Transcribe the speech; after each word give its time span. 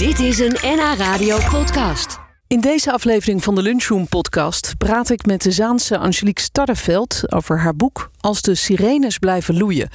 Dit 0.00 0.18
is 0.18 0.38
een 0.38 0.56
NH 0.62 0.94
Radio 0.96 1.38
podcast. 1.50 2.18
In 2.46 2.60
deze 2.60 2.92
aflevering 2.92 3.42
van 3.42 3.54
de 3.54 3.62
Lunchroom 3.62 4.08
podcast 4.08 4.74
praat 4.78 5.10
ik 5.10 5.26
met 5.26 5.42
de 5.42 5.50
Zaanse 5.50 5.98
Angelique 5.98 6.42
Starreveld 6.42 7.32
over 7.32 7.58
haar 7.58 7.76
boek 7.76 8.10
Als 8.20 8.42
de 8.42 8.54
sirenes 8.54 9.18
blijven 9.18 9.56
loeien. 9.58 9.88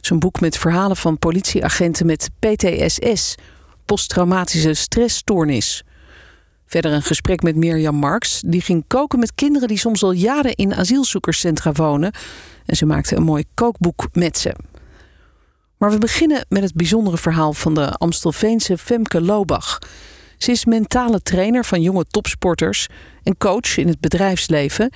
Zo'n 0.00 0.18
boek 0.18 0.40
met 0.40 0.58
verhalen 0.58 0.96
van 0.96 1.18
politieagenten 1.18 2.06
met 2.06 2.30
PTSS, 2.38 3.34
posttraumatische 3.84 4.74
stressstoornis. 4.74 5.84
Verder 6.66 6.92
een 6.92 7.02
gesprek 7.02 7.42
met 7.42 7.56
Mirjam 7.56 7.96
Marks. 7.96 8.42
Die 8.46 8.60
ging 8.60 8.84
koken 8.86 9.18
met 9.18 9.34
kinderen 9.34 9.68
die 9.68 9.78
soms 9.78 10.02
al 10.02 10.12
jaren 10.12 10.54
in 10.54 10.74
asielzoekerscentra 10.74 11.72
wonen. 11.72 12.12
En 12.66 12.76
ze 12.76 12.86
maakte 12.86 13.16
een 13.16 13.22
mooi 13.22 13.44
kookboek 13.54 14.08
met 14.12 14.38
ze. 14.38 14.54
Maar 15.78 15.90
we 15.90 15.98
beginnen 15.98 16.44
met 16.48 16.62
het 16.62 16.74
bijzondere 16.74 17.18
verhaal 17.18 17.52
van 17.52 17.74
de 17.74 17.92
Amstelveense 17.92 18.78
Femke 18.78 19.20
Lobach. 19.20 19.78
Ze 20.38 20.50
is 20.50 20.64
mentale 20.64 21.22
trainer 21.22 21.64
van 21.64 21.82
jonge 21.82 22.04
topsporters 22.04 22.88
en 23.22 23.36
coach 23.36 23.76
in 23.76 23.88
het 23.88 24.00
bedrijfsleven. 24.00 24.92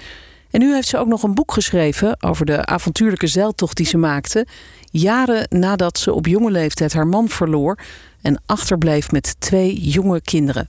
En 0.50 0.60
nu 0.60 0.74
heeft 0.74 0.88
ze 0.88 0.98
ook 0.98 1.06
nog 1.06 1.22
een 1.22 1.34
boek 1.34 1.52
geschreven 1.52 2.22
over 2.22 2.46
de 2.46 2.66
avontuurlijke 2.66 3.26
zeiltocht 3.26 3.76
die 3.76 3.86
ze 3.86 3.96
maakte. 3.96 4.46
Jaren 4.90 5.46
nadat 5.48 5.98
ze 5.98 6.12
op 6.12 6.26
jonge 6.26 6.50
leeftijd 6.50 6.92
haar 6.92 7.06
man 7.06 7.28
verloor 7.28 7.78
en 8.22 8.42
achterbleef 8.46 9.10
met 9.10 9.40
twee 9.40 9.80
jonge 9.80 10.20
kinderen. 10.20 10.68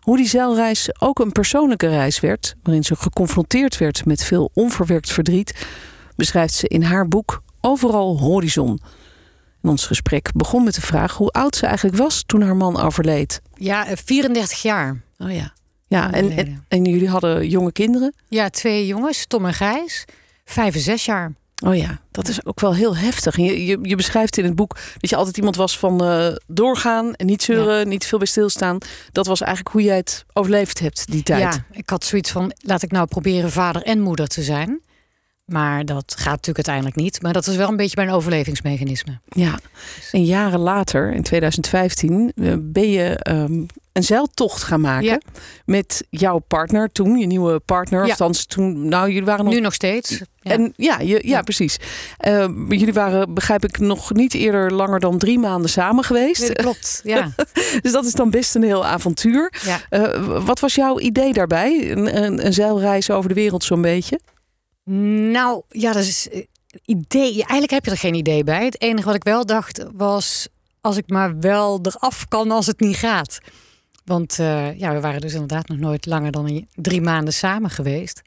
Hoe 0.00 0.16
die 0.16 0.28
zeilreis 0.28 1.00
ook 1.00 1.18
een 1.18 1.32
persoonlijke 1.32 1.88
reis 1.88 2.20
werd, 2.20 2.54
waarin 2.62 2.84
ze 2.84 2.96
geconfronteerd 2.96 3.78
werd 3.78 4.04
met 4.04 4.24
veel 4.24 4.50
onverwerkt 4.54 5.12
verdriet, 5.12 5.66
beschrijft 6.16 6.54
ze 6.54 6.68
in 6.68 6.82
haar 6.82 7.08
boek 7.08 7.42
Overal 7.60 8.18
Horizon. 8.18 8.80
En 9.64 9.70
ons 9.70 9.86
gesprek 9.86 10.30
begon 10.34 10.64
met 10.64 10.74
de 10.74 10.80
vraag 10.80 11.14
hoe 11.14 11.30
oud 11.30 11.56
ze 11.56 11.66
eigenlijk 11.66 11.96
was 11.96 12.22
toen 12.26 12.42
haar 12.42 12.56
man 12.56 12.80
overleed. 12.80 13.40
Ja, 13.54 13.86
eh, 13.86 13.96
34 14.04 14.62
jaar. 14.62 15.02
Oh 15.18 15.32
ja. 15.32 15.52
Ja, 15.86 16.12
en, 16.12 16.22
geleden. 16.22 16.46
en, 16.46 16.64
en 16.68 16.84
jullie 16.84 17.08
hadden 17.08 17.48
jonge 17.48 17.72
kinderen? 17.72 18.14
Ja, 18.28 18.50
twee 18.50 18.86
jongens, 18.86 19.26
Tom 19.26 19.46
en 19.46 19.54
Gijs. 19.54 20.04
Vijf 20.44 20.74
en 20.74 20.80
zes 20.80 21.04
jaar. 21.04 21.32
Oh 21.64 21.76
ja, 21.76 22.00
dat 22.10 22.28
is 22.28 22.44
ook 22.44 22.60
wel 22.60 22.74
heel 22.74 22.96
heftig. 22.96 23.36
Je, 23.36 23.78
je 23.82 23.96
beschrijft 23.96 24.38
in 24.38 24.44
het 24.44 24.54
boek 24.54 24.76
dat 24.98 25.10
je 25.10 25.16
altijd 25.16 25.36
iemand 25.36 25.56
was 25.56 25.78
van 25.78 26.04
eh, 26.04 26.26
doorgaan 26.46 27.14
en 27.14 27.26
niet 27.26 27.42
zeuren, 27.42 27.88
niet 27.88 28.06
veel 28.06 28.18
bij 28.18 28.26
stilstaan. 28.26 28.78
Dat 29.12 29.26
was 29.26 29.40
eigenlijk 29.40 29.74
hoe 29.74 29.82
jij 29.82 29.96
het 29.96 30.24
overleefd 30.32 30.78
hebt 30.78 31.10
die 31.10 31.22
tijd. 31.22 31.54
Ja, 31.54 31.64
ik 31.70 31.90
had 31.90 32.04
zoiets 32.04 32.30
van, 32.30 32.52
laat 32.56 32.82
ik 32.82 32.90
nou 32.90 33.06
proberen 33.06 33.50
vader 33.50 33.82
en 33.82 34.00
moeder 34.00 34.26
te 34.26 34.42
zijn. 34.42 34.80
Maar 35.44 35.84
dat 35.84 36.14
gaat 36.16 36.24
natuurlijk 36.30 36.56
uiteindelijk 36.68 36.96
niet. 36.96 37.22
Maar 37.22 37.32
dat 37.32 37.46
is 37.46 37.56
wel 37.56 37.68
een 37.68 37.76
beetje 37.76 37.96
mijn 38.04 38.10
overlevingsmechanisme. 38.10 39.20
Ja. 39.28 39.58
En 40.12 40.24
jaren 40.24 40.60
later, 40.60 41.12
in 41.12 41.22
2015, 41.22 42.32
eh, 42.36 42.52
ben 42.60 42.90
je 42.90 43.16
ehm, 43.16 43.62
een 43.92 44.02
zeiltocht 44.04 44.62
gaan 44.62 44.80
maken 44.80 45.04
Ja. 45.04 45.20
met 45.64 46.06
jouw 46.10 46.38
partner 46.38 46.92
toen, 46.92 47.18
je 47.18 47.26
nieuwe 47.26 47.60
partner. 47.60 48.04
Ja. 48.04 48.10
Althans, 48.10 48.46
toen, 48.46 48.88
nou, 48.88 49.08
jullie 49.08 49.24
waren 49.24 49.44
nog 49.44 49.54
Nu 49.54 49.60
nog 49.60 49.74
steeds. 49.74 50.10
Ja. 50.40 50.52
En 50.52 50.72
ja, 50.76 51.00
je, 51.00 51.20
ja, 51.28 51.42
precies. 51.42 51.76
Eh, 52.18 52.46
maar 52.48 52.76
jullie 52.76 52.92
waren, 52.94 53.34
begrijp 53.34 53.64
ik, 53.64 53.78
nog 53.78 54.12
niet 54.12 54.34
eerder 54.34 54.72
langer 54.72 55.00
dan 55.00 55.18
drie 55.18 55.38
maanden 55.38 55.70
samen 55.70 56.04
geweest. 56.04 56.40
Nee, 56.40 56.52
klopt. 56.52 57.00
Ja. 57.04 57.30
Dus 57.82 57.92
dat 57.92 58.04
is 58.04 58.12
dan 58.12 58.30
best 58.30 58.54
een 58.54 58.62
heel 58.62 58.86
avontuur. 58.86 59.52
ja. 59.64 59.80
Eh, 59.88 60.44
wat 60.44 60.60
was 60.60 60.74
jouw 60.74 60.98
idee 61.00 61.32
daarbij? 61.32 61.90
Een, 61.90 62.22
een, 62.24 62.46
een 62.46 62.52
zeilreis 62.52 63.10
over 63.10 63.28
de 63.28 63.34
wereld 63.34 63.64
zo'n 63.64 63.82
beetje? 63.82 64.20
Nou, 64.84 65.62
ja, 65.68 65.92
dat 65.92 66.02
is 66.02 66.28
eh, 66.28 66.42
idee. 66.84 67.32
Eigenlijk 67.32 67.70
heb 67.70 67.84
je 67.84 67.90
er 67.90 67.96
geen 67.96 68.14
idee 68.14 68.44
bij. 68.44 68.64
Het 68.64 68.80
enige 68.80 69.06
wat 69.06 69.14
ik 69.14 69.24
wel 69.24 69.46
dacht 69.46 69.84
was, 69.92 70.48
als 70.80 70.96
ik 70.96 71.08
maar 71.10 71.38
wel 71.38 71.78
eraf 71.82 72.28
kan 72.28 72.50
als 72.50 72.66
het 72.66 72.80
niet 72.80 72.96
gaat. 72.96 73.38
Want 74.04 74.38
eh, 74.38 74.78
ja, 74.78 74.92
we 74.92 75.00
waren 75.00 75.20
dus 75.20 75.32
inderdaad 75.32 75.68
nog 75.68 75.78
nooit 75.78 76.06
langer 76.06 76.30
dan 76.32 76.66
drie 76.74 77.00
maanden 77.00 77.34
samen 77.34 77.70
geweest. 77.70 78.22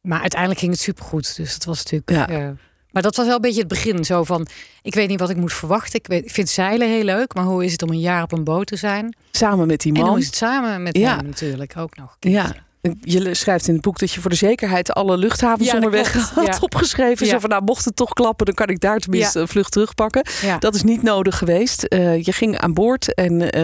Maar 0.00 0.20
uiteindelijk 0.20 0.60
ging 0.60 0.72
het 0.72 0.80
supergoed. 0.80 1.36
Dus 1.36 1.52
dat 1.52 1.64
was 1.64 1.76
natuurlijk. 1.84 2.10
Ja. 2.10 2.28
eh, 2.28 2.50
maar 2.90 3.02
dat 3.02 3.16
was 3.16 3.26
wel 3.26 3.34
een 3.34 3.40
beetje 3.40 3.58
het 3.58 3.68
begin. 3.68 4.04
Zo 4.04 4.24
van, 4.24 4.46
ik 4.82 4.94
weet 4.94 5.08
niet 5.08 5.20
wat 5.20 5.30
ik 5.30 5.36
moet 5.36 5.52
verwachten. 5.52 5.98
Ik, 5.98 6.06
weet, 6.06 6.24
ik 6.24 6.30
vind 6.30 6.48
zeilen 6.48 6.88
heel 6.88 7.02
leuk, 7.04 7.34
maar 7.34 7.44
hoe 7.44 7.64
is 7.64 7.72
het 7.72 7.82
om 7.82 7.90
een 7.90 8.00
jaar 8.00 8.22
op 8.22 8.32
een 8.32 8.44
boot 8.44 8.66
te 8.66 8.76
zijn? 8.76 9.16
Samen 9.30 9.66
met 9.66 9.80
die 9.80 9.92
En 9.94 10.00
hoe 10.00 10.08
man. 10.10 10.18
is 10.18 10.26
het 10.26 10.36
samen 10.36 10.82
met 10.82 10.96
Ja. 10.96 11.16
hem 11.16 11.26
natuurlijk 11.26 11.76
ook 11.76 11.96
nog. 11.96 12.16
Ja. 12.20 12.54
Je 13.00 13.34
schrijft 13.34 13.68
in 13.68 13.74
het 13.74 13.82
boek 13.82 13.98
dat 13.98 14.12
je 14.12 14.20
voor 14.20 14.30
de 14.30 14.36
zekerheid 14.36 14.92
alle 14.92 15.16
luchthavens 15.16 15.68
Ja, 15.68 15.74
onderweg 15.74 16.10
klopt. 16.10 16.28
had 16.28 16.46
Ja. 16.46 16.56
opgeschreven. 16.60 17.26
Zo 17.26 17.38
van, 17.38 17.48
nou, 17.50 17.62
mocht 17.64 17.84
het 17.84 17.96
toch 17.96 18.12
klappen, 18.12 18.46
dan 18.46 18.54
kan 18.54 18.68
ik 18.68 18.80
daar 18.80 18.98
tenminste 18.98 19.40
een 19.40 19.48
vlucht 19.48 19.72
terugpakken. 19.72 20.24
Dat 20.58 20.74
is 20.74 20.82
niet 20.82 21.02
nodig 21.02 21.38
geweest. 21.38 21.82
Eh, 21.82 22.22
je 22.24 22.32
ging 22.32 22.58
aan 22.58 22.74
boord 22.74 23.14
en 23.14 23.50
eh, 23.50 23.62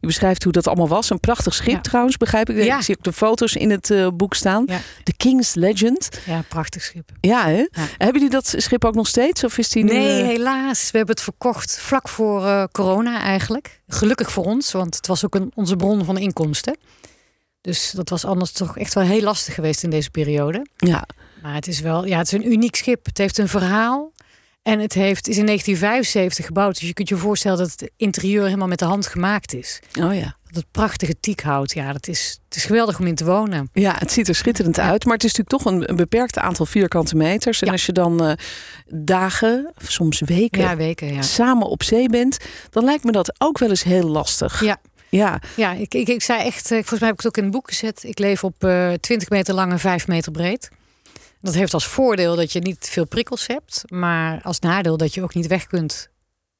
je 0.00 0.06
beschrijft 0.06 0.42
hoe 0.44 0.52
dat 0.52 0.66
allemaal 0.66 0.88
was. 0.88 1.10
Een 1.10 1.20
prachtig 1.20 1.54
schip 1.54 1.82
trouwens, 1.82 2.16
begrijp 2.16 2.50
ik. 2.50 2.56
Ik 2.56 2.82
zie 2.82 2.96
ook 2.96 3.04
de 3.04 3.12
foto's 3.12 3.54
in 3.54 3.70
het 3.70 3.90
eh, 3.90 4.08
boek 4.14 4.34
staan. 4.34 4.64
De 5.02 5.12
King's 5.16 5.54
Legend. 5.54 6.08
ja, 6.26 6.42
prachtig 6.48 6.82
schip. 6.82 7.10
Ja, 7.20 7.46
hè? 7.46 7.66
Hebben 7.96 8.12
jullie 8.12 8.30
dat 8.30 8.54
schip 8.56 8.84
ook 8.84 8.94
nog 8.94 9.06
steeds? 9.06 9.44
Of 9.44 9.58
is 9.58 9.68
die 9.68 9.84
nu... 9.84 9.92
Nee, 9.92 10.22
helaas. 10.22 10.90
We 10.90 10.96
hebben 10.96 11.14
het 11.14 11.24
verkocht 11.24 11.78
vlak 11.80 12.08
voor 12.08 12.68
corona 12.72 13.20
eigenlijk. 13.20 13.80
Gelukkig 13.88 14.32
voor 14.32 14.44
ons, 14.44 14.72
want 14.72 14.96
het 14.96 15.06
was 15.06 15.24
ook 15.24 15.34
een, 15.34 15.50
onze 15.54 15.76
bron 15.76 16.04
van 16.04 16.18
inkomsten. 16.18 16.76
Dus 17.62 17.90
dat 17.90 18.08
was 18.08 18.24
anders 18.24 18.52
toch 18.52 18.78
echt 18.78 18.94
wel 18.94 19.04
heel 19.04 19.20
lastig 19.22 19.54
geweest 19.54 19.82
in 19.82 19.90
deze 19.90 20.10
periode. 20.10 20.66
Ja, 20.76 21.06
Maar 21.42 21.54
het 21.54 21.66
is 21.66 21.80
wel, 21.80 22.06
ja, 22.06 22.18
het 22.18 22.26
is 22.26 22.32
een 22.32 22.52
uniek 22.52 22.76
schip. 22.76 23.06
Het 23.06 23.18
heeft 23.18 23.38
een 23.38 23.48
verhaal. 23.48 24.12
En 24.62 24.78
het 24.80 24.92
heeft, 24.94 25.28
is 25.28 25.36
in 25.36 25.46
1975 25.46 26.46
gebouwd. 26.46 26.78
Dus 26.78 26.88
je 26.88 26.94
kunt 26.94 27.08
je 27.08 27.16
voorstellen 27.16 27.58
dat 27.58 27.70
het 27.70 27.90
interieur 27.96 28.44
helemaal 28.44 28.68
met 28.68 28.78
de 28.78 28.84
hand 28.84 29.06
gemaakt 29.06 29.54
is. 29.54 29.80
oh 30.00 30.14
ja. 30.14 30.36
Dat 30.46 30.62
het 30.62 30.70
prachtige 30.72 31.20
tiekhout. 31.20 31.72
Ja, 31.72 31.92
dat 31.92 32.08
is, 32.08 32.38
het 32.48 32.56
is 32.56 32.64
geweldig 32.64 32.98
om 32.98 33.06
in 33.06 33.14
te 33.14 33.24
wonen. 33.24 33.68
Ja, 33.72 33.94
het 33.98 34.12
ziet 34.12 34.28
er 34.28 34.34
schitterend 34.34 34.78
uit. 34.78 35.04
Maar 35.04 35.14
het 35.14 35.24
is 35.24 35.34
natuurlijk 35.34 35.64
toch 35.64 35.72
een, 35.72 35.88
een 35.90 35.96
beperkt 35.96 36.38
aantal 36.38 36.66
vierkante 36.66 37.16
meters. 37.16 37.60
En 37.60 37.66
Ja. 37.66 37.72
als 37.72 37.86
je 37.86 37.92
dan 37.92 38.24
eh, 38.24 38.32
dagen, 38.86 39.72
soms 39.82 40.20
weken, 40.20 40.60
Ja, 40.60 40.76
weken, 40.76 41.12
ja. 41.14 41.22
samen 41.22 41.66
op 41.66 41.82
zee 41.82 42.08
bent... 42.08 42.36
dan 42.70 42.84
lijkt 42.84 43.04
me 43.04 43.12
dat 43.12 43.34
ook 43.40 43.58
wel 43.58 43.68
eens 43.68 43.82
heel 43.82 44.08
lastig. 44.08 44.64
Ja. 44.64 44.76
Ja, 45.16 45.40
Ja, 45.56 45.72
ik, 45.72 45.94
ik, 45.94 46.08
ik 46.08 46.22
zei 46.22 46.40
echt, 46.46 46.64
eh, 46.64 46.78
volgens 46.78 47.00
mij 47.00 47.08
heb 47.08 47.18
ik 47.18 47.24
het 47.24 47.26
ook 47.26 47.36
in 47.36 47.42
het 47.42 47.52
boek 47.52 47.68
gezet. 47.68 48.04
Ik 48.04 48.18
leef 48.18 48.44
op 48.44 48.64
eh 48.64 48.92
20 48.92 49.28
meter 49.30 49.54
lang 49.54 49.72
en 49.72 49.78
5 49.78 50.06
meter 50.08 50.32
breed. 50.32 50.70
Dat 51.40 51.54
heeft 51.54 51.74
als 51.74 51.86
voordeel 51.86 52.36
dat 52.36 52.52
je 52.52 52.60
niet 52.60 52.88
veel 52.90 53.06
prikkels 53.06 53.46
hebt. 53.46 53.82
Maar 53.88 54.40
als 54.42 54.58
nadeel 54.58 54.96
dat 54.96 55.14
je 55.14 55.22
ook 55.22 55.34
niet 55.34 55.46
weg 55.46 55.66
kunt 55.66 56.08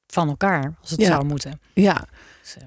van 0.06 0.28
elkaar 0.28 0.74
als 0.80 0.90
het 0.90 1.00
Ja. 1.00 1.06
zou 1.06 1.24
moeten. 1.24 1.60
ja, 1.74 2.04
Dus, 2.42 2.56
eh, 2.56 2.62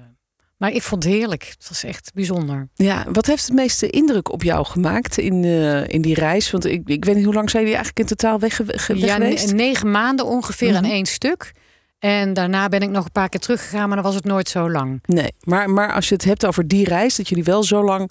maar 0.56 0.72
ik 0.72 0.82
vond 0.82 1.02
het 1.04 1.12
heerlijk. 1.12 1.42
Het 1.58 1.68
was 1.68 1.84
echt 1.84 2.10
bijzonder. 2.14 2.68
ja. 2.74 3.04
Wat 3.12 3.26
heeft 3.26 3.44
het 3.46 3.54
meeste 3.54 3.90
indruk 3.90 4.32
op 4.32 4.42
jou 4.42 4.66
gemaakt 4.66 5.18
in, 5.18 5.44
in 5.88 6.00
die 6.02 6.14
reis? 6.14 6.50
Want 6.50 6.64
ik, 6.64 6.88
ik 6.88 7.04
weet 7.04 7.14
niet 7.16 7.24
hoe 7.24 7.34
lang 7.34 7.50
zijn 7.50 7.62
jullie 7.62 7.78
eigenlijk 7.78 8.10
in 8.10 8.16
totaal 8.16 8.38
weg, 8.38 8.56
weg 8.56 8.88
Ja, 8.88 9.14
geweest? 9.14 9.46
ne- 9.46 9.52
negen 9.52 9.90
maanden 9.90 10.26
ongeveer 10.26 10.68
Mhm. 10.68 10.76
aan 10.76 10.90
één 10.90 11.06
stuk. 11.06 11.52
En 11.98 12.32
daarna 12.34 12.68
ben 12.68 12.80
ik 12.80 12.90
nog 12.90 13.04
een 13.04 13.12
paar 13.12 13.28
keer 13.28 13.40
teruggegaan, 13.40 13.86
maar 13.86 13.96
dan 13.96 14.06
was 14.06 14.14
het 14.14 14.24
nooit 14.24 14.48
zo 14.48 14.70
lang. 14.70 15.02
Nee, 15.06 15.32
maar, 15.40 15.70
maar 15.70 15.92
als 15.92 16.08
je 16.08 16.14
het 16.14 16.24
hebt 16.24 16.46
over 16.46 16.68
die 16.68 16.84
reis, 16.84 17.16
dat 17.16 17.28
jullie 17.28 17.44
wel 17.44 17.62
zo 17.62 17.84
lang 17.84 18.10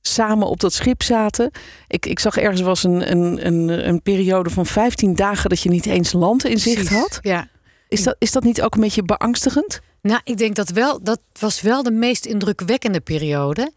samen 0.00 0.46
op 0.48 0.60
dat 0.60 0.72
schip 0.72 1.02
zaten. 1.02 1.50
Ik, 1.86 2.06
ik 2.06 2.18
zag 2.18 2.36
ergens 2.36 2.60
was 2.60 2.82
een, 2.82 3.10
een, 3.10 3.46
een, 3.46 3.88
een 3.88 4.02
periode 4.02 4.50
van 4.50 4.66
15 4.66 5.14
dagen 5.14 5.48
dat 5.48 5.60
je 5.60 5.68
niet 5.68 5.86
eens 5.86 6.12
land 6.12 6.44
in 6.44 6.58
zicht 6.58 6.74
Precies. 6.74 6.96
had. 6.96 7.18
Ja. 7.22 7.48
Is 7.88 8.02
dat, 8.02 8.16
is 8.18 8.32
dat 8.32 8.44
niet 8.44 8.62
ook 8.62 8.74
een 8.74 8.80
beetje 8.80 9.02
beangstigend? 9.02 9.80
Nou, 10.02 10.20
ik 10.24 10.36
denk 10.36 10.54
dat 10.54 10.68
wel, 10.68 11.02
dat 11.02 11.20
was 11.40 11.60
wel 11.60 11.82
de 11.82 11.90
meest 11.90 12.26
indrukwekkende 12.26 13.00
periode. 13.00 13.72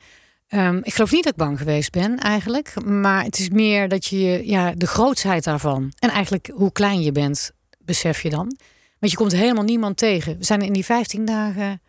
Ehm, 0.48 0.80
ik 0.84 0.94
geloof 0.94 1.12
niet 1.12 1.24
dat 1.24 1.32
ik 1.32 1.38
bang 1.38 1.58
geweest 1.58 1.92
ben 1.92 2.18
eigenlijk. 2.18 2.84
Maar 2.86 3.24
het 3.24 3.40
is 3.40 3.50
meer 3.50 3.88
dat 3.88 4.06
je 4.06 4.42
ja, 4.44 4.74
de 4.76 4.88
grootsheid 4.88 5.44
daarvan. 5.44 5.94
En 6.00 6.10
eigenlijk 6.10 6.52
hoe 6.54 6.72
klein 6.72 7.02
je 7.02 7.12
bent, 7.12 7.52
besef 7.80 8.22
je 8.22 8.30
dan. 8.30 8.58
Want 9.00 9.12
je 9.12 9.18
komt 9.18 9.32
helemaal 9.32 9.64
niemand 9.64 9.98
tegen. 9.98 10.38
We 10.38 10.46
zijn 10.46 10.62
in 10.62 10.74
die 10.74 10.86
15 10.86 11.26
dagen. 11.26 11.82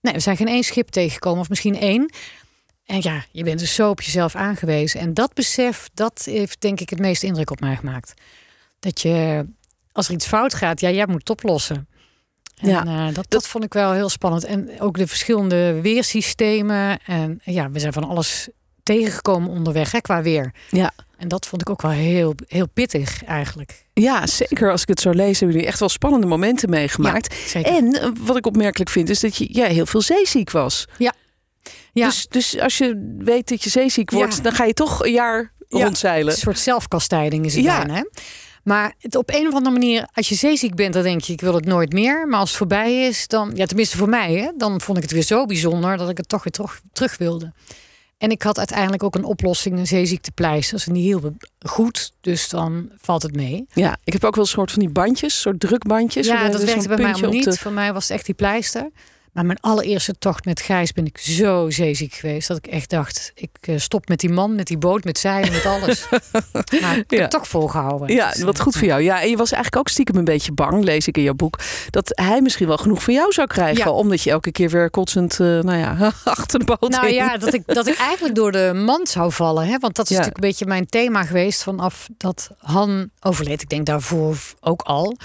Nee, 0.00 0.12
we 0.12 0.20
zijn 0.20 0.36
geen 0.36 0.48
één 0.48 0.62
schip 0.62 0.88
tegengekomen, 0.88 1.40
of 1.40 1.48
misschien 1.48 1.78
één. 1.78 2.12
En 2.86 2.98
ja, 3.00 3.24
je 3.30 3.44
bent 3.44 3.58
dus 3.58 3.74
zo 3.74 3.90
op 3.90 4.00
jezelf 4.00 4.34
aangewezen. 4.34 5.00
En 5.00 5.14
dat 5.14 5.34
besef, 5.34 5.90
dat 5.94 6.22
heeft 6.24 6.60
denk 6.60 6.80
ik 6.80 6.90
het 6.90 6.98
meeste 6.98 7.26
indruk 7.26 7.50
op 7.50 7.60
mij 7.60 7.76
gemaakt. 7.76 8.14
Dat 8.78 9.00
je, 9.00 9.46
als 9.92 10.08
er 10.08 10.14
iets 10.14 10.26
fout 10.26 10.54
gaat, 10.54 10.80
ja, 10.80 10.90
jij 10.90 11.06
moet 11.06 11.18
het 11.18 11.30
oplossen. 11.30 11.88
En, 12.54 12.68
Ja, 12.68 12.84
eh, 12.84 13.14
dat, 13.14 13.26
dat 13.28 13.48
vond 13.48 13.64
ik 13.64 13.72
wel 13.72 13.92
heel 13.92 14.08
spannend. 14.08 14.44
En 14.44 14.80
ook 14.80 14.96
de 14.96 15.06
verschillende 15.06 15.80
weersystemen. 15.80 16.98
En 17.06 17.40
ja, 17.44 17.70
we 17.70 17.78
zijn 17.78 17.92
van 17.92 18.04
alles 18.04 18.48
tegengekomen 18.84 19.50
onderweg 19.50 19.92
hè, 19.92 20.00
qua 20.00 20.22
weer. 20.22 20.54
Ja. 20.70 20.92
En 21.16 21.28
dat 21.28 21.46
vond 21.46 21.62
ik 21.62 21.70
ook 21.70 21.82
wel 21.82 21.90
heel, 21.90 22.34
heel 22.46 22.68
pittig 22.68 23.24
eigenlijk. 23.24 23.84
Ja, 23.92 24.26
zeker. 24.26 24.70
Als 24.70 24.82
ik 24.82 24.88
het 24.88 25.00
zo 25.00 25.10
lees, 25.10 25.38
hebben 25.38 25.56
jullie 25.56 25.70
echt 25.70 25.80
wel 25.80 25.88
spannende 25.88 26.26
momenten 26.26 26.70
meegemaakt. 26.70 27.34
En 27.52 28.00
eh, 28.00 28.08
wat 28.20 28.36
ik 28.36 28.46
opmerkelijk 28.46 28.90
vind, 28.90 29.08
is 29.10 29.20
dat 29.20 29.36
je 29.36 29.46
ja, 29.50 29.66
heel 29.66 29.86
veel 29.86 30.00
zeeziek 30.00 30.50
was. 30.50 30.84
Ja. 30.98 31.14
Dus, 31.92 32.26
dus 32.28 32.58
als 32.58 32.78
je 32.78 33.14
weet 33.18 33.48
dat 33.48 33.62
je 33.64 33.70
zeeziek 33.70 34.10
wordt, 34.10 34.36
Ja. 34.36 34.42
dan 34.42 34.52
ga 34.52 34.64
je 34.64 34.74
toch 34.74 35.04
een 35.04 35.12
jaar 35.12 35.52
Ja, 35.68 35.84
rondzeilen. 35.84 36.32
Een 36.32 36.38
soort 36.38 36.58
zelfkastijding 36.58 37.44
is 37.44 37.54
het 37.54 37.64
Ja. 37.64 37.76
bijna. 37.78 37.94
Hè? 37.94 38.02
Maar 38.64 38.94
het, 38.98 39.16
op 39.16 39.30
een 39.34 39.46
of 39.46 39.54
andere 39.54 39.70
manier, 39.78 40.08
als 40.12 40.28
je 40.28 40.34
zeeziek 40.34 40.74
bent, 40.74 40.94
dan 40.94 41.02
denk 41.02 41.20
je, 41.20 41.32
ik 41.32 41.40
wil 41.40 41.54
het 41.54 41.64
nooit 41.64 41.92
meer. 41.92 42.28
Maar 42.28 42.40
als 42.40 42.48
het 42.48 42.58
voorbij 42.58 43.06
is, 43.06 43.26
dan, 43.26 43.50
ja, 43.54 43.66
tenminste 43.66 43.96
voor 43.96 44.08
mij, 44.08 44.32
hè, 44.34 44.50
dan 44.56 44.80
vond 44.80 44.96
ik 44.96 45.02
het 45.02 45.12
weer 45.12 45.22
zo 45.22 45.46
bijzonder 45.46 45.96
dat 45.96 46.08
ik 46.08 46.16
het 46.16 46.28
toch 46.28 46.44
weer 46.44 46.52
terug, 46.52 46.80
terug 46.92 47.16
wilde. 47.16 47.52
En 48.24 48.30
ik 48.30 48.42
had 48.42 48.58
uiteindelijk 48.58 49.02
ook 49.02 49.14
een 49.14 49.24
oplossing, 49.24 49.78
een 49.78 49.86
zeeziektepleisters. 49.86 50.86
En 50.86 50.92
die 50.92 51.02
hielden 51.02 51.36
goed, 51.66 52.12
dus 52.20 52.48
dan 52.48 52.90
valt 52.96 53.22
het 53.22 53.34
mee. 53.36 53.66
Ja, 53.72 53.96
ik 54.04 54.12
heb 54.12 54.24
ook 54.24 54.34
wel 54.34 54.44
een 54.44 54.50
soort 54.50 54.70
van 54.70 54.80
die 54.80 54.88
bandjes, 54.90 55.40
soort 55.40 55.60
drukbandjes. 55.60 56.26
Ja, 56.26 56.48
dat 56.48 56.64
werkte 56.64 56.88
bij 56.88 56.96
mij 56.96 57.12
niet. 57.30 57.44
de- 57.44 57.56
Voor 57.58 57.72
mij 57.72 57.92
was 57.92 58.02
het 58.08 58.16
echt 58.16 58.26
die 58.26 58.34
pleister. 58.34 58.90
Maar 59.34 59.46
mijn 59.46 59.58
allereerste 59.60 60.14
tocht 60.18 60.44
met 60.44 60.60
Gijs 60.60 60.92
ben 60.92 61.06
ik 61.06 61.18
zo 61.18 61.70
zeeziek 61.70 62.14
geweest... 62.14 62.48
dat 62.48 62.56
ik 62.56 62.66
echt 62.66 62.90
dacht, 62.90 63.32
ik 63.34 63.50
eh, 63.60 63.78
stop 63.78 64.08
met 64.08 64.20
die 64.20 64.30
man, 64.30 64.54
met 64.54 64.66
die 64.66 64.78
boot, 64.78 65.04
met 65.04 65.18
zeilen, 65.18 65.52
met 65.52 65.66
alles. 65.66 66.08
maar 66.82 66.96
ik 66.96 67.10
heb 67.10 67.18
Ja. 67.20 67.28
toch 67.28 67.48
volgehouden. 67.48 68.14
Ja, 68.14 68.30
Dus, 68.30 68.42
wat 68.42 68.56
eh, 68.56 68.62
goed 68.62 68.76
voor 68.76 68.86
jou. 68.86 69.02
Ja, 69.02 69.20
en 69.22 69.28
je 69.30 69.36
was 69.36 69.52
eigenlijk 69.52 69.76
ook 69.82 69.88
stiekem 69.92 70.16
een 70.16 70.24
beetje 70.24 70.52
bang, 70.52 70.84
lees 70.84 71.06
ik 71.08 71.16
in 71.16 71.22
jouw 71.22 71.34
boek, 71.34 71.58
dat 71.90 72.10
hij 72.14 72.40
misschien 72.40 72.66
wel 72.66 72.76
genoeg 72.76 73.02
van 73.02 73.14
jou 73.14 73.32
zou 73.32 73.46
krijgen, 73.46 73.84
Ja. 73.84 73.90
omdat 73.90 74.22
je 74.22 74.30
elke 74.30 74.52
keer 74.52 74.70
weer 74.70 74.90
kotsend, 74.90 75.32
eh, 75.32 75.38
nou 75.46 75.76
ja, 75.76 76.12
achter 76.24 76.58
de 76.58 76.64
boot 76.64 76.90
Nou 76.90 77.08
ja, 77.08 77.36
dat 77.36 77.54
ik, 77.54 77.62
dat 77.66 77.86
ik 77.86 77.96
eigenlijk 77.96 78.34
door 78.34 78.52
de 78.52 78.72
mand 78.74 79.08
zou 79.08 79.32
vallen. 79.32 79.66
Hè? 79.66 79.78
Want 79.78 79.96
dat 79.96 80.04
is 80.04 80.10
Ja. 80.10 80.16
natuurlijk 80.16 80.44
een 80.44 80.50
beetje 80.50 80.66
mijn 80.66 80.86
thema 80.86 81.24
geweest 81.24 81.62
vanaf 81.62 82.08
dat 82.16 82.50
Han 82.58 83.10
overleed. 83.20 83.62
Ik 83.62 83.68
denk 83.68 83.86
daarvoor 83.86 84.36
ook 84.60 84.82
al. 84.82 85.16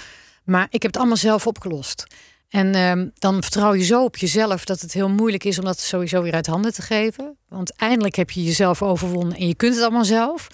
Maar 0.44 0.66
ik 0.70 0.82
heb 0.82 0.90
het 0.90 0.96
allemaal 0.96 1.16
zelf 1.16 1.46
opgelost. 1.46 2.06
En 2.50 2.74
ehm, 2.74 3.08
dan 3.14 3.42
vertrouw 3.42 3.74
je 3.74 3.84
zo 3.84 4.04
op 4.04 4.16
jezelf 4.16 4.64
dat 4.64 4.80
het 4.80 4.92
heel 4.92 5.08
moeilijk 5.08 5.44
is 5.44 5.58
om 5.58 5.64
dat 5.64 5.80
sowieso 5.80 6.22
weer 6.22 6.32
uit 6.32 6.46
handen 6.46 6.72
te 6.72 6.82
geven. 6.82 7.36
Want 7.48 7.76
eindelijk 7.76 8.14
heb 8.14 8.30
je 8.30 8.44
jezelf 8.44 8.82
overwonnen 8.82 9.36
en 9.36 9.46
je 9.48 9.54
kunt 9.54 9.74
het 9.74 9.82
allemaal 9.82 10.04
zelf. 10.04 10.46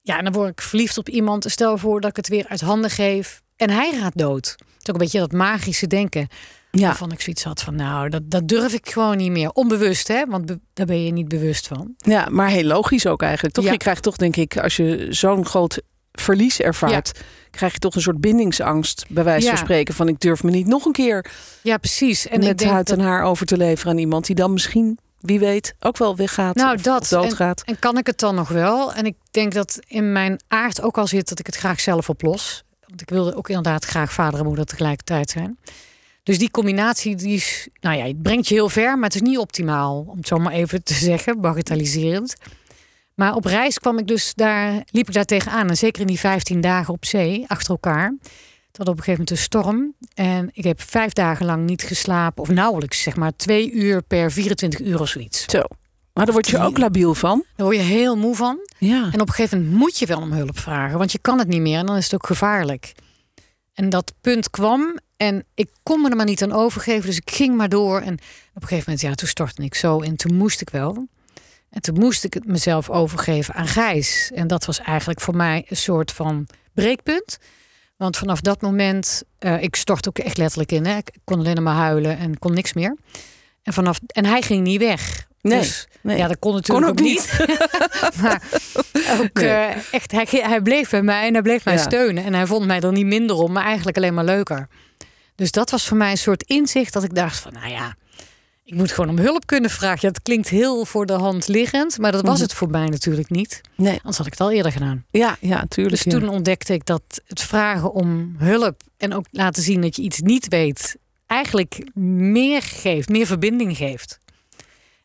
Ja, 0.00 0.18
en 0.18 0.24
dan 0.24 0.32
word 0.32 0.50
ik 0.50 0.60
verliefd 0.60 0.98
op 0.98 1.08
iemand. 1.08 1.44
Stel 1.48 1.78
voor 1.78 2.00
dat 2.00 2.10
ik 2.10 2.16
het 2.16 2.28
weer 2.28 2.46
uit 2.48 2.60
handen 2.60 2.90
geef 2.90 3.42
en 3.56 3.70
hij 3.70 3.92
gaat 3.92 4.16
dood. 4.18 4.46
Het 4.48 4.58
is 4.60 4.88
ook 4.88 4.94
een 4.94 4.98
beetje 4.98 5.18
dat 5.18 5.32
magische 5.32 5.86
denken. 5.86 6.28
Ja. 6.70 6.86
Waarvan 6.86 7.12
ik 7.12 7.20
zoiets 7.20 7.44
had 7.44 7.62
van, 7.62 7.74
nou, 7.74 8.08
dat, 8.08 8.30
dat 8.30 8.48
durf 8.48 8.72
ik 8.72 8.90
gewoon 8.90 9.16
niet 9.16 9.30
meer. 9.30 9.50
Onbewust, 9.50 10.08
hè? 10.08 10.24
Want 10.26 10.46
be- 10.46 10.60
daar 10.72 10.86
ben 10.86 11.04
je 11.04 11.12
niet 11.12 11.28
bewust 11.28 11.66
van. 11.66 11.94
Ja, 11.96 12.26
maar 12.30 12.48
heel 12.48 12.64
logisch 12.64 13.06
ook 13.06 13.22
eigenlijk. 13.22 13.54
Toch? 13.54 13.64
Ja. 13.64 13.72
Je 13.72 13.76
krijgt 13.76 14.02
toch, 14.02 14.16
denk 14.16 14.36
ik, 14.36 14.58
als 14.58 14.76
je 14.76 15.06
zo'n 15.10 15.46
groot 15.46 15.80
verlies 16.12 16.60
ervaart, 16.60 17.20
krijg 17.50 17.72
je 17.72 17.78
toch 17.78 17.94
een 17.94 18.00
soort 18.00 18.20
bindingsangst, 18.20 19.04
bij 19.08 19.24
wijze 19.24 19.44
Ja. 19.46 19.48
van 19.50 19.58
spreken, 19.64 19.94
van 19.94 20.08
ik 20.08 20.20
durf 20.20 20.42
me 20.42 20.50
niet 20.50 20.66
nog 20.66 20.84
een 20.84 20.92
keer 20.92 21.30
Ja, 21.62 21.76
precies. 21.76 22.26
En 22.28 22.40
met 22.44 22.64
huid 22.64 22.90
en 22.90 23.00
haar 23.00 23.22
over 23.22 23.46
te 23.46 23.56
leveren 23.56 23.92
aan 23.92 23.98
iemand 23.98 24.26
die 24.26 24.34
dan 24.36 24.52
misschien, 24.52 24.98
wie 25.20 25.38
weet, 25.38 25.74
ook 25.80 25.96
wel 25.98 26.16
weggaat 26.16 26.54
Nou, 26.54 26.74
of, 26.74 26.82
dat. 26.82 27.08
doodgaat. 27.08 27.62
en 27.66 27.78
kan 27.78 27.98
ik 27.98 28.06
het 28.06 28.18
dan 28.18 28.34
nog 28.34 28.48
wel? 28.48 28.92
En 28.94 29.06
ik 29.06 29.14
denk 29.30 29.52
dat 29.52 29.78
in 29.86 30.12
mijn 30.12 30.40
aard 30.48 30.82
ook 30.82 30.98
al 30.98 31.06
zit 31.06 31.28
dat 31.28 31.38
ik 31.38 31.46
het 31.46 31.56
graag 31.56 31.80
zelf 31.80 32.08
oplos. 32.08 32.64
Want 32.86 33.00
ik 33.00 33.10
wilde 33.10 33.34
ook 33.36 33.48
inderdaad 33.48 33.84
graag 33.84 34.12
vader 34.12 34.40
en 34.40 34.46
moeder 34.46 34.64
tegelijkertijd 34.64 35.30
zijn. 35.30 35.58
Dus 36.22 36.38
die 36.38 36.50
combinatie, 36.50 37.16
die 37.16 37.34
is, 37.34 37.68
nou 37.80 37.96
ja, 37.96 38.04
het 38.06 38.22
brengt 38.22 38.48
je 38.48 38.54
heel 38.54 38.68
ver, 38.68 38.94
maar 38.94 39.04
het 39.04 39.14
is 39.14 39.20
niet 39.20 39.38
optimaal, 39.38 40.04
om 40.08 40.16
het 40.16 40.26
zo 40.26 40.36
maar 40.38 40.52
even 40.52 40.82
te 40.82 40.94
zeggen, 40.94 41.40
bagatelliserend. 41.40 42.34
Maar 43.18 43.34
op 43.34 43.44
reis 43.44 43.78
kwam 43.78 43.98
ik 43.98 44.06
dus 44.06 44.34
daar, 44.34 44.82
liep 44.90 45.08
ik 45.08 45.14
daar 45.14 45.24
tegenaan. 45.24 45.68
En 45.68 45.76
zeker 45.76 46.00
in 46.00 46.06
die 46.06 46.18
15 46.18 46.60
dagen 46.60 46.94
op 46.94 47.04
zee, 47.04 47.44
achter 47.48 47.70
elkaar. 47.70 48.14
Had 48.72 48.88
op 48.88 48.96
een 48.96 49.04
gegeven 49.04 49.10
moment 49.10 49.30
een 49.30 49.36
storm. 49.36 49.94
En 50.14 50.50
ik 50.52 50.64
heb 50.64 50.80
vijf 50.80 51.12
dagen 51.12 51.46
lang 51.46 51.66
niet 51.66 51.82
geslapen. 51.82 52.42
Of 52.42 52.48
nauwelijks, 52.48 53.02
zeg 53.02 53.16
maar 53.16 53.36
twee 53.36 53.72
uur 53.72 54.02
per 54.02 54.32
24 54.32 54.80
uur 54.80 55.00
of 55.00 55.08
zoiets. 55.08 55.44
Zo. 55.44 55.62
Maar 56.12 56.24
daar 56.24 56.34
word 56.34 56.48
je 56.48 56.58
ook 56.58 56.78
labiel 56.78 57.14
van. 57.14 57.44
Daar 57.56 57.66
word 57.66 57.78
je 57.78 57.82
heel 57.82 58.16
moe 58.16 58.34
van. 58.34 58.58
Ja. 58.78 59.08
En 59.12 59.20
op 59.20 59.28
een 59.28 59.34
gegeven 59.34 59.58
moment 59.58 59.78
moet 59.78 59.98
je 59.98 60.06
wel 60.06 60.20
om 60.20 60.32
hulp 60.32 60.58
vragen. 60.58 60.98
Want 60.98 61.12
je 61.12 61.18
kan 61.18 61.38
het 61.38 61.48
niet 61.48 61.60
meer 61.60 61.78
en 61.78 61.86
dan 61.86 61.96
is 61.96 62.04
het 62.04 62.14
ook 62.14 62.26
gevaarlijk. 62.26 62.92
En 63.74 63.88
dat 63.88 64.12
punt 64.20 64.50
kwam 64.50 64.98
en 65.16 65.44
ik 65.54 65.70
kon 65.82 66.02
me 66.02 66.10
er 66.10 66.16
maar 66.16 66.26
niet 66.26 66.42
aan 66.42 66.52
overgeven. 66.52 67.06
Dus 67.06 67.16
ik 67.16 67.30
ging 67.30 67.56
maar 67.56 67.68
door. 67.68 68.00
En 68.00 68.14
op 68.54 68.62
een 68.62 68.68
gegeven 68.68 68.84
moment, 68.86 69.00
ja, 69.00 69.14
toen 69.14 69.28
stortte 69.28 69.62
ik 69.62 69.74
zo. 69.74 70.00
En 70.00 70.16
toen 70.16 70.34
moest 70.34 70.60
ik 70.60 70.70
wel. 70.70 71.08
En 71.78 71.84
toen 71.84 71.98
moest 72.04 72.24
ik 72.24 72.34
het 72.34 72.46
mezelf 72.46 72.90
overgeven 72.90 73.54
aan 73.54 73.66
Gijs. 73.66 74.30
En 74.34 74.46
dat 74.46 74.64
was 74.64 74.78
eigenlijk 74.80 75.20
voor 75.20 75.36
mij 75.36 75.64
een 75.68 75.76
soort 75.76 76.12
van 76.12 76.46
breekpunt. 76.74 77.38
Want 77.96 78.16
vanaf 78.16 78.40
dat 78.40 78.60
moment, 78.60 79.22
eh, 79.38 79.62
ik 79.62 79.76
stort 79.76 80.08
ook 80.08 80.18
echt 80.18 80.36
letterlijk 80.36 80.72
in. 80.72 80.86
Hè. 80.86 80.96
Ik 80.96 81.10
kon 81.24 81.38
alleen 81.38 81.62
maar 81.62 81.74
huilen 81.74 82.18
en 82.18 82.38
kon 82.38 82.54
niks 82.54 82.72
meer. 82.72 82.96
En, 83.62 83.72
vanaf, 83.72 83.98
en 84.06 84.24
hij 84.24 84.42
ging 84.42 84.62
niet 84.62 84.78
weg. 84.80 85.26
Nee, 85.40 85.58
Dus, 85.58 85.88
nee. 86.00 86.16
Ja, 86.16 86.28
dat 86.28 86.38
kon 86.38 86.54
natuurlijk 86.54 86.86
Kon 86.86 86.90
ook 86.96 86.98
ook 87.00 87.06
niet. 87.06 87.38
maar 88.22 88.42
ook 89.20 89.32
Nee. 89.32 89.48
eh, 89.48 89.76
echt, 89.90 90.12
hij, 90.12 90.26
hij 90.30 90.60
bleef 90.62 90.90
bij 90.90 91.02
mij 91.02 91.26
en 91.26 91.32
hij 91.32 91.42
bleef 91.42 91.64
mij 91.64 91.74
Ja. 91.74 91.80
steunen. 91.80 92.24
En 92.24 92.34
hij 92.34 92.46
vond 92.46 92.66
mij 92.66 92.80
er 92.80 92.92
niet 92.92 93.06
minder 93.06 93.36
om, 93.36 93.52
maar 93.52 93.64
eigenlijk 93.64 93.96
alleen 93.96 94.14
maar 94.14 94.24
leuker. 94.24 94.68
Dus 95.34 95.50
dat 95.50 95.70
was 95.70 95.86
voor 95.86 95.96
mij 95.96 96.10
een 96.10 96.18
soort 96.18 96.42
inzicht 96.42 96.92
dat 96.92 97.04
ik 97.04 97.14
dacht 97.14 97.38
van, 97.40 97.52
nou 97.52 97.68
ja, 97.68 97.94
ik 98.68 98.74
moet 98.74 98.92
gewoon 98.92 99.10
om 99.10 99.18
hulp 99.18 99.46
kunnen 99.46 99.70
vragen. 99.70 99.98
Ja, 100.00 100.08
het 100.08 100.22
klinkt 100.22 100.48
heel 100.48 100.84
voor 100.84 101.06
de 101.06 101.12
hand 101.12 101.48
liggend, 101.48 101.98
maar 101.98 102.12
dat 102.12 102.22
was 102.24 102.34
Mhm. 102.34 102.42
het 102.42 102.52
voor 102.54 102.68
mij 102.70 102.86
natuurlijk 102.86 103.30
niet. 103.30 103.60
Nee. 103.74 103.92
Anders 103.96 104.16
had 104.16 104.26
ik 104.26 104.32
het 104.32 104.40
al 104.40 104.50
eerder 104.52 104.72
gedaan. 104.72 105.04
Ja, 105.10 105.36
ja, 105.40 105.64
tuurlijk. 105.68 106.02
Dus 106.02 106.12
ja. 106.12 106.18
toen 106.20 106.28
ontdekte 106.28 106.72
ik 106.72 106.86
dat 106.86 107.02
het 107.26 107.40
vragen 107.42 107.92
om 107.92 108.34
hulp 108.38 108.80
en 108.96 109.14
ook 109.14 109.24
laten 109.30 109.62
zien 109.62 109.80
dat 109.80 109.96
je 109.96 110.02
iets 110.02 110.20
niet 110.20 110.48
weet, 110.48 110.96
eigenlijk 111.26 111.86
meer 111.94 112.62
geeft, 112.62 113.08
meer 113.08 113.26
verbinding 113.26 113.76
geeft. 113.76 114.18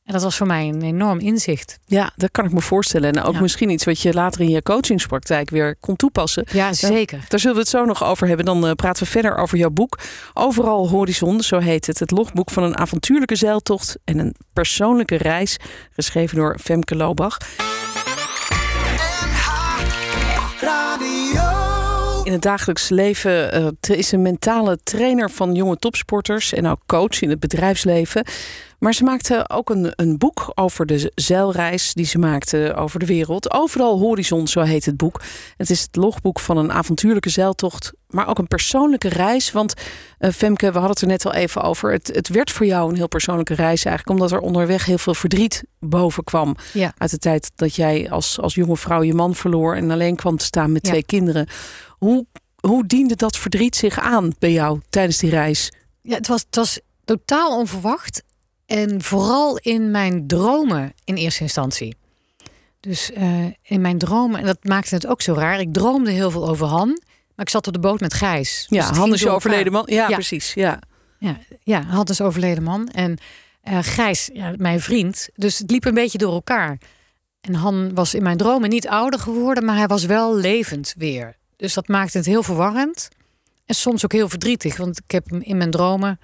En 0.03 0.13
dat 0.13 0.23
was 0.23 0.37
voor 0.37 0.47
mij 0.47 0.67
een 0.67 0.81
enorm 0.81 1.19
inzicht. 1.19 1.79
Ja, 1.85 2.11
dat 2.15 2.31
kan 2.31 2.45
ik 2.45 2.51
me 2.53 2.61
voorstellen. 2.61 3.11
En 3.15 3.23
ook 3.23 3.33
Ja. 3.33 3.41
misschien 3.41 3.69
iets 3.69 3.83
wat 3.85 3.99
je 4.01 4.13
later 4.13 4.41
in 4.41 4.49
je 4.49 4.61
coachingspraktijk 4.61 5.49
weer 5.49 5.75
kon 5.79 5.95
toepassen. 5.95 6.45
Ja, 6.51 6.73
zeker. 6.73 7.25
Daar 7.27 7.39
zullen 7.39 7.55
we 7.55 7.61
het 7.61 7.69
zo 7.71 7.85
nog 7.85 8.03
over 8.03 8.27
hebben. 8.27 8.45
Dan 8.45 8.67
eh, 8.67 8.71
praten 8.71 9.03
we 9.03 9.09
verder 9.09 9.35
over 9.37 9.57
jouw 9.57 9.69
boek. 9.69 9.99
Overal 10.33 10.89
Horizon, 10.89 11.41
zo 11.41 11.59
heet 11.59 11.85
het. 11.87 11.99
Het 11.99 12.11
logboek 12.11 12.49
van 12.51 12.63
een 12.63 12.77
avontuurlijke 12.77 13.35
zeiltocht 13.35 13.97
en 14.03 14.17
een 14.19 14.35
persoonlijke 14.53 15.15
reis. 15.15 15.57
Geschreven 15.91 16.37
door 16.37 16.57
Femke 16.59 16.95
Lobach. 16.95 17.37
In 22.23 22.31
het 22.31 22.41
dagelijks 22.41 22.89
leven 22.89 23.77
t- 23.79 23.89
is 23.89 24.11
een 24.11 24.21
mentale 24.21 24.77
trainer 24.83 25.29
van 25.31 25.53
jonge 25.53 25.77
topsporters 25.77 26.53
en 26.53 26.67
ook 26.67 26.79
coach 26.85 27.21
in 27.21 27.29
het 27.29 27.39
bedrijfsleven. 27.39 28.25
Maar 28.79 28.93
ze 28.93 29.03
maakte 29.03 29.49
ook 29.49 29.69
een, 29.69 29.91
een 29.95 30.17
boek 30.17 30.51
over 30.55 30.85
de 30.85 31.11
zeilreis 31.15 31.93
die 31.93 32.05
ze 32.05 32.17
maakte 32.19 32.73
over 32.77 32.99
de 32.99 33.05
wereld. 33.05 33.51
Overal 33.53 33.99
Horizon, 33.99 34.47
zo 34.47 34.61
heet 34.61 34.85
het 34.85 34.97
boek. 34.97 35.21
Het 35.57 35.69
is 35.69 35.81
het 35.81 35.95
logboek 35.95 36.39
van 36.39 36.57
een 36.57 36.71
avontuurlijke 36.71 37.29
zeiltocht, 37.29 37.93
maar 38.09 38.27
ook 38.27 38.37
een 38.39 38.47
persoonlijke 38.47 39.09
reis. 39.09 39.51
Want 39.51 39.73
eh, 40.17 40.31
Femke, 40.31 40.65
we 40.65 40.71
hadden 40.77 40.89
het 40.91 41.01
er 41.01 41.07
net 41.07 41.25
al 41.25 41.33
even 41.33 41.61
over. 41.61 41.91
Het, 41.91 42.07
het 42.13 42.27
werd 42.27 42.51
voor 42.51 42.65
jou 42.65 42.89
een 42.89 42.95
heel 42.95 43.07
persoonlijke 43.07 43.53
reis 43.55 43.85
eigenlijk, 43.85 44.19
omdat 44.19 44.31
er 44.37 44.45
onderweg 44.45 44.85
heel 44.85 44.97
veel 44.97 45.13
verdriet 45.15 45.63
boven 45.79 46.23
kwam. 46.23 46.55
Ja. 46.73 46.93
Uit 46.97 47.11
de 47.11 47.17
tijd 47.17 47.51
dat 47.55 47.75
jij 47.75 48.07
als, 48.09 48.39
als 48.39 48.53
jonge 48.55 48.77
vrouw 48.77 49.01
je 49.03 49.13
man 49.13 49.35
verloor 49.35 49.75
en 49.75 49.91
alleen 49.91 50.15
kwam 50.15 50.37
te 50.37 50.45
staan 50.45 50.71
met 50.71 50.85
Ja. 50.85 50.91
twee 50.91 51.05
kinderen. 51.05 51.47
Hoe, 52.03 52.25
hoe 52.59 52.85
diende 52.85 53.15
dat 53.15 53.37
verdriet 53.37 53.75
zich 53.75 53.99
aan 53.99 54.33
bij 54.39 54.51
jou 54.51 54.79
tijdens 54.89 55.17
die 55.17 55.29
reis? 55.29 55.71
Ja, 56.01 56.15
het 56.15 56.27
was, 56.27 56.41
het 56.45 56.55
was 56.55 56.79
totaal 57.05 57.57
onverwacht. 57.57 58.23
En 58.65 59.01
vooral 59.01 59.57
in 59.57 59.91
mijn 59.91 60.27
dromen 60.27 60.93
in 61.03 61.15
eerste 61.15 61.41
instantie. 61.43 61.95
Dus 62.79 63.11
eh, 63.11 63.45
in 63.61 63.81
mijn 63.81 63.97
dromen, 63.97 64.39
en 64.39 64.45
dat 64.45 64.63
maakte 64.63 64.95
het 64.95 65.07
ook 65.07 65.21
zo 65.21 65.33
raar. 65.33 65.59
Ik 65.59 65.73
droomde 65.73 66.11
heel 66.11 66.31
veel 66.31 66.47
over 66.49 66.67
Han, 66.67 66.87
maar 67.35 67.45
ik 67.45 67.49
zat 67.49 67.67
op 67.67 67.73
de 67.73 67.79
boot 67.79 67.99
met 67.99 68.13
Gijs. 68.13 68.65
Dus 68.69 68.77
Ja, 68.79 68.87
het 68.87 68.95
Han 68.97 69.13
is 69.13 69.21
je 69.21 69.29
overleden 69.29 69.71
man. 69.71 69.83
Ja, 69.85 70.09
Ja. 70.09 70.15
precies. 70.15 70.53
Ja. 70.53 70.79
Ja, 71.19 71.37
ja, 71.63 71.81
Han 71.83 72.05
is 72.05 72.21
overleden 72.21 72.63
man. 72.63 72.87
En 72.87 73.17
eh, 73.61 73.77
Gijs, 73.81 74.29
ja, 74.33 74.53
mijn 74.57 74.79
vriend. 74.79 75.29
Dus 75.35 75.57
het 75.57 75.71
liep 75.71 75.85
een 75.85 75.93
beetje 75.93 76.17
door 76.17 76.33
elkaar. 76.33 76.77
En 77.41 77.53
Han 77.53 77.93
was 77.93 78.13
in 78.13 78.23
mijn 78.23 78.37
dromen 78.37 78.69
niet 78.69 78.87
ouder 78.87 79.19
geworden, 79.19 79.65
maar 79.65 79.77
hij 79.77 79.87
was 79.87 80.05
wel 80.05 80.35
levend 80.35 80.93
weer. 80.97 81.41
Dus 81.55 81.73
dat 81.73 81.87
maakte 81.87 82.17
het 82.17 82.25
heel 82.27 82.43
verwarrend. 82.43 83.09
En 83.65 83.75
soms 83.75 84.03
ook 84.03 84.11
heel 84.11 84.29
verdrietig, 84.29 84.77
want 84.77 84.97
ik 84.97 85.11
heb 85.11 85.29
hem 85.29 85.41
in 85.41 85.57
mijn 85.57 85.71
dromen 85.71 86.19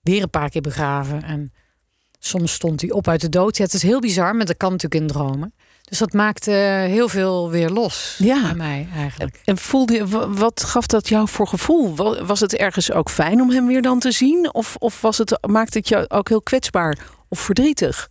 weer 0.00 0.22
een 0.22 0.30
paar 0.30 0.48
keer 0.50 0.60
begraven. 0.60 1.22
En 1.22 1.52
soms 2.18 2.52
stond 2.52 2.80
hij 2.80 2.90
op 2.90 3.08
uit 3.08 3.20
de 3.20 3.28
dood. 3.28 3.56
Ja, 3.56 3.64
het 3.64 3.74
is 3.74 3.82
heel 3.82 4.00
bizar, 4.00 4.34
maar 4.36 4.46
dat 4.46 4.56
kan 4.56 4.70
natuurlijk 4.70 5.00
in 5.02 5.08
dromen. 5.08 5.54
Dus 5.82 5.98
dat 5.98 6.12
maakte 6.12 6.50
heel 6.88 7.08
veel 7.08 7.50
weer 7.50 7.70
los 7.70 8.16
Ja. 8.18 8.42
bij 8.42 8.54
mij 8.54 8.88
eigenlijk. 8.94 9.40
En 9.44 9.58
voelde 9.58 9.94
je, 9.94 10.06
wa- 10.06 10.28
wat 10.28 10.64
gaf 10.64 10.86
dat 10.86 11.08
jou 11.08 11.28
voor 11.28 11.46
gevoel? 11.48 11.96
Wa- 11.96 12.24
Was 12.24 12.40
het 12.40 12.54
ergens 12.56 12.92
ook 12.92 13.10
fijn 13.10 13.40
om 13.40 13.50
hem 13.50 13.66
weer 13.66 13.82
dan 13.82 13.98
te 13.98 14.10
zien? 14.12 14.54
Of, 14.54 14.76
of 14.78 15.00
was 15.00 15.18
het, 15.18 15.38
maakte 15.46 15.78
het 15.78 15.88
jou 15.88 16.04
ook 16.08 16.28
heel 16.28 16.42
kwetsbaar 16.42 16.98
of 17.28 17.40
verdrietig? 17.40 18.08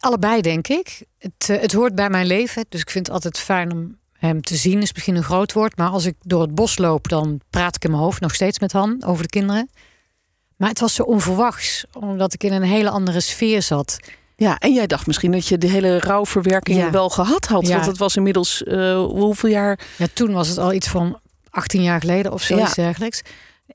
Allebei, 0.00 0.40
denk 0.40 0.68
ik. 0.68 1.02
Het, 1.18 1.32
eh, 1.50 1.60
het 1.60 1.72
hoort 1.72 1.94
bij 1.94 2.10
mijn 2.10 2.26
leven. 2.26 2.64
Dus 2.68 2.80
ik 2.80 2.90
vind 2.90 3.06
het 3.06 3.14
altijd 3.14 3.38
fijn 3.38 3.72
om 3.72 3.96
hem 4.18 4.40
te 4.42 4.56
zien. 4.56 4.82
Is 4.82 4.92
misschien 4.92 5.16
een 5.16 5.22
groot 5.22 5.52
woord. 5.52 5.76
Maar 5.76 5.88
als 5.88 6.04
ik 6.04 6.14
door 6.22 6.40
het 6.40 6.54
bos 6.54 6.78
loop, 6.78 7.08
dan 7.08 7.40
praat 7.50 7.76
ik 7.76 7.84
in 7.84 7.90
mijn 7.90 8.02
hoofd 8.02 8.20
nog 8.20 8.34
steeds 8.34 8.58
met 8.58 8.72
Han 8.72 9.02
over 9.06 9.22
de 9.22 9.28
kinderen. 9.28 9.70
Maar 10.56 10.68
het 10.68 10.80
was 10.80 10.94
zo 10.94 11.02
onverwachts, 11.02 11.84
omdat 11.92 12.32
ik 12.32 12.42
in 12.44 12.52
een 12.52 12.62
hele 12.62 12.90
andere 12.90 13.20
sfeer 13.20 13.62
zat. 13.62 13.96
Ja, 14.36 14.58
en 14.58 14.72
jij 14.74 14.86
dacht 14.86 15.06
misschien 15.06 15.32
dat 15.32 15.46
je 15.46 15.58
de 15.58 15.66
hele 15.68 15.98
rouwverwerking 16.00 16.78
Ja. 16.78 16.90
wel 16.90 17.08
gehad 17.08 17.46
had. 17.46 17.66
Ja. 17.66 17.74
Want 17.74 17.86
het 17.86 17.98
was 17.98 18.16
inmiddels, 18.16 18.62
eh, 18.62 18.96
hoeveel 19.04 19.50
jaar? 19.50 19.78
Ja, 19.98 20.06
toen 20.12 20.32
was 20.32 20.48
het 20.48 20.58
al 20.58 20.72
iets 20.72 20.88
van 20.88 21.18
18 21.50 21.82
jaar 21.82 22.00
geleden 22.00 22.32
of 22.32 22.42
zoiets 22.42 22.74
Ja. 22.74 22.82
dergelijks. 22.82 23.22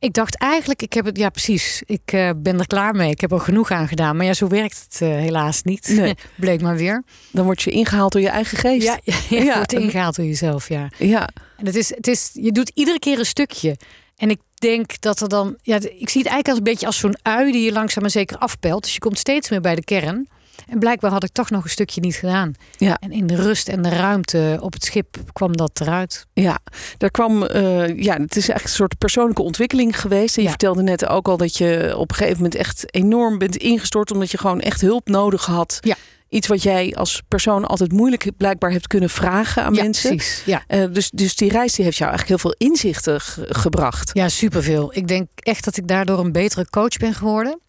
Ik 0.02 0.14
dacht 0.14 0.38
eigenlijk, 0.38 0.82
ik 0.82 0.94
heb 0.94 1.06
het, 1.06 1.18
ja 1.18 1.30
precies, 1.30 1.82
ik 1.86 2.02
eh, 2.06 2.30
ben 2.38 2.60
er 2.60 2.68
klaar 2.68 2.96
mee. 2.96 3.10
Ik 3.10 3.22
heb 3.22 3.32
er 3.32 3.40
genoeg 3.40 3.72
aan 3.72 3.88
gedaan. 3.88 4.16
Maar 4.18 4.26
ja, 4.26 4.34
zo 4.34 4.48
werkt 4.48 4.86
het 4.90 5.02
eh, 5.02 5.08
helaas 5.10 5.62
niet. 5.64 5.88
Nee. 5.88 6.16
Bleek 6.36 6.62
maar 6.62 6.76
weer. 6.76 7.04
Dan 7.32 7.46
word 7.46 7.62
je 7.62 7.72
ingehaald 7.72 8.12
door 8.12 8.22
je 8.22 8.30
eigen 8.30 8.58
geest. 8.58 8.84
Ja, 8.86 9.00
ja, 9.04 9.16
je 9.30 9.44
Ja. 9.44 9.56
wordt 9.56 9.74
ingehaald 9.74 10.16
door 10.16 10.26
jezelf, 10.26 10.70
ja. 10.70 10.88
ja. 10.98 11.30
En 11.58 11.66
het 11.66 11.76
is, 11.76 11.96
het 11.96 12.08
is, 12.08 12.30
je 12.34 12.52
doet 12.52 12.72
iedere 12.74 13.00
keer 13.00 13.20
een 13.20 13.26
stukje. 13.26 13.78
En 14.18 14.30
ik 14.30 14.40
denk 14.54 15.02
dat 15.02 15.20
er 15.22 15.30
dan, 15.30 15.56
ja, 15.62 15.76
ik 15.76 16.10
zie 16.10 16.22
het 16.22 16.32
eigenlijk 16.32 16.48
als 16.48 16.58
een 16.58 16.64
beetje 16.64 16.86
als 16.86 16.98
zo'n 16.98 17.18
ui 17.22 17.52
die 17.52 17.64
je 17.66 17.72
langzaam 17.72 18.02
maar 18.02 18.12
zeker 18.12 18.38
afpelt. 18.38 18.84
Dus 18.84 18.94
je 18.94 19.00
komt 19.00 19.20
steeds 19.20 19.50
meer 19.50 19.62
bij 19.62 19.76
de 19.76 19.84
kern. 19.84 20.28
En 20.68 20.80
blijkbaar 20.80 21.12
had 21.12 21.24
ik 21.24 21.32
toch 21.32 21.50
nog 21.50 21.64
een 21.64 21.70
stukje 21.70 22.02
niet 22.02 22.16
gedaan. 22.16 22.54
Ja. 22.78 22.98
En 23.00 23.12
in 23.12 23.28
de 23.28 23.36
rust 23.36 23.68
en 23.68 23.82
de 23.82 23.90
ruimte 23.90 24.58
op 24.62 24.74
het 24.74 24.84
schip 24.84 25.18
kwam 25.34 25.58
dat 25.58 25.82
eruit. 25.82 26.26
Ja, 26.34 26.60
daar 26.98 27.12
kwam, 27.12 27.44
eh, 27.44 27.98
ja, 27.98 28.18
het 28.18 28.36
is 28.36 28.50
echt 28.50 28.64
een 28.64 28.70
soort 28.70 28.98
persoonlijke 28.98 29.42
ontwikkeling 29.42 30.00
geweest. 30.00 30.36
En 30.36 30.42
je 30.42 30.48
Ja. 30.48 30.50
vertelde 30.50 30.82
net 30.84 31.06
ook 31.06 31.28
al 31.28 31.38
dat 31.38 31.58
je 31.58 31.94
op 31.98 32.10
een 32.10 32.16
gegeven 32.16 32.38
moment 32.38 32.56
echt 32.56 32.94
enorm 32.96 33.38
bent 33.38 33.56
ingestort, 33.56 34.12
omdat 34.12 34.32
je 34.32 34.38
gewoon 34.38 34.60
echt 34.62 34.82
hulp 34.82 35.08
nodig 35.08 35.46
had. 35.46 35.78
Ja. 35.82 35.96
Iets 36.30 36.48
wat 36.48 36.64
jij 36.64 36.94
als 36.96 37.22
persoon 37.28 37.66
altijd 37.66 37.92
moeilijk 37.92 38.32
blijkbaar 38.38 38.72
hebt 38.72 38.88
kunnen 38.88 39.10
vragen 39.10 39.64
aan 39.64 39.74
ja, 39.74 39.84
mensen. 39.84 40.16
precies. 40.16 40.42
Ja. 40.46 40.64
Eh, 40.68 40.84
dus, 40.92 41.10
dus 41.10 41.36
die 41.36 41.52
reis 41.52 41.74
die 41.74 41.86
heeft 41.86 41.98
jou 41.98 42.10
eigenlijk 42.10 42.42
heel 42.42 42.52
veel 42.52 42.68
inzichten 42.70 43.22
ge- 43.22 43.46
gebracht. 43.50 44.10
Ja, 44.14 44.30
superveel. 44.30 44.96
Ik 44.96 45.08
denk 45.08 45.30
echt 45.36 45.64
dat 45.64 45.78
ik 45.78 45.88
daardoor 45.88 46.20
een 46.20 46.32
betere 46.32 46.70
coach 46.70 46.98
ben 46.98 47.14
geworden. 47.14 47.60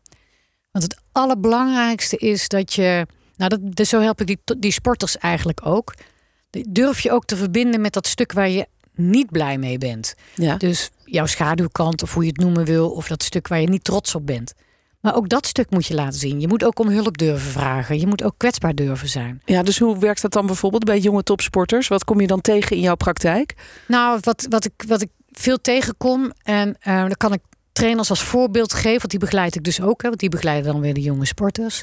Want 0.70 0.84
het 0.84 0.96
allerbelangrijkste 1.12 2.16
is 2.16 2.49
dat 2.49 2.73
je. 2.73 3.07
Nou, 3.37 3.50
dat, 3.50 3.76
dus 3.76 3.88
zo 3.88 4.00
help 4.00 4.21
ik 4.21 4.26
die, 4.26 4.40
die 4.59 4.73
sporters 4.73 5.19
eigenlijk 5.19 5.66
ook. 5.66 5.95
Durf 6.69 7.00
je 7.00 7.11
ook 7.11 7.25
te 7.25 7.37
verbinden 7.37 7.81
met 7.81 7.92
dat 7.92 8.07
stuk 8.07 8.33
waar 8.33 8.49
je 8.49 8.66
niet 8.95 9.31
blij 9.31 9.59
mee 9.59 9.78
bent. 9.78 10.14
Ja. 10.35 10.57
Dus 10.57 10.90
jouw 11.04 11.26
schaduwkant, 11.26 12.02
of 12.02 12.14
hoe 12.14 12.23
je 12.23 12.28
het 12.28 12.40
noemen 12.40 12.64
wil, 12.64 12.90
of 12.90 13.07
dat 13.07 13.23
stuk 13.23 13.49
waar 13.49 13.61
je 13.61 13.69
niet 13.69 13.85
trots 13.85 14.14
op 14.14 14.26
bent. 14.26 14.54
Maar 15.00 15.16
ook 15.16 15.28
dat 15.28 15.47
stuk 15.47 15.71
moet 15.71 15.87
je 15.87 15.95
laten 15.95 16.19
zien. 16.19 16.40
Je 16.40 16.49
moet 16.49 16.64
ook 16.64 16.78
om 16.78 16.88
hulp 16.88 17.19
durven 17.19 17.50
vragen. 17.50 18.00
Je 18.00 18.07
moet 18.07 18.23
ook 18.23 18.35
kwetsbaar 18.37 18.75
durven 18.75 19.09
zijn. 19.09 19.42
ja, 19.45 19.62
dus 19.62 19.78
hoe 19.78 19.99
werkt 19.99 20.23
dat 20.23 20.33
dan 20.33 20.47
bijvoorbeeld 20.47 20.85
bij 20.85 20.99
jonge 20.99 21.23
topsporters? 21.23 21.88
Wat 21.88 22.04
kom 22.04 22.21
je 22.21 22.26
dan 22.26 22.40
tegen 22.40 22.76
in 22.76 22.83
jouw 22.83 22.95
praktijk? 22.95 23.54
Nou, 23.88 24.19
wat, 24.21 24.47
wat, 24.49 24.64
ik, 24.64 24.85
wat 24.87 25.02
ik 25.02 25.11
veel 25.31 25.61
tegenkom, 25.61 26.33
en 26.42 26.76
eh, 26.81 27.00
dan 27.00 27.16
kan 27.16 27.33
ik 27.33 27.40
trainers 27.72 28.10
als 28.10 28.22
voorbeeld 28.22 28.72
geven, 28.72 28.98
want 28.98 29.10
die 29.10 29.18
begeleid 29.18 29.54
ik 29.54 29.64
dus 29.64 29.80
ook, 29.80 30.02
hè, 30.02 30.08
want 30.08 30.20
die 30.20 30.28
begeleiden 30.28 30.72
dan 30.72 30.80
weer 30.80 30.94
de 30.94 31.00
jonge 31.00 31.26
sporters, 31.26 31.82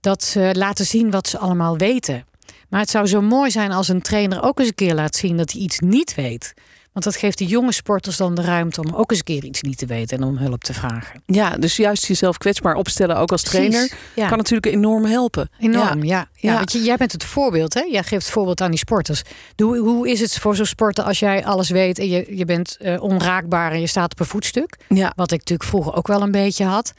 dat 0.00 0.24
ze 0.24 0.50
laten 0.52 0.86
zien 0.86 1.10
wat 1.10 1.28
ze 1.28 1.38
allemaal 1.38 1.78
weten. 1.78 2.24
Maar 2.68 2.80
het 2.80 2.90
zou 2.90 3.06
zo 3.06 3.20
mooi 3.20 3.50
zijn 3.50 3.72
als 3.72 3.88
een 3.88 4.02
trainer 4.02 4.42
ook 4.42 4.58
eens 4.58 4.68
een 4.68 4.74
keer 4.74 4.94
laat 4.94 5.16
zien 5.16 5.36
dat 5.36 5.52
hij 5.52 5.60
iets 5.60 5.78
niet 5.78 6.14
weet. 6.14 6.54
Want 6.96 7.08
dat 7.08 7.16
geeft 7.16 7.38
de 7.38 7.46
jonge 7.46 7.72
sporters 7.72 8.16
dan 8.16 8.34
de 8.34 8.42
ruimte 8.42 8.80
om 8.80 8.94
ook 8.94 9.10
eens 9.10 9.18
een 9.18 9.24
keer 9.24 9.44
iets 9.44 9.62
niet 9.62 9.78
te 9.78 9.86
weten 9.86 10.18
en 10.18 10.24
om 10.24 10.36
hulp 10.36 10.64
te 10.64 10.74
vragen. 10.74 11.22
Ja, 11.26 11.56
dus 11.56 11.76
juist 11.76 12.06
jezelf 12.06 12.38
kwetsbaar 12.38 12.74
opstellen, 12.74 13.16
ook 13.16 13.32
als 13.32 13.42
trainer, 13.42 13.92
ja. 14.14 14.28
kan 14.28 14.36
natuurlijk 14.36 14.66
enorm 14.66 15.04
helpen. 15.04 15.50
Enorm, 15.58 16.04
ja. 16.04 16.16
ja. 16.16 16.50
Ja. 16.50 16.54
Want 16.54 16.72
je, 16.72 16.82
jij 16.82 16.96
bent 16.96 17.12
het 17.12 17.24
voorbeeld, 17.24 17.74
hè? 17.74 17.80
Jij 17.80 18.02
geeft 18.02 18.24
het 18.24 18.32
voorbeeld 18.32 18.60
aan 18.60 18.70
die 18.70 18.78
sporters. 18.78 19.22
Hoe, 19.56 19.78
hoe 19.78 20.10
is 20.10 20.20
het 20.20 20.38
voor 20.38 20.56
zo'n 20.56 20.66
sporter 20.66 21.04
als 21.04 21.18
jij 21.18 21.44
alles 21.44 21.70
weet 21.70 21.98
en 21.98 22.08
je, 22.08 22.36
je 22.36 22.44
bent 22.44 22.76
eh, 22.76 23.02
onraakbaar 23.02 23.72
en 23.72 23.80
je 23.80 23.86
staat 23.86 24.12
op 24.12 24.20
een 24.20 24.26
voetstuk? 24.26 24.76
Ja, 24.88 25.12
Wat 25.16 25.32
ik 25.32 25.38
natuurlijk 25.38 25.68
vroeger 25.68 25.94
ook 25.94 26.06
wel 26.06 26.22
een 26.22 26.30
beetje 26.30 26.64
had. 26.64 26.92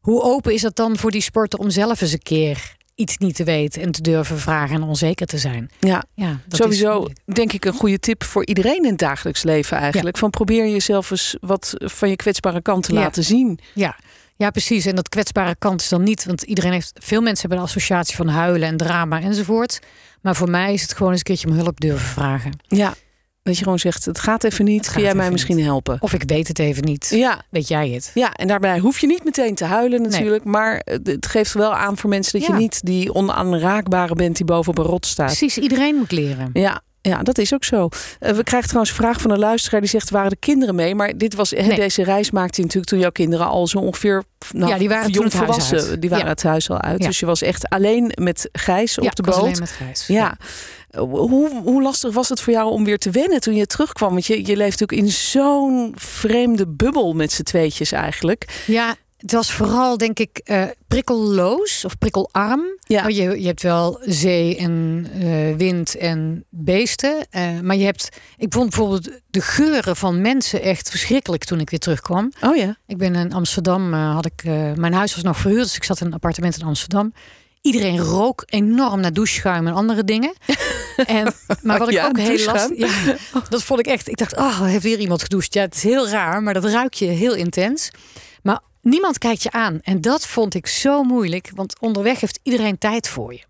Hoe 0.00 0.22
open 0.22 0.52
is 0.52 0.62
dat 0.62 0.76
dan 0.76 0.96
voor 0.96 1.10
die 1.10 1.22
sporter 1.22 1.58
om 1.58 1.70
zelf 1.70 2.00
eens 2.00 2.12
een 2.12 2.22
keer 2.22 2.76
iets 3.02 3.18
niet 3.18 3.34
te 3.34 3.44
weten 3.44 3.82
en 3.82 3.90
te 3.92 4.00
durven 4.02 4.38
vragen 4.38 4.74
en 4.74 4.82
onzeker 4.82 5.26
te 5.26 5.38
zijn? 5.38 5.70
ja. 5.80 6.04
Ja, 6.14 6.40
is 6.50 6.56
Sowieso 6.56 7.06
denk 7.24 7.52
ik 7.52 7.64
een 7.64 7.72
goede 7.72 7.98
tip 7.98 8.24
voor 8.24 8.46
iedereen 8.46 8.82
in 8.82 8.90
het 8.90 8.98
dagelijks 8.98 9.42
leven 9.42 9.76
eigenlijk. 9.76 10.18
Van 10.18 10.30
probeer 10.30 10.68
jezelf 10.68 11.10
eens 11.10 11.36
wat 11.40 11.74
van 11.78 12.08
je 12.08 12.16
kwetsbare 12.16 12.62
kant 12.62 12.82
te 12.84 12.92
Ja. 12.92 13.00
laten 13.00 13.24
zien. 13.24 13.58
Ja. 13.74 13.96
ja, 14.36 14.50
precies. 14.50 14.86
En 14.86 14.94
dat 14.94 15.08
kwetsbare 15.08 15.54
kant 15.58 15.80
is 15.80 15.88
dan 15.88 16.02
niet, 16.02 16.24
want 16.24 16.42
iedereen 16.42 16.72
heeft, 16.72 16.92
veel 17.02 17.20
mensen 17.20 17.40
hebben 17.40 17.58
een 17.58 17.64
associatie 17.64 18.16
van 18.16 18.28
huilen 18.28 18.68
en 18.68 18.76
drama 18.76 19.20
enzovoort. 19.20 19.78
Maar 20.20 20.36
voor 20.36 20.50
mij 20.50 20.72
is 20.72 20.82
het 20.82 20.92
gewoon 20.92 21.08
eens 21.10 21.18
een 21.18 21.24
keertje 21.24 21.48
om 21.48 21.54
hulp 21.54 21.80
durven 21.80 22.08
vragen. 22.08 22.52
Ja, 22.68 22.94
dat 23.42 23.56
je 23.58 23.62
gewoon 23.62 23.78
zegt, 23.78 24.04
het 24.04 24.18
gaat 24.18 24.44
even 24.44 24.64
niet. 24.64 24.90
Kun 24.92 25.02
jij 25.02 25.14
mij 25.14 25.30
misschien 25.30 25.62
helpen? 25.64 25.96
Of 26.00 26.12
ik 26.12 26.22
weet 26.26 26.48
het 26.48 26.58
even 26.58 26.84
niet. 26.84 27.08
Ja, 27.14 27.42
Weet 27.50 27.68
jij 27.68 27.88
het? 27.90 28.10
ja, 28.14 28.32
en 28.32 28.46
daarbij 28.48 28.78
hoef 28.78 28.98
je 28.98 29.06
niet 29.06 29.24
meteen 29.24 29.54
te 29.54 29.64
huilen 29.64 30.02
natuurlijk. 30.02 30.44
Maar 30.44 30.80
het 30.84 31.06
het 31.06 31.26
geeft 31.26 31.52
wel 31.52 31.74
aan 31.74 31.96
voor 31.96 32.10
mensen 32.10 32.38
dat 32.40 32.48
je 32.48 32.54
niet 32.54 32.80
die 32.84 33.14
onaanraakbare 33.14 34.14
bent 34.14 34.36
die 34.36 34.44
boven 34.46 34.70
op 34.70 34.78
een 34.78 34.84
rot 34.84 35.06
staat. 35.06 35.26
Precies, 35.26 35.58
iedereen 35.58 35.94
moet 35.94 36.12
leren. 36.12 36.50
Ja, 36.52 36.80
ja, 37.00 37.22
dat 37.22 37.38
is 37.38 37.54
ook 37.54 37.64
zo. 37.64 37.88
Eh, 38.18 38.32
we 38.32 38.42
krijgen 38.42 38.68
trouwens 38.68 38.90
een 38.98 39.02
vraag 39.04 39.20
van 39.20 39.30
een 39.30 39.38
luisteraar 39.38 39.80
die 39.80 39.90
zegt: 39.90 40.10
waren 40.10 40.30
de 40.30 40.36
kinderen 40.36 40.74
mee? 40.74 40.94
Maar 40.94 41.16
dit 41.16 41.34
was, 41.34 41.50
Nee. 41.50 41.74
deze 41.74 42.04
reis 42.04 42.30
maakte 42.30 42.56
je 42.56 42.62
natuurlijk 42.62 42.90
toen 42.90 43.00
jouw 43.00 43.10
kinderen 43.10 43.46
al 43.46 43.66
zo 43.66 43.78
ongeveer 43.78 44.24
nou, 44.52 44.70
Ja, 44.70 44.78
die 44.78 44.88
waren 44.88 45.10
jong 45.10 45.32
volwassen. 45.32 45.78
uit. 45.88 46.00
Die 46.00 46.10
waren 46.10 46.24
Ja. 46.24 46.30
het 46.30 46.42
huis 46.42 46.70
al 46.70 46.80
uit. 46.80 47.00
Ja. 47.00 47.06
Dus 47.06 47.20
je 47.20 47.26
was 47.26 47.42
echt 47.42 47.68
alleen 47.68 48.12
met 48.20 48.48
Gijs 48.52 48.98
op 48.98 49.14
de 49.16 49.22
boot. 49.22 49.34
alleen 49.34 49.56
met 49.58 49.70
Gijs. 49.70 50.06
Ja. 50.06 50.36
Hoe, 50.98 51.60
hoe 51.64 51.82
lastig 51.82 52.14
was 52.14 52.28
het 52.28 52.40
voor 52.40 52.52
jou 52.52 52.70
om 52.70 52.84
weer 52.84 52.98
te 52.98 53.10
wennen 53.10 53.40
toen 53.40 53.54
je 53.54 53.66
terugkwam? 53.66 54.10
Want 54.10 54.26
je, 54.26 54.46
je 54.46 54.56
leeft 54.56 54.80
natuurlijk 54.80 55.08
in 55.08 55.10
zo'n 55.10 55.92
vreemde 55.96 56.66
bubbel 56.68 57.12
met 57.12 57.32
z'n 57.32 57.42
tweetjes 57.42 57.92
eigenlijk. 57.92 58.62
Ja, 58.66 58.96
het 59.22 59.32
was 59.32 59.52
vooral 59.52 59.96
denk 59.96 60.18
ik 60.18 60.40
eh, 60.44 60.64
prikkelloos 60.88 61.84
of 61.84 61.98
prikkelarm. 61.98 62.62
Ja. 62.80 63.04
Oh, 63.04 63.10
je, 63.10 63.40
je 63.40 63.46
hebt 63.46 63.62
wel 63.62 63.98
zee 64.00 64.56
en 64.56 65.06
eh, 65.20 65.56
wind 65.56 65.96
en 65.96 66.44
beesten. 66.50 67.26
eh, 67.30 67.60
maar 67.60 67.76
je 67.76 67.84
hebt, 67.84 68.08
ik 68.36 68.52
vond 68.52 68.68
bijvoorbeeld 68.68 69.10
de 69.30 69.40
geuren 69.40 69.96
van 69.96 70.20
mensen 70.20 70.62
echt 70.62 70.90
verschrikkelijk 70.90 71.44
toen 71.44 71.60
ik 71.60 71.70
weer 71.70 71.78
terugkwam. 71.78 72.32
Oh 72.40 72.56
ja. 72.56 72.76
Ik 72.86 72.96
ben 72.96 73.14
in 73.14 73.32
Amsterdam, 73.32 73.92
had 73.92 74.26
ik, 74.26 74.42
mijn 74.76 74.92
huis 74.92 75.14
was 75.14 75.24
nog 75.24 75.36
verhuurd, 75.36 75.62
dus 75.62 75.76
ik 75.76 75.84
zat 75.84 76.00
in 76.00 76.06
een 76.06 76.14
appartement 76.14 76.58
in 76.58 76.66
Amsterdam. 76.66 77.12
Iedereen 77.62 77.98
rook 77.98 78.42
enorm 78.46 79.00
naar 79.00 79.12
doucheschuim 79.12 79.66
en 79.66 79.74
andere 79.74 80.04
dingen. 80.04 80.34
en, 80.96 81.34
maar 81.62 81.78
wat 81.78 81.88
ik 81.88 81.94
Ja, 81.94 82.06
ook 82.06 82.18
heel 82.18 82.44
lastig... 82.44 83.04
Ja, 83.04 83.18
dat 83.48 83.62
vond 83.62 83.80
ik 83.80 83.86
echt... 83.86 84.08
Ik 84.08 84.16
dacht, 84.16 84.36
oh, 84.36 84.60
heeft 84.64 84.82
weer 84.82 84.98
iemand 84.98 85.22
gedoucht. 85.22 85.54
Ja, 85.54 85.60
het 85.60 85.74
is 85.74 85.82
heel 85.82 86.08
raar, 86.08 86.42
maar 86.42 86.54
dat 86.54 86.64
ruik 86.64 86.94
je 86.94 87.04
heel 87.04 87.34
intens. 87.34 87.90
Maar 88.42 88.60
niemand 88.80 89.18
kijkt 89.18 89.42
je 89.42 89.50
aan. 89.50 89.78
En 89.82 90.00
dat 90.00 90.26
vond 90.26 90.54
ik 90.54 90.66
zo 90.66 91.02
moeilijk. 91.02 91.50
Want 91.54 91.80
onderweg 91.80 92.20
heeft 92.20 92.40
iedereen 92.42 92.78
tijd 92.78 93.08
voor 93.08 93.32
je. 93.32 93.42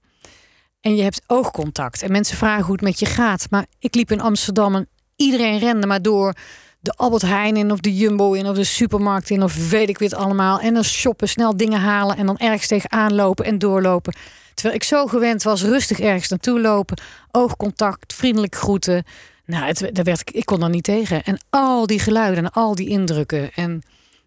En 0.81 0.97
je 0.97 1.03
hebt 1.03 1.23
oogcontact. 1.27 2.03
En 2.03 2.13
mensen 2.13 2.37
vragen 2.37 2.65
hoe 2.65 2.73
het 2.73 2.83
met 2.83 2.99
je 2.99 3.07
gaat. 3.07 3.47
Maar 3.51 3.67
ik 3.79 3.95
liep 3.95 4.11
in 4.11 4.21
Amsterdam 4.21 4.75
en 4.75 4.89
iedereen 5.17 5.59
rende 5.59 5.87
maar 5.87 6.03
door 6.03 6.35
de 6.83 6.93
Albert 6.97 7.23
Heijn 7.23 7.57
in 7.57 7.73
of 7.73 7.81
de 7.81 7.97
Jumbo 7.97 8.33
in 8.33 8.47
of 8.47 8.57
de 8.57 8.65
supermarkt 8.65 9.31
in 9.31 9.43
of 9.43 9.71
weet 9.71 9.89
ik 9.89 9.99
wat 9.99 10.15
allemaal. 10.15 10.61
En 10.61 10.75
dan 10.75 10.85
shoppen, 10.85 11.29
snel 11.29 11.57
dingen 11.57 11.81
halen 11.81 12.17
en 12.17 12.27
dan 12.27 12.39
ergens 12.39 12.67
tegenaan 12.67 13.15
lopen 13.15 13.45
en 13.45 13.59
doorlopen. 13.59 14.15
Terwijl 14.55 14.75
ik 14.75 14.83
zo 14.83 15.07
gewend 15.07 15.43
was, 15.43 15.63
rustig 15.63 16.01
ergens 16.01 16.29
naartoe 16.29 16.61
lopen, 16.61 17.01
oogcontact, 17.31 18.15
vriendelijk 18.15 18.55
groeten. 18.55 19.05
Nou, 19.45 19.65
het, 19.65 19.91
daar 19.93 20.05
werd 20.05 20.21
ik, 20.21 20.31
ik 20.31 20.47
kon 20.47 20.63
er 20.63 20.69
niet 20.69 20.85
tegen. 20.85 21.23
En 21.23 21.39
al 21.51 21.87
die 21.87 21.99
geluiden 21.99 22.45
en 22.45 22.51
al 22.51 22.75
die 22.75 22.89
indrukken. 22.89 23.53
En, 23.55 23.83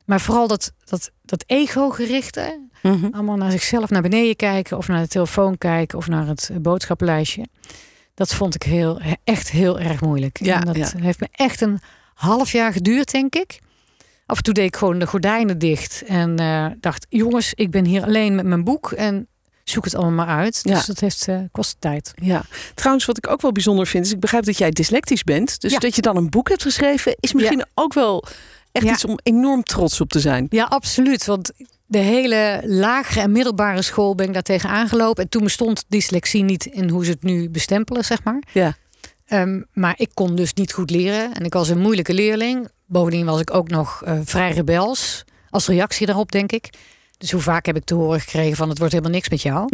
maar 0.05 0.21
vooral 0.21 0.47
dat, 0.47 0.71
dat, 0.85 1.12
dat 1.21 1.43
ego-gerichte. 1.47 2.67
Mhm. 2.81 3.07
Allemaal 3.12 3.35
naar 3.35 3.51
zichzelf 3.51 3.89
naar 3.89 4.01
beneden 4.01 4.35
kijken 4.35 4.77
of 4.77 4.88
naar 4.88 5.01
de 5.01 5.07
telefoon 5.07 5.57
kijken 5.57 5.97
of 5.97 6.07
naar 6.07 6.27
het 6.27 6.50
boodschappenlijstje. 6.62 7.45
Dat 8.13 8.33
vond 8.33 8.55
ik 8.55 8.63
heel, 8.63 9.01
echt 9.24 9.51
heel 9.51 9.79
erg 9.79 10.01
moeilijk. 10.01 10.39
Ja, 10.43 10.59
en 10.59 10.65
dat 10.65 10.75
ja. 10.75 10.91
heeft 10.97 11.19
me 11.19 11.27
echt 11.31 11.62
een 11.62 11.79
half 12.15 12.51
jaar 12.51 12.72
geduurd, 12.74 13.12
denk 13.12 13.36
ik. 13.36 13.60
Af 14.25 14.38
en 14.38 14.43
toe 14.43 14.53
deed 14.53 14.65
ik 14.65 14.75
gewoon 14.75 15.00
de 15.00 15.07
gordijnen 15.07 15.57
dicht 15.57 16.03
en 16.07 16.39
eh, 16.39 16.65
dacht: 16.79 17.05
jongens, 17.10 17.53
ik 17.53 17.72
ben 17.72 17.86
hier 17.86 18.03
alleen 18.03 18.36
met 18.36 18.45
mijn 18.45 18.63
boek 18.63 18.91
en 18.91 19.27
zoek 19.63 19.84
het 19.86 19.95
allemaal 19.95 20.25
maar 20.25 20.36
uit. 20.38 20.60
Ja. 20.63 20.74
Dus 20.74 20.86
dat 20.86 21.00
heeft 21.00 21.27
eh, 21.27 21.39
kost 21.51 21.75
tijd. 21.79 22.13
Ja, 22.15 22.43
trouwens, 22.74 23.05
wat 23.05 23.17
ik 23.17 23.29
ook 23.29 23.41
wel 23.41 23.51
bijzonder 23.51 23.88
vind, 23.88 24.05
is 24.05 24.12
ik 24.12 24.19
begrijp 24.19 24.45
dat 24.45 24.57
jij 24.57 24.69
dyslectisch 24.72 25.24
bent. 25.24 25.62
Dus 25.62 25.72
Ja. 25.72 25.79
dat 25.79 25.95
je 25.95 26.01
dan 26.01 26.17
een 26.17 26.29
boek 26.29 26.50
hebt 26.50 26.62
geschreven, 26.62 27.15
is 27.19 27.34
misschien 27.34 27.65
ook 27.74 27.93
wel 27.93 28.24
echt 28.72 28.86
iets 28.86 29.05
om 29.05 29.19
enorm 29.24 29.63
trots 29.63 30.01
op 30.01 30.10
te 30.10 30.19
zijn. 30.19 30.45
Ja, 30.50 30.63
absoluut. 30.63 31.25
Want 31.25 31.51
de 31.86 31.98
hele 31.98 32.62
lagere 32.65 33.19
en 33.22 33.31
middelbare 33.31 33.81
school 33.81 34.15
ben 34.15 34.27
ik 34.27 34.34
daar 34.34 34.41
tegen 34.41 34.69
aangelopen. 34.69 35.24
En 35.24 35.29
toen 35.29 35.43
bestond 35.43 35.84
dyslexie 35.88 36.43
niet 36.43 36.65
in 36.65 36.89
hoe 36.89 37.05
ze 37.05 37.12
het 37.12 37.24
nu 37.24 37.50
bestempelen, 37.50 38.05
zeg 38.05 38.24
maar. 38.24 38.43
Ja. 38.51 38.75
Ehm, 39.25 39.62
maar 39.74 39.94
ik 39.98 40.10
kon 40.13 40.36
dus 40.36 40.53
niet 40.53 40.74
goed 40.74 40.89
leren. 40.89 41.34
En 41.34 41.46
ik 41.46 41.53
was 41.53 41.70
een 41.70 41.79
moeilijke 41.79 42.13
leerling. 42.13 42.70
Bovendien 42.86 43.25
was 43.25 43.39
ik 43.39 43.53
ook 43.53 43.70
nog 43.70 44.03
eh, 44.03 44.20
vrij 44.24 44.51
rebels. 44.51 45.24
Als 45.50 45.67
reactie 45.67 46.05
daarop, 46.05 46.32
denk 46.32 46.51
ik. 46.51 46.70
Dus 47.17 47.32
hoe 47.32 47.41
vaak 47.41 47.65
heb 47.65 47.75
ik 47.75 47.84
te 47.84 47.94
horen 47.96 48.20
gekregen 48.20 48.55
van 48.55 48.70
het 48.70 48.77
wordt 48.77 48.94
helemaal 48.94 49.15
niks 49.15 49.29
met 49.29 49.41
jou. 49.41 49.70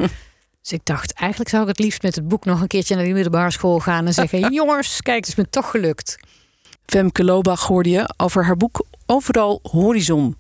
Dus 0.61 0.71
ik 0.71 0.81
dacht, 0.83 1.13
eigenlijk 1.13 1.49
zou 1.49 1.63
ik 1.63 1.67
het 1.67 1.79
liefst 1.79 2.01
met 2.01 2.15
het 2.15 2.27
boek 2.27 2.45
nog 2.45 2.61
een 2.61 2.67
keertje 2.67 2.95
naar 2.95 3.03
die 3.03 3.13
middelbare 3.13 3.51
school 3.51 3.79
gaan 3.79 4.05
en 4.05 4.13
zeggen: 4.13 4.53
Jongens, 4.53 5.01
kijk, 5.01 5.17
het 5.17 5.27
is 5.27 5.35
me 5.35 5.49
toch 5.49 5.71
gelukt. 5.71 6.17
Femke 6.85 7.23
Lobach 7.23 7.67
hoorde 7.67 7.89
je 7.89 8.13
over 8.17 8.45
haar 8.45 8.57
boek 8.57 8.85
Overal 9.05 9.59
Horizon. 9.63 10.35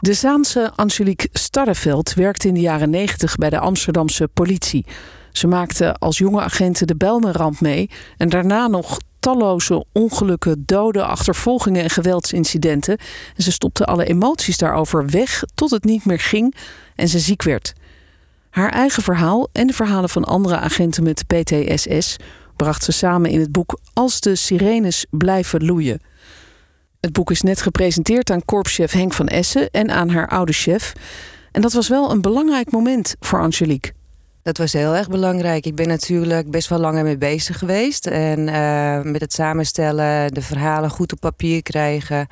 De 0.00 0.14
Zaanse 0.14 0.72
Angelique 0.74 1.28
Starreveld 1.32 2.14
werkte 2.14 2.48
in 2.48 2.54
de 2.54 2.60
jaren 2.60 2.90
90 2.90 3.36
bij 3.36 3.50
de 3.50 3.58
Amsterdamse 3.58 4.28
politie. 4.28 4.86
Ze 5.32 5.46
maakte 5.46 5.94
als 5.94 6.18
jonge 6.18 6.40
agenten 6.40 6.86
de 6.86 6.96
Belmenramp 6.96 7.60
mee 7.60 7.90
en 8.16 8.28
daarna 8.28 8.66
nog 8.66 8.98
talloze 9.22 9.84
ongelukken, 9.92 10.62
doden, 10.66 11.06
achtervolgingen 11.06 11.82
en 11.82 11.90
geweldsincidenten. 11.90 12.98
En 13.36 13.42
ze 13.42 13.52
stopte 13.52 13.84
alle 13.84 14.04
emoties 14.04 14.58
daarover 14.58 15.10
weg 15.10 15.42
tot 15.54 15.70
het 15.70 15.84
niet 15.84 16.04
meer 16.04 16.20
ging 16.20 16.54
en 16.94 17.08
ze 17.08 17.18
ziek 17.18 17.42
werd. 17.42 17.72
Haar 18.50 18.70
eigen 18.70 19.02
verhaal 19.02 19.48
en 19.52 19.66
de 19.66 19.72
verhalen 19.72 20.08
van 20.08 20.24
andere 20.24 20.56
agenten 20.56 21.02
met 21.02 21.24
PTSS 21.26 22.16
bracht 22.56 22.84
ze 22.84 22.92
samen 22.92 23.30
in 23.30 23.40
het 23.40 23.52
boek 23.52 23.80
Als 23.92 24.20
de 24.20 24.34
sirenes 24.34 25.06
blijven 25.10 25.64
loeien. 25.64 26.00
Het 27.00 27.12
boek 27.12 27.30
is 27.30 27.42
net 27.42 27.62
gepresenteerd 27.62 28.30
aan 28.30 28.44
korpschef 28.44 28.92
Henk 28.92 29.12
van 29.12 29.28
Essen 29.28 29.70
en 29.70 29.90
aan 29.90 30.08
haar 30.08 30.28
oude 30.28 30.52
chef. 30.52 30.92
En 31.52 31.62
dat 31.62 31.72
was 31.72 31.88
wel 31.88 32.10
een 32.10 32.20
belangrijk 32.20 32.70
moment 32.70 33.14
voor 33.20 33.40
Angelique. 33.40 33.92
Dat 34.42 34.58
was 34.58 34.72
heel 34.72 34.94
erg 34.94 35.08
belangrijk. 35.08 35.66
Ik 35.66 35.74
ben 35.74 35.88
natuurlijk 35.88 36.50
best 36.50 36.68
wel 36.68 36.78
lang 36.78 36.96
ermee 36.96 37.18
bezig 37.18 37.58
geweest. 37.58 38.06
En 38.06 38.38
uh, 38.38 39.00
met 39.02 39.20
het 39.20 39.32
samenstellen, 39.32 40.34
de 40.34 40.42
verhalen 40.42 40.90
goed 40.90 41.12
op 41.12 41.20
papier 41.20 41.62
krijgen. 41.62 42.26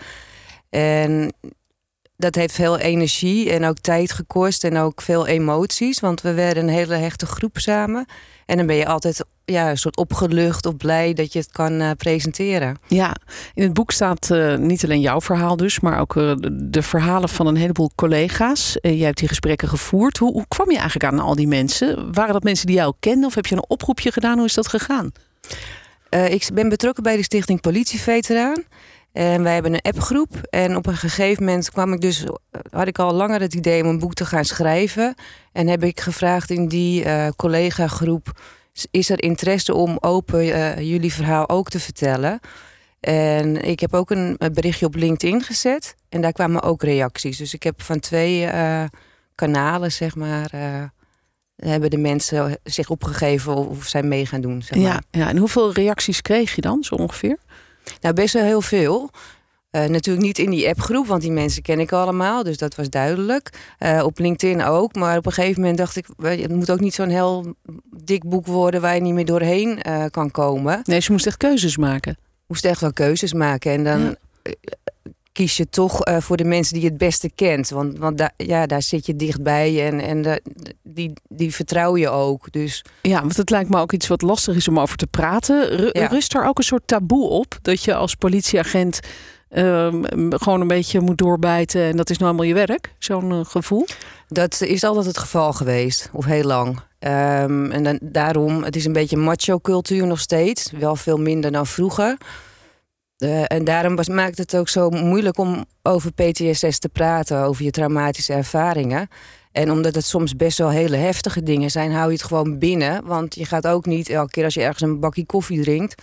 En 0.68 1.32
dat 2.20 2.34
heeft 2.34 2.54
veel 2.54 2.78
energie 2.78 3.50
en 3.50 3.64
ook 3.64 3.78
tijd 3.78 4.12
gekost 4.12 4.64
en 4.64 4.76
ook 4.76 5.02
veel 5.02 5.26
emoties. 5.26 6.00
Want 6.00 6.20
we 6.20 6.34
werden 6.34 6.62
een 6.62 6.74
hele 6.74 6.94
hechte 6.94 7.26
groep 7.26 7.58
samen. 7.58 8.06
En 8.46 8.56
dan 8.56 8.66
ben 8.66 8.76
je 8.76 8.86
altijd 8.86 9.24
ja, 9.44 9.70
een 9.70 9.78
soort 9.78 9.96
opgelucht 9.96 10.66
of 10.66 10.76
blij 10.76 11.12
dat 11.12 11.32
je 11.32 11.38
het 11.38 11.50
kan 11.52 11.72
uh, 11.72 11.90
presenteren. 11.96 12.78
Ja, 12.86 13.16
in 13.54 13.62
het 13.62 13.72
boek 13.72 13.90
staat 13.90 14.30
uh, 14.32 14.56
niet 14.56 14.84
alleen 14.84 15.00
jouw 15.00 15.20
verhaal 15.20 15.56
dus, 15.56 15.80
maar 15.80 16.00
ook 16.00 16.14
uh, 16.14 16.32
de 16.52 16.82
verhalen 16.82 17.28
van 17.28 17.46
een 17.46 17.56
heleboel 17.56 17.90
collega's. 17.94 18.76
jij 18.80 18.96
hebt 18.96 19.18
die 19.18 19.28
gesprekken 19.28 19.68
gevoerd. 19.68 20.18
Hoe, 20.18 20.32
hoe, 20.32 20.44
kwam 20.48 20.70
je 20.70 20.78
eigenlijk 20.78 21.12
aan 21.12 21.20
al 21.20 21.34
die 21.34 21.48
mensen? 21.48 22.12
Waren 22.12 22.32
dat 22.32 22.42
mensen 22.42 22.66
die 22.66 22.76
jou 22.76 22.94
kenden 23.00 23.28
of 23.28 23.34
heb 23.34 23.46
je 23.46 23.54
een 23.54 23.68
oproepje 23.68 24.12
gedaan? 24.12 24.36
Hoe 24.36 24.46
is 24.46 24.54
dat 24.54 24.68
gegaan? 24.68 25.12
ik 26.10 26.48
ben 26.54 26.68
betrokken 26.68 27.02
bij 27.02 27.16
de 27.16 27.22
Stichting 27.22 27.60
Politieveteraan. 27.60 28.64
En 29.12 29.42
wij 29.42 29.54
hebben 29.54 29.74
een 29.74 29.92
appgroep. 29.92 30.36
En 30.50 30.76
op 30.76 30.86
een 30.86 30.96
gegeven 30.96 31.44
moment 31.44 31.70
kwam 31.70 31.92
ik 31.92 32.00
dus, 32.00 32.24
had 32.70 32.86
ik 32.86 32.98
al 32.98 33.12
langer 33.12 33.40
het 33.40 33.54
idee 33.54 33.82
om 33.82 33.88
een 33.88 33.98
boek 33.98 34.14
te 34.14 34.24
gaan 34.24 34.44
schrijven. 34.44 35.14
En 35.52 35.66
heb 35.66 35.84
ik 35.84 36.00
gevraagd 36.00 36.50
in 36.50 36.68
die 36.68 37.04
uh, 37.04 37.28
collega-groep: 37.36 38.40
is 38.90 39.10
er 39.10 39.22
interesse 39.22 39.74
om 39.74 39.96
open 40.00 40.46
uh, 40.46 40.78
jullie 40.78 41.12
verhaal 41.12 41.48
ook 41.48 41.68
te 41.68 41.80
vertellen? 41.80 42.40
En 43.00 43.62
ik 43.62 43.80
heb 43.80 43.94
ook 43.94 44.10
een, 44.10 44.38
berichtje 44.52 44.86
op 44.86 44.94
LinkedIn 44.94 45.42
gezet. 45.42 45.94
En 46.08 46.20
daar 46.20 46.32
kwamen 46.32 46.62
ook 46.62 46.82
reacties. 46.82 47.36
Dus 47.36 47.54
ik 47.54 47.62
heb 47.62 47.82
van 47.82 48.00
twee 48.00 48.42
uh, 48.42 48.84
kanalen, 49.34 49.92
zeg 49.92 50.14
maar. 50.14 50.50
hebben 51.56 51.90
de 51.90 51.98
mensen 51.98 52.58
zich 52.64 52.90
opgegeven 52.90 53.56
of 53.56 53.86
zij 53.86 54.02
mee 54.02 54.26
gaan 54.26 54.40
doen. 54.40 54.62
Zeg 54.62 54.78
maar. 54.78 54.86
ja, 54.86 55.00
ja, 55.10 55.28
en 55.28 55.36
hoeveel 55.36 55.72
reacties 55.72 56.22
kreeg 56.22 56.54
je 56.54 56.60
dan 56.60 56.82
zo 56.82 56.94
ongeveer? 56.94 57.38
Nou, 58.00 58.14
best 58.14 58.34
wel 58.34 58.44
heel 58.44 58.62
veel. 58.62 59.10
Uh, 59.70 59.84
natuurlijk 59.84 60.26
niet 60.26 60.38
in 60.38 60.50
die 60.50 60.68
appgroep, 60.68 61.06
want 61.06 61.22
die 61.22 61.30
mensen 61.30 61.62
ken 61.62 61.80
ik 61.80 61.92
allemaal, 61.92 62.42
dus 62.42 62.56
dat 62.56 62.74
was 62.74 62.88
duidelijk. 62.88 63.74
Uh, 63.78 64.02
op 64.04 64.18
LinkedIn 64.18 64.62
ook, 64.62 64.94
maar 64.94 65.16
op 65.16 65.26
een 65.26 65.32
gegeven 65.32 65.60
moment 65.60 65.78
dacht 65.78 65.96
ik, 65.96 66.06
het 66.22 66.54
moet 66.54 66.70
ook 66.70 66.80
niet 66.80 66.94
zo'n 66.94 67.08
heel 67.08 67.54
dik 68.04 68.28
boek 68.28 68.46
worden 68.46 68.80
waar 68.80 68.94
je 68.94 69.00
niet 69.00 69.14
meer 69.14 69.24
doorheen 69.24 69.78
uh, 69.88 70.04
kan 70.10 70.30
komen. 70.30 70.80
Nee, 70.84 71.00
ze 71.00 71.12
moest 71.12 71.26
echt 71.26 71.36
keuzes 71.36 71.76
maken. 71.76 72.16
Moest 72.46 72.64
echt 72.64 72.80
wel 72.80 72.92
keuzes 72.92 73.32
maken 73.32 73.72
en 73.72 73.84
dan 73.84 74.00
ja. 74.00 74.52
kies 75.32 75.56
je 75.56 75.68
toch 75.68 76.00
voor 76.18 76.36
de 76.36 76.44
mensen 76.44 76.74
die 76.74 76.82
je 76.82 76.88
het 76.88 76.98
beste 76.98 77.30
kent, 77.34 77.68
want, 77.68 77.98
want 77.98 78.18
da 78.18 78.30
ja, 78.36 78.66
daar 78.66 78.82
zit 78.82 79.06
je 79.06 79.16
dichtbij 79.16 79.86
en, 79.86 80.00
en 80.00 80.22
de, 80.22 80.42
die, 80.92 81.12
die 81.28 81.54
vertrouw 81.54 81.96
je 81.96 82.08
ook. 82.08 82.52
Dus... 82.52 82.84
Ja, 83.02 83.20
want 83.20 83.36
het 83.36 83.50
lijkt 83.50 83.70
me 83.70 83.80
ook 83.80 83.92
iets 83.92 84.06
wat 84.06 84.22
lastig 84.22 84.56
is 84.56 84.68
om 84.68 84.80
over 84.80 84.96
te 84.96 85.06
praten. 85.06 85.90
Ja. 85.92 86.06
Rust 86.06 86.34
er 86.34 86.44
ook 86.44 86.58
een 86.58 86.64
soort 86.64 86.86
taboe 86.86 87.28
op 87.28 87.58
dat 87.62 87.84
je 87.84 87.94
als 87.94 88.14
politieagent 88.14 89.00
Um, 89.56 90.04
gewoon 90.38 90.60
een 90.60 90.66
beetje 90.66 91.00
moet 91.00 91.18
doorbijten 91.18 91.82
en 91.82 91.96
dat 91.96 92.10
is 92.10 92.18
nou 92.18 92.28
allemaal 92.28 92.48
je 92.48 92.66
werk, 92.66 92.94
zo'n 92.98 93.30
uh, 93.30 93.40
gevoel? 93.42 93.86
Dat 94.28 94.60
is 94.60 94.84
altijd 94.84 95.06
het 95.06 95.18
geval 95.18 95.52
geweest, 95.52 96.10
of 96.12 96.24
heel 96.24 96.44
lang. 96.44 96.68
Um, 96.68 97.70
en 97.70 97.82
dan, 97.82 97.98
daarom, 98.02 98.62
het 98.62 98.76
is 98.76 98.84
een 98.84 98.92
beetje 98.92 99.16
macho-cultuur 99.16 100.06
nog 100.06 100.20
steeds, 100.20 100.70
wel 100.78 100.96
veel 100.96 101.16
minder 101.16 101.52
dan 101.52 101.66
vroeger. 101.66 102.16
Uh, 103.18 103.42
en 103.46 103.64
daarom 103.64 103.96
was, 103.96 104.08
maakt 104.08 104.38
het 104.38 104.56
ook 104.56 104.68
zo 104.68 104.90
moeilijk 104.90 105.38
om 105.38 105.64
over 105.82 106.12
PTSS 106.12 106.78
te 106.78 106.88
praten, 106.92 107.42
over 107.42 107.64
je 107.64 107.70
traumatische 107.70 108.32
ervaringen. 108.32 109.08
En 109.52 109.70
omdat 109.70 109.94
het 109.94 110.04
soms 110.04 110.36
best 110.36 110.58
wel 110.58 110.70
hele 110.70 110.96
heftige 110.96 111.42
dingen 111.42 111.70
zijn, 111.70 111.92
hou 111.92 112.06
je 112.06 112.12
het 112.12 112.22
gewoon 112.22 112.58
binnen. 112.58 113.04
Want 113.04 113.34
je 113.34 113.44
gaat 113.44 113.66
ook 113.66 113.86
niet 113.86 114.08
elke 114.08 114.30
keer 114.30 114.44
als 114.44 114.54
je 114.54 114.62
ergens 114.62 114.82
een 114.82 115.00
bakje 115.00 115.26
koffie 115.26 115.62
drinkt 115.62 116.02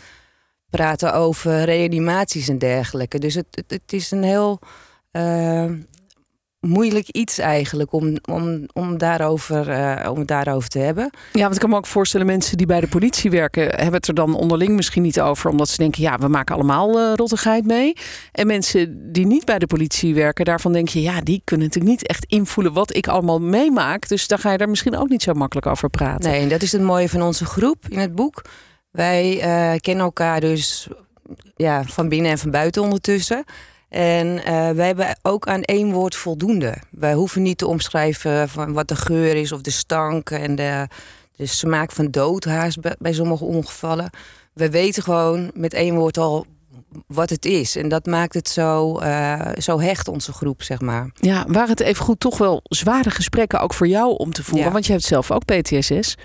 praten 0.69 1.13
over 1.13 1.63
reanimaties 1.63 2.49
en 2.49 2.57
dergelijke. 2.57 3.19
Dus 3.19 3.33
het, 3.33 3.63
het, 3.67 3.93
is 3.93 4.11
een 4.11 4.23
heel 4.23 4.59
uh, 5.11 5.71
moeilijk 6.59 7.07
iets 7.07 7.37
eigenlijk 7.37 7.91
om, 7.91 8.17
om, 8.31 8.65
om, 8.73 8.97
daarover, 8.97 9.69
uh, 9.69 10.11
om 10.11 10.17
het 10.19 10.27
daarover 10.27 10.69
te 10.69 10.79
hebben. 10.79 11.09
Ja, 11.33 11.41
want 11.41 11.53
ik 11.53 11.59
kan 11.59 11.69
me 11.69 11.75
ook 11.75 11.87
voorstellen, 11.87 12.25
mensen 12.25 12.57
die 12.57 12.65
bij 12.65 12.79
de 12.79 12.87
politie 12.87 13.29
werken, 13.29 13.63
hebben 13.63 13.93
het 13.93 14.07
er 14.07 14.13
dan 14.13 14.35
onderling 14.35 14.75
misschien 14.75 15.01
niet 15.01 15.21
over, 15.21 15.49
omdat 15.49 15.69
ze 15.69 15.77
denken, 15.77 16.01
ja, 16.01 16.17
we 16.17 16.27
maken 16.27 16.55
allemaal 16.55 16.99
uh, 16.99 17.13
rottigheid 17.15 17.65
mee. 17.65 17.93
En 18.31 18.47
mensen 18.47 19.11
die 19.11 19.25
niet 19.25 19.45
bij 19.45 19.59
de 19.59 19.67
politie 19.67 20.15
werken, 20.15 20.45
daarvan 20.45 20.73
denk 20.73 20.89
je, 20.89 21.01
ja, 21.01 21.21
die 21.21 21.41
kunnen 21.43 21.65
natuurlijk 21.65 21.95
niet 21.95 22.07
echt 22.07 22.25
invoelen 22.25 22.73
wat 22.73 22.95
ik 22.95 23.07
allemaal 23.07 23.41
meemaak. 23.41 24.07
Dus 24.07 24.27
daar 24.27 24.39
ga 24.39 24.51
je 24.51 24.57
daar 24.57 24.69
misschien 24.69 24.97
ook 24.97 25.09
niet 25.09 25.23
zo 25.23 25.33
makkelijk 25.33 25.67
over 25.67 25.89
praten. 25.89 26.29
Nee, 26.29 26.41
en 26.41 26.49
dat 26.49 26.61
is 26.61 26.71
het 26.71 26.81
mooie 26.81 27.09
van 27.09 27.21
onze 27.21 27.45
groep 27.45 27.85
in 27.89 27.99
het 27.99 28.15
boek. 28.15 28.41
Wij 28.91 29.35
uh, 29.35 29.79
kennen 29.79 30.05
elkaar 30.05 30.39
dus 30.39 30.87
ja, 31.55 31.83
van 31.83 32.09
binnen 32.09 32.31
en 32.31 32.37
van 32.37 32.51
buiten 32.51 32.81
ondertussen. 32.81 33.43
En 33.89 34.27
uh, 34.27 34.43
wij 34.69 34.85
hebben 34.85 35.17
ook 35.21 35.47
aan 35.47 35.61
één 35.61 35.91
woord 35.91 36.15
voldoende. 36.15 36.77
Wij 36.91 37.13
hoeven 37.13 37.41
niet 37.41 37.57
te 37.57 37.67
omschrijven 37.67 38.49
van 38.49 38.73
wat 38.73 38.87
de 38.87 38.95
geur 38.95 39.35
is 39.35 39.51
of 39.51 39.61
de 39.61 39.71
stank 39.71 40.29
en 40.29 40.55
de, 40.55 40.87
de 41.35 41.45
smaak 41.45 41.91
van 41.91 42.11
doodhaas 42.11 42.75
bij, 42.75 42.95
bij 42.99 43.13
sommige 43.13 43.43
ongevallen. 43.43 44.09
We 44.53 44.69
weten 44.69 45.03
gewoon 45.03 45.51
met 45.53 45.73
één 45.73 45.95
woord 45.95 46.17
al 46.17 46.45
wat 47.07 47.29
het 47.29 47.45
is. 47.45 47.75
En 47.75 47.89
dat 47.89 48.05
maakt 48.05 48.33
het 48.33 48.49
zo, 48.49 49.01
uh, 49.01 49.41
zo 49.57 49.79
hecht, 49.79 50.07
onze 50.07 50.33
groep, 50.33 50.63
zeg 50.63 50.81
maar. 50.81 51.09
Ja, 51.13 51.45
waren 51.47 51.69
het 51.69 51.79
even 51.79 52.05
goed 52.05 52.19
toch 52.19 52.37
wel 52.37 52.59
zware 52.63 53.09
gesprekken 53.09 53.59
ook 53.59 53.73
voor 53.73 53.87
jou 53.87 54.17
om 54.17 54.31
te 54.31 54.43
voeren? 54.43 54.65
Ja. 54.65 54.71
Want 54.71 54.85
je 54.85 54.91
hebt 54.91 55.03
zelf 55.03 55.31
ook 55.31 55.45
PTSS. 55.45 56.15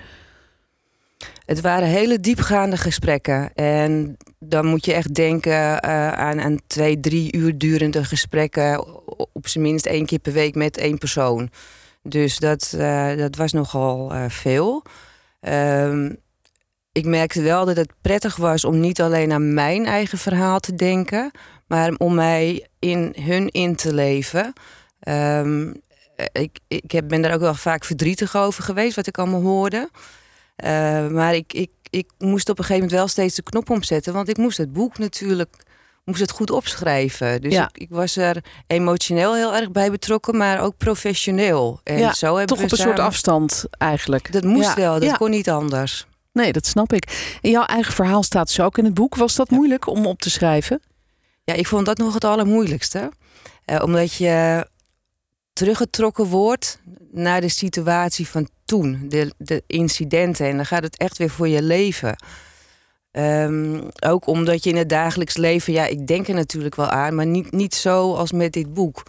Het 1.45 1.61
waren 1.61 1.87
hele 1.87 2.19
diepgaande 2.19 2.77
gesprekken. 2.77 3.53
En 3.53 4.17
dan 4.39 4.65
moet 4.65 4.85
je 4.85 4.93
echt 4.93 5.13
denken 5.13 5.51
uh, 5.51 6.11
aan, 6.11 6.59
twee, 6.67 6.99
drie 6.99 7.35
uur 7.35 7.57
durende 7.57 8.03
gesprekken. 8.03 8.85
Op 9.33 9.47
zijn 9.47 9.63
minst 9.63 9.85
één 9.85 10.05
keer 10.05 10.19
per 10.19 10.33
week 10.33 10.55
met 10.55 10.77
één 10.77 10.97
persoon. 10.97 11.49
Dus 12.01 12.39
dat, 12.39 12.73
uh, 12.75 13.17
dat 13.17 13.35
was 13.35 13.51
nogal 13.51 14.13
uh, 14.13 14.25
veel. 14.27 14.83
Um, 15.41 16.17
ik 16.91 17.05
merkte 17.05 17.41
wel 17.41 17.65
dat 17.65 17.75
het 17.75 17.91
prettig 18.01 18.35
was 18.35 18.65
om 18.65 18.79
niet 18.79 19.01
alleen 19.01 19.31
aan 19.31 19.53
mijn 19.53 19.85
eigen 19.85 20.17
verhaal 20.17 20.59
te 20.59 20.75
denken, 20.75 21.31
maar 21.67 21.93
om 21.97 22.15
mij 22.15 22.67
in 22.79 23.15
hun 23.19 23.49
in 23.49 23.75
te 23.75 23.93
leven. 23.93 24.53
Um, 25.07 25.81
ik 26.31 26.59
ik 26.67 27.07
ben 27.07 27.21
daar 27.21 27.33
ook 27.33 27.39
wel 27.39 27.53
vaak 27.53 27.85
verdrietig 27.85 28.35
over 28.35 28.63
geweest, 28.63 28.95
wat 28.95 29.07
ik 29.07 29.17
allemaal 29.17 29.41
hoorde. 29.41 29.89
Uh, 30.63 31.07
maar 31.07 31.35
ik, 31.35 31.53
ik, 31.53 31.71
ik 31.89 32.09
moest 32.17 32.49
op 32.49 32.57
een 32.57 32.63
gegeven 32.63 32.83
moment 32.83 32.99
wel 32.99 33.07
steeds 33.07 33.35
de 33.35 33.43
knop 33.43 33.69
omzetten. 33.69 34.13
Want 34.13 34.29
ik 34.29 34.37
moest 34.37 34.57
het 34.57 34.73
boek 34.73 34.97
natuurlijk 34.97 35.55
moest 36.03 36.19
het 36.19 36.31
goed 36.31 36.51
opschrijven. 36.51 37.41
Dus 37.41 37.53
ja. 37.53 37.69
ik, 37.71 37.81
ik, 37.81 37.89
was 37.89 38.15
er 38.15 38.43
emotioneel 38.67 39.35
heel 39.35 39.55
erg 39.55 39.71
bij 39.71 39.91
betrokken, 39.91 40.37
maar 40.37 40.61
ook 40.61 40.77
professioneel. 40.77 41.79
En 41.83 41.97
ja, 41.97 42.13
zo 42.13 42.27
hebben 42.27 42.47
toch 42.47 42.57
we 42.57 42.63
op 42.63 42.71
een 42.71 42.77
samen... 42.77 42.95
soort 42.95 43.07
afstand 43.07 43.65
eigenlijk. 43.77 44.31
Dat 44.31 44.43
moest 44.43 44.67
ja. 44.67 44.75
wel, 44.75 44.99
dat 44.99 45.17
kon 45.17 45.29
niet 45.29 45.49
anders. 45.49 46.05
Nee, 46.31 46.51
dat 46.51 46.65
snap 46.65 46.93
ik. 46.93 47.37
En 47.41 47.49
jouw 47.49 47.65
eigen 47.65 47.93
verhaal 47.93 48.23
staat 48.23 48.47
dus 48.47 48.59
ook 48.59 48.77
in 48.77 48.85
het 48.85 48.93
boek. 48.93 49.15
Was 49.15 49.35
dat 49.35 49.49
moeilijk 49.49 49.87
om 49.87 50.05
op 50.05 50.19
te 50.19 50.29
schrijven? 50.29 50.81
Ja, 51.43 51.53
ik 51.53 51.67
vond 51.67 51.85
dat 51.85 51.97
nog 51.97 52.13
het 52.13 52.23
allermoeilijkste. 52.23 53.11
Uh, 53.65 53.81
omdat 53.83 54.13
je 54.13 54.67
teruggetrokken 55.63 56.25
wordt 56.25 56.79
naar 57.11 57.41
de 57.41 57.49
situatie 57.49 58.27
van 58.27 58.49
toen, 58.65 59.05
de, 59.09 59.33
de 59.37 59.63
incidenten. 59.67 60.47
En 60.47 60.55
dan 60.55 60.65
gaat 60.65 60.83
het 60.83 60.97
echt 60.97 61.17
weer 61.17 61.29
voor 61.29 61.47
je 61.47 61.61
leven. 61.61 62.15
Um, 63.11 63.87
ook 63.99 64.27
omdat 64.27 64.63
je 64.63 64.69
in 64.69 64.75
het 64.75 64.89
dagelijks 64.89 65.37
leven, 65.37 65.73
ja, 65.73 65.85
ik 65.85 66.07
denk 66.07 66.27
er 66.27 66.33
natuurlijk 66.33 66.75
wel 66.75 66.89
aan, 66.89 67.15
maar 67.15 67.25
niet, 67.25 67.51
niet 67.51 67.75
zo 67.75 68.13
als 68.13 68.31
met 68.31 68.53
dit 68.53 68.73
boek. 68.73 69.03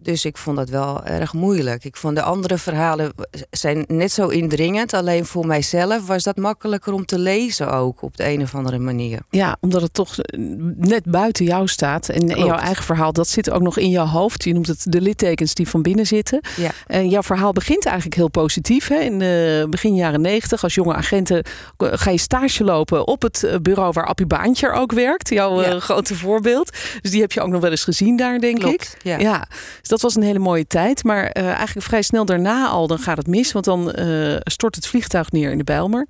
Dus 0.00 0.24
ik 0.24 0.36
vond 0.36 0.56
dat 0.56 0.68
wel 0.68 1.04
erg 1.04 1.32
moeilijk. 1.32 1.84
Ik 1.84 1.96
vond 1.96 2.16
de 2.16 2.22
andere 2.22 2.58
verhalen 2.58 3.12
zijn 3.50 3.84
net 3.88 4.12
zo 4.12 4.28
indringend. 4.28 4.92
Alleen 4.94 5.24
voor 5.24 5.46
mijzelf 5.46 6.06
was 6.06 6.22
dat 6.22 6.36
makkelijker 6.36 6.92
om 6.92 7.04
te 7.04 7.18
lezen 7.18 7.72
ook 7.72 8.02
op 8.02 8.16
de 8.16 8.28
een 8.28 8.42
of 8.42 8.54
andere 8.54 8.78
manier. 8.78 9.18
Ja, 9.30 9.56
omdat 9.60 9.82
het 9.82 9.94
toch 9.94 10.18
eh, 10.18 10.38
net 10.76 11.04
buiten 11.04 11.44
jou 11.44 11.68
staat. 11.68 12.08
En 12.08 12.26
Klopt. 12.26 12.46
jouw 12.46 12.56
eigen 12.58 12.84
verhaal, 12.84 13.12
dat 13.12 13.28
zit 13.28 13.50
ook 13.50 13.62
nog 13.62 13.78
in 13.78 13.90
jouw 13.90 14.06
hoofd. 14.06 14.44
Je 14.44 14.52
noemt 14.52 14.66
het 14.66 14.84
de 14.88 15.00
littekens 15.00 15.54
die 15.54 15.68
van 15.68 15.82
binnen 15.82 16.06
zitten. 16.06 16.40
Ja. 16.56 16.70
En 16.86 17.08
jouw 17.08 17.22
verhaal 17.22 17.52
begint 17.52 17.84
eigenlijk 17.84 18.16
heel 18.16 18.28
positief. 18.30 18.88
Hè? 18.88 18.98
In 18.98 19.18
de 19.18 19.66
begin 19.70 19.94
jaren 19.94 20.20
negentig, 20.20 20.62
als 20.62 20.74
jonge 20.74 20.94
agenten, 20.94 21.42
eh, 21.76 21.88
ga 21.92 22.10
je 22.10 22.18
stage 22.18 22.64
lopen 22.64 23.06
op 23.06 23.22
het 23.22 23.42
eh, 23.44 23.56
bureau 23.62 23.92
waar 23.92 24.06
Appie 24.06 24.26
Baantjer 24.26 24.72
ook 24.72 24.92
werkt. 24.92 25.28
Jouw 25.28 25.60
Ja. 25.62 25.68
eh, 25.70 25.80
grote 25.80 26.14
voorbeeld. 26.14 26.70
Dus 27.00 27.10
die 27.10 27.20
heb 27.20 27.32
je 27.32 27.40
ook 27.40 27.48
nog 27.48 27.60
wel 27.60 27.70
eens 27.70 27.84
gezien 27.84 28.16
daar, 28.16 28.38
denk 28.38 28.56
ik. 28.56 28.62
Klopt, 28.62 28.96
ja. 29.02 29.46
Dus 29.84 29.92
dat 29.92 30.02
was 30.02 30.14
een 30.14 30.22
hele 30.22 30.38
mooie 30.38 30.66
tijd. 30.66 31.04
Maar 31.04 31.26
eh, 31.26 31.46
eigenlijk 31.46 31.86
vrij 31.86 32.02
snel 32.02 32.24
daarna 32.24 32.68
al, 32.68 32.86
dan 32.86 32.98
gaat 32.98 33.16
het 33.16 33.26
mis. 33.26 33.52
Want 33.52 33.64
dan 33.64 33.92
eh, 33.92 34.36
stort 34.40 34.74
het 34.74 34.86
vliegtuig 34.86 35.30
neer 35.30 35.50
in 35.50 35.58
de 35.58 35.64
Bijlmer. 35.64 36.06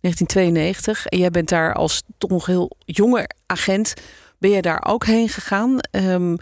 1992. 0.00 1.06
En 1.06 1.18
jij 1.18 1.30
bent 1.30 1.48
daar 1.48 1.74
als 1.74 2.02
toch 2.18 2.30
nog 2.30 2.46
heel 2.46 2.70
jonge 2.78 3.30
agent. 3.46 3.94
Ben 4.38 4.50
jij 4.50 4.60
daar 4.60 4.84
ook 4.86 5.06
heen 5.06 5.28
gegaan? 5.28 5.78
Ehm, 5.90 6.36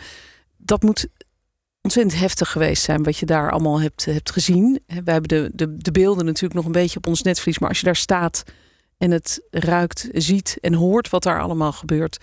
dat 0.57 0.83
moet 0.83 1.07
ontzettend 1.83 2.21
heftig 2.21 2.51
geweest 2.51 2.83
zijn 2.83 3.03
wat 3.03 3.17
je 3.17 3.27
daar 3.27 3.51
allemaal 3.51 3.81
hebt, 3.81 4.05
hebt 4.05 4.31
gezien. 4.31 4.81
We 4.87 5.11
hebben 5.11 5.29
de, 5.29 5.51
de, 5.53 5.77
de 5.77 5.93
beelden 5.93 6.25
natuurlijk 6.25 6.55
nog 6.55 6.65
een 6.65 6.73
beetje 6.73 6.97
op 6.97 7.07
ons 7.07 7.23
netvlies. 7.23 7.59
Maar 7.59 7.69
als 7.69 7.79
je 7.79 7.85
daar 7.85 7.97
staat 7.97 8.43
en 8.99 9.11
het 9.11 9.41
ruikt, 9.51 10.09
ziet 10.13 10.59
en 10.61 10.75
hoort 10.75 11.11
wat 11.11 11.23
daar 11.23 11.41
allemaal 11.41 11.73
gebeurt... 11.73 12.19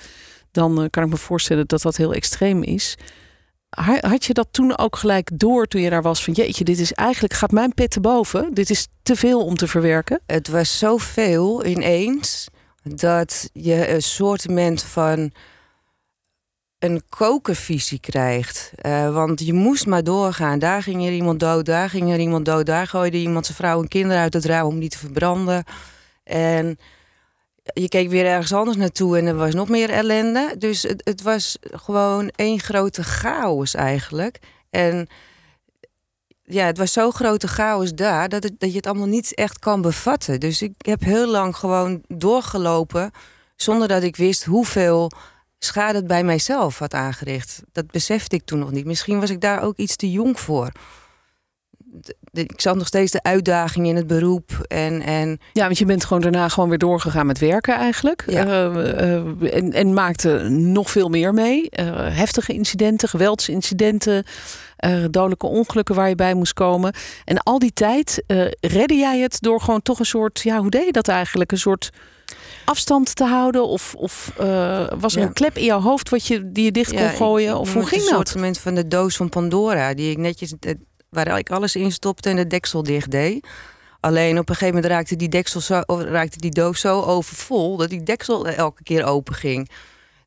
dan 0.52 0.82
eh, 0.82 0.89
kan 0.89 1.04
ik 1.04 1.10
me 1.10 1.17
voorstellen 1.17 1.67
dat 1.67 1.82
dat 1.82 1.97
heel 1.97 2.13
extreem 2.13 2.63
is. 2.63 2.97
Ha- 3.71 4.10
Had 4.10 4.25
je 4.25 4.34
dat 4.34 4.47
toen 4.51 4.77
ook 4.77 4.95
gelijk 4.95 5.29
door 5.34 5.67
toen 5.67 5.81
je 5.81 5.89
daar 5.89 6.01
was? 6.01 6.23
Van 6.23 6.34
jeetje, 6.34 6.63
dit 6.63 6.79
is 6.79 6.93
eigenlijk, 6.93 7.34
gaat 7.34 7.51
mijn 7.51 7.73
pet 7.73 7.91
te 7.91 7.99
boven. 7.99 8.53
Dit 8.53 8.69
is 8.69 8.88
te 9.03 9.15
veel 9.15 9.45
om 9.45 9.55
te 9.55 9.67
verwerken. 9.67 10.21
Het 10.25 10.47
was 10.47 10.77
zoveel 10.77 11.65
ineens 11.65 12.47
dat 12.84 13.49
je 13.53 13.89
een 13.93 14.01
soort 14.01 14.45
van 14.86 15.31
een 16.79 17.03
kokenvisie 17.10 17.99
krijgt. 17.99 18.71
Eh, 18.75 19.13
want 19.13 19.45
je 19.45 19.53
moest 19.53 19.86
maar 19.86 20.03
doorgaan. 20.03 20.60
Daar 20.60 20.84
ging 20.84 21.05
er 21.05 21.12
iemand 21.13 21.39
dood, 21.39 21.65
daar 21.65 21.89
ging 21.89 22.12
er 22.12 22.19
iemand 22.19 22.45
dood, 22.45 22.65
daar 22.65 22.88
gooide 22.88 23.17
iemand 23.17 23.45
zijn 23.45 23.57
vrouw 23.57 23.81
en 23.81 23.88
kinderen 23.88 24.21
uit 24.21 24.34
het 24.34 24.45
raam 24.45 24.67
om 24.67 24.79
die 24.79 24.89
te 24.89 24.97
verbranden. 24.97 25.63
En 26.23 26.77
je 27.73 27.88
keek 27.88 28.10
weer 28.10 28.25
ergens 28.25 28.53
anders 28.53 28.77
naartoe 28.77 29.17
en 29.17 29.25
er 29.25 29.36
was 29.36 29.53
nog 29.53 29.69
meer 29.69 29.89
ellende. 29.89 30.55
Dus 30.57 30.84
het, 30.84 31.01
het 31.03 31.21
was 31.21 31.57
gewoon 31.62 32.29
één 32.36 32.60
grote 32.60 33.03
chaos 33.03 33.73
eigenlijk. 33.73 34.39
En 34.69 35.07
ja, 36.43 36.65
het 36.65 36.77
was 36.77 36.93
zo'n 36.93 37.13
grote 37.13 37.47
chaos 37.47 37.93
daar 37.93 38.29
dat, 38.29 38.43
het, 38.43 38.60
dat 38.60 38.69
je 38.69 38.75
het 38.75 38.88
allemaal 38.88 39.07
niet 39.07 39.34
echt 39.34 39.60
kan 39.60 39.81
bevatten. 39.81 40.39
Dus 40.39 40.62
ik 40.62 40.73
heb 40.77 41.01
heel 41.01 41.27
lang 41.27 41.55
gewoon 41.55 42.01
doorgelopen 42.07 43.12
zonder 43.55 43.88
dat 43.88 44.03
ik 44.03 44.15
wist 44.15 44.43
hoeveel 44.43 45.12
schade 45.60 45.97
het 45.97 46.07
bij 46.07 46.23
mijzelf 46.23 46.79
had 46.79 46.93
aangericht. 46.93 47.62
Dat 47.71 47.91
besefte 47.91 48.36
ik 48.36 48.45
toen 48.45 48.60
nog 48.60 48.71
niet. 48.71 48.86
Misschien 48.86 49.19
was 49.19 49.29
ik 49.29 49.41
daar 49.41 49.62
ook 49.62 49.77
iets 49.77 49.95
te 49.95 50.12
jong 50.12 50.39
voor. 50.39 50.71
Ik 52.34 52.62
zag 52.62 52.76
nog 52.76 52.88
steeds 52.88 53.12
de 53.12 53.24
uitdaging 53.24 53.88
in 53.88 53.96
het 53.96 54.08
beroep 54.08 54.65
en, 54.67 55.02
en 55.02 55.39
Ja, 55.54 55.65
want 55.65 55.78
je 55.78 55.86
bent 55.86 56.06
gewoon 56.06 56.22
daarna 56.22 56.48
gewoon 56.50 56.70
weer 56.70 56.78
doorgegaan 56.78 57.26
met 57.26 57.39
werken 57.39 57.76
eigenlijk. 57.76 58.24
Ja. 58.28 58.46
Eh, 58.46 59.15
eh, 59.15 59.56
en, 59.56 59.72
en 59.74 59.94
maakte 59.94 60.50
nog 60.50 60.91
veel 60.91 61.10
meer 61.10 61.34
mee. 61.34 61.70
Eh, 61.70 61.86
heftige 61.96 62.54
incidenten, 62.54 63.10
geweldsincidenten, 63.10 64.24
dodelijke 65.10 65.48
ongelukken 65.48 65.96
waar 65.96 66.10
je 66.10 66.15
bij 66.15 66.34
moest 66.34 66.54
komen. 66.54 66.94
En 67.26 67.38
al 67.38 67.60
die 67.60 67.74
tijd 67.74 68.24
redde 68.60 68.96
jij 68.96 69.20
het 69.20 69.38
door 69.41 69.62
gewoon 69.62 69.82
toch 69.82 70.00
een 70.00 70.06
soort, 70.06 70.41
ja, 70.41 70.58
hoe 70.60 70.70
deed 70.70 70.86
je 70.86 70.91
dat 70.91 71.08
eigenlijk? 71.08 71.52
Een 71.52 71.58
soort 71.58 71.89
afstand 72.65 73.15
te 73.15 73.24
houden? 73.26 73.67
Of, 73.67 73.94
of 73.98 74.32
was 75.00 75.13
er 75.15 75.20
Ja. 75.22 75.26
een 75.28 75.34
klep 75.34 75.58
in 75.58 75.63
jouw 75.65 75.82
hoofd 75.82 76.10
wat 76.10 76.28
je, 76.28 76.52
die 76.52 76.63
je 76.63 76.72
dicht 76.72 76.91
kon 76.91 77.02
Ja, 77.02 77.10
gooien? 77.10 77.58
of 77.60 77.74
hoe 77.74 77.86
ging 77.86 78.02
een 78.02 78.15
dat? 78.17 78.28
soort 78.30 78.60
van 78.60 78.76
de 78.76 78.88
doos 78.88 79.15
van 79.15 79.30
Pandora, 79.30 79.94
die 79.94 80.12
ik 80.12 80.17
netjes, 80.17 80.54
waar 81.12 81.38
ik 81.38 81.50
alles 81.52 81.76
in 81.76 81.91
stopte 81.91 82.30
en 82.30 82.36
de 82.36 82.47
deksel 82.47 82.84
dicht 82.84 83.12
deed. 83.12 83.47
Alleen 84.00 84.39
op 84.39 84.50
een 84.50 84.56
gegeven 84.56 84.76
moment 84.76 84.93
raakte 84.93 85.15
die, 85.15 85.30
deksel 85.30 85.62
zo, 85.62 85.82
raakte 85.88 86.38
die 86.38 86.52
doos 86.52 86.80
zo 86.80 87.02
overvol 87.02 87.78
dat 87.78 87.89
die 87.89 88.04
deksel 88.04 88.47
elke 88.47 88.84
keer 88.84 89.04
open 89.06 89.34
ging. 89.36 89.69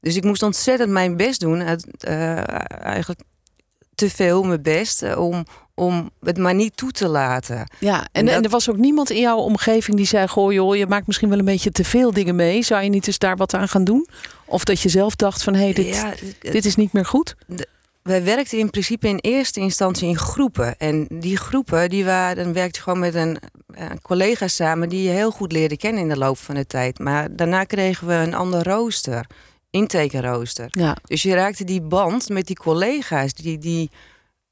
Dus 0.00 0.16
ik 0.16 0.24
moest 0.24 0.42
ontzettend 0.42 0.90
mijn 0.90 1.16
best 1.16 1.40
doen. 1.40 1.60
Eh, 1.60 2.60
eigenlijk 2.84 3.20
te 3.94 4.10
veel 4.10 4.42
mijn 4.42 4.62
best 4.62 5.02
eh, 5.02 5.18
om, 5.20 5.44
om 5.74 6.10
het 6.20 6.38
maar 6.38 6.54
niet 6.54 6.76
toe 6.76 6.90
te 6.90 7.08
laten. 7.08 7.70
Ja, 7.80 7.98
en, 8.00 8.06
En 8.12 8.24
dat- 8.26 8.34
en 8.34 8.42
er 8.42 8.50
was 8.50 8.70
ook 8.70 8.76
niemand 8.76 9.10
in 9.10 9.20
jouw 9.20 9.38
omgeving 9.38 9.96
die 9.96 10.06
zei: 10.06 10.28
Goh, 10.28 10.52
joh, 10.52 10.76
je 10.76 10.86
maakt 10.86 11.06
misschien 11.06 11.28
wel 11.28 11.38
een 11.38 11.44
beetje 11.44 11.70
te 11.70 11.84
veel 11.84 12.12
dingen 12.12 12.36
mee. 12.36 12.62
Zou 12.62 12.82
je 12.82 12.88
niet 12.90 13.06
eens 13.06 13.18
daar 13.18 13.36
wat 13.36 13.54
aan 13.54 13.68
gaan 13.68 13.84
doen? 13.84 14.06
Of 14.44 14.64
dat 14.64 14.80
je 14.80 14.88
zelf 14.88 15.16
dacht: 15.16 15.42
van 15.42 15.54
hé, 15.54 15.62
hey, 15.62 15.72
dit, 15.72 15.94
Ja, 15.94 16.14
dit 16.40 16.64
is 16.64 16.76
niet 16.76 16.92
meer 16.92 17.06
goed. 17.06 17.36
Wij 18.04 18.24
werkten 18.24 18.58
in 18.58 18.70
principe 18.70 19.08
in 19.08 19.18
eerste 19.18 19.60
instantie 19.60 20.08
in 20.08 20.18
groepen. 20.18 20.78
En 20.78 21.06
die 21.08 21.36
groepen, 21.36 21.88
die 21.90 22.04
waren, 22.04 22.44
dan 22.44 22.52
werkte 22.52 22.76
je 22.78 22.82
gewoon 22.82 22.98
met 22.98 23.14
een, 23.14 23.38
een 23.66 24.00
collega 24.02 24.48
samen 24.48 24.88
die 24.88 25.02
je 25.02 25.08
heel 25.10 25.30
goed 25.30 25.52
leerde 25.52 25.76
kennen 25.76 26.02
in 26.02 26.08
de 26.08 26.16
loop 26.18 26.38
van 26.38 26.54
de 26.54 26.66
tijd. 26.66 26.98
Maar 26.98 27.36
daarna 27.36 27.64
kregen 27.64 28.06
we 28.06 28.14
een 28.14 28.34
ander 28.34 28.62
rooster, 28.62 29.26
intekenrooster. 29.70 30.66
Ja, 30.70 30.96
Dus 31.04 31.22
je 31.22 31.34
raakte 31.34 31.64
die 31.64 31.80
band 31.82 32.28
met 32.28 32.46
die 32.46 32.56
collega's, 32.56 33.34
die, 33.34 33.58
die 33.58 33.90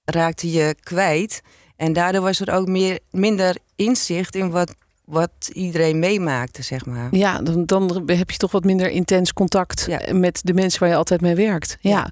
raakte 0.04 0.50
je 0.50 0.74
kwijt. 0.82 1.40
En 1.76 1.92
daardoor 1.92 2.22
was 2.22 2.40
er 2.40 2.52
ook 2.54 2.66
meer, 2.68 2.98
minder 3.10 3.56
inzicht 3.76 4.34
in 4.34 4.50
wat, 4.50 4.74
wat 5.04 5.50
iedereen 5.52 5.98
meemaakte, 5.98 6.62
zeg 6.62 6.86
maar. 6.86 7.08
ja 7.16 7.38
dan, 7.42 7.66
dan 7.66 8.02
heb 8.06 8.30
je 8.30 8.36
toch 8.36 8.52
wat 8.52 8.64
minder 8.64 8.90
intens 8.90 9.32
contact 9.32 9.84
Ja. 9.88 10.00
met 10.14 10.40
de 10.44 10.54
mensen 10.54 10.80
waar 10.80 10.88
je 10.88 10.96
altijd 10.96 11.20
mee 11.20 11.34
werkt. 11.34 11.76
Ja. 11.80 11.90
Ja. 11.90 12.10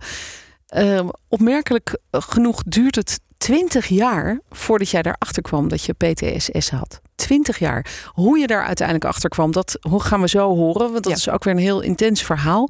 Ehm, 0.70 1.08
opmerkelijk 1.28 1.98
genoeg 2.10 2.62
duurt 2.62 2.94
het 2.96 3.20
20 3.38 3.86
jaar 3.86 4.40
voordat 4.50 4.90
jij 4.90 5.02
erachter 5.02 5.42
kwam 5.42 5.68
dat 5.68 5.84
je 5.84 5.92
PTSS 5.92 6.70
had. 6.70 7.00
20 7.14 7.58
jaar. 7.58 7.86
Hoe 8.12 8.38
je 8.38 8.46
daar 8.46 8.64
uiteindelijk 8.64 9.06
achter 9.06 9.28
kwam, 9.30 9.52
dat 9.52 9.78
gaan 9.80 10.20
we 10.20 10.28
zo 10.28 10.54
horen. 10.56 10.92
Want 10.92 11.04
dat 11.04 11.12
Ja. 11.12 11.18
is 11.18 11.28
ook 11.28 11.44
weer 11.44 11.54
een 11.54 11.60
heel 11.60 11.80
intens 11.80 12.22
verhaal. 12.22 12.68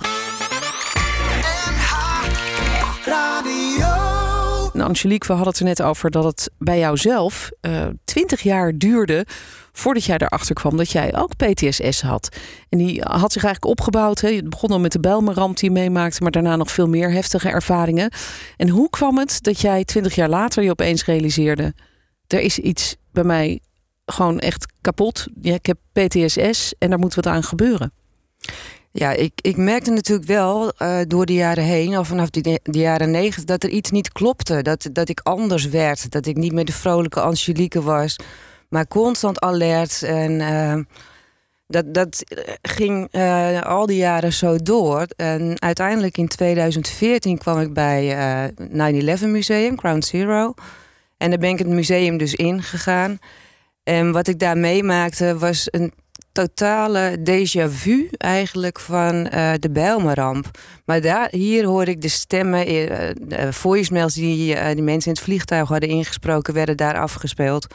Angelique, 4.80 5.26
we 5.26 5.32
hadden 5.32 5.52
het 5.52 5.58
er 5.58 5.66
net 5.66 5.82
over 5.82 6.10
dat 6.10 6.24
het 6.24 6.50
bij 6.58 6.78
jou 6.78 6.96
zelf 6.96 7.50
eh 7.60 7.86
20 8.04 8.40
jaar 8.40 8.78
duurde 8.78 9.26
voordat 9.72 10.04
jij 10.04 10.16
erachter 10.18 10.54
kwam 10.54 10.76
dat 10.76 10.90
jij 10.90 11.16
ook 11.16 11.36
PTSS 11.36 12.02
had. 12.02 12.36
En 12.68 12.78
die 12.78 13.00
had 13.02 13.32
zich 13.32 13.44
eigenlijk 13.44 13.78
opgebouwd. 13.78 14.20
Hè. 14.20 14.28
Je 14.28 14.42
begon 14.42 14.70
al 14.70 14.80
met 14.80 14.92
de 14.92 15.00
Bijlmerramp 15.00 15.56
die 15.56 15.68
je 15.68 15.74
meemaakte, 15.74 16.22
maar 16.22 16.30
daarna 16.30 16.56
nog 16.56 16.70
veel 16.70 16.88
meer 16.88 17.12
heftige 17.12 17.48
ervaringen. 17.48 18.12
En 18.56 18.68
hoe 18.68 18.90
kwam 18.90 19.18
het 19.18 19.42
dat 19.42 19.60
jij 19.60 19.84
20 19.84 20.14
jaar 20.14 20.28
later 20.28 20.62
je 20.62 20.70
opeens 20.70 21.04
realiseerde: 21.04 21.74
er 22.26 22.40
is 22.40 22.58
iets 22.58 22.96
bij 23.12 23.24
mij 23.24 23.60
gewoon 24.06 24.38
echt 24.38 24.72
kapot. 24.80 25.26
Ja, 25.40 25.54
ik 25.54 25.66
heb 25.66 25.78
PTSS 25.92 26.74
en 26.78 26.90
daar 26.90 26.98
moet 26.98 27.14
wat 27.14 27.26
aan 27.26 27.42
gebeuren. 27.42 27.92
Ja, 28.92 29.12
ik, 29.12 29.32
ik 29.40 29.56
merkte 29.56 29.90
natuurlijk 29.90 30.28
wel 30.28 30.72
eh, 30.72 30.98
door 31.06 31.26
de 31.26 31.34
jaren 31.34 31.64
heen, 31.64 31.94
al 31.94 32.04
vanaf 32.04 32.30
de, 32.30 32.60
de 32.62 32.78
jaren 32.78 33.10
negentig, 33.10 33.44
dat 33.44 33.62
er 33.62 33.68
iets 33.68 33.90
niet 33.90 34.12
klopte. 34.12 34.62
Dat, 34.62 34.88
dat 34.92 35.08
ik 35.08 35.20
anders 35.22 35.68
werd. 35.68 36.10
Dat 36.10 36.26
ik 36.26 36.36
niet 36.36 36.52
meer 36.52 36.64
de 36.64 36.72
vrolijke 36.72 37.20
Angelique 37.20 37.82
was, 37.82 38.16
maar 38.68 38.88
constant 38.88 39.40
alert. 39.40 40.02
En 40.02 40.40
eh, 40.40 40.78
dat, 41.66 41.94
dat 41.94 42.24
ging 42.62 43.08
eh, 43.10 43.62
al 43.62 43.86
die 43.86 43.96
jaren 43.96 44.32
zo 44.32 44.56
door. 44.56 45.06
En 45.16 45.60
uiteindelijk 45.60 46.18
in 46.18 46.28
2014 46.28 47.38
kwam 47.38 47.60
ik 47.60 47.72
bij 47.72 48.16
eh 48.16 49.18
9-11 49.18 49.24
Museum, 49.26 49.78
Ground 49.78 50.04
Zero. 50.04 50.54
En 51.16 51.30
daar 51.30 51.38
ben 51.38 51.50
ik 51.50 51.58
het 51.58 51.68
museum 51.68 52.16
dus 52.16 52.34
ingegaan. 52.34 53.18
En 53.82 54.12
wat 54.12 54.26
ik 54.26 54.38
daar 54.38 54.58
meemaakte 54.58 55.38
was 55.38 55.68
een 55.70 55.92
totale 56.32 57.16
déjà 57.22 57.68
vu 57.68 58.08
eigenlijk 58.16 58.80
van 58.80 59.28
eh, 59.28 59.52
de 59.58 59.70
Bijlmerramp. 59.70 60.50
Maar 60.84 61.00
daar, 61.00 61.28
hier 61.30 61.64
hoorde 61.64 61.90
ik 61.90 62.02
de 62.02 62.08
stemmen, 62.08 62.66
eh, 62.66 63.10
de 63.18 63.52
voicemails 63.52 64.14
die 64.14 64.74
die 64.74 64.82
mensen 64.82 65.10
in 65.10 65.16
het 65.16 65.24
vliegtuig 65.24 65.68
hadden 65.68 65.88
ingesproken, 65.88 66.54
werden 66.54 66.76
daar 66.76 66.98
afgespeeld. 66.98 67.66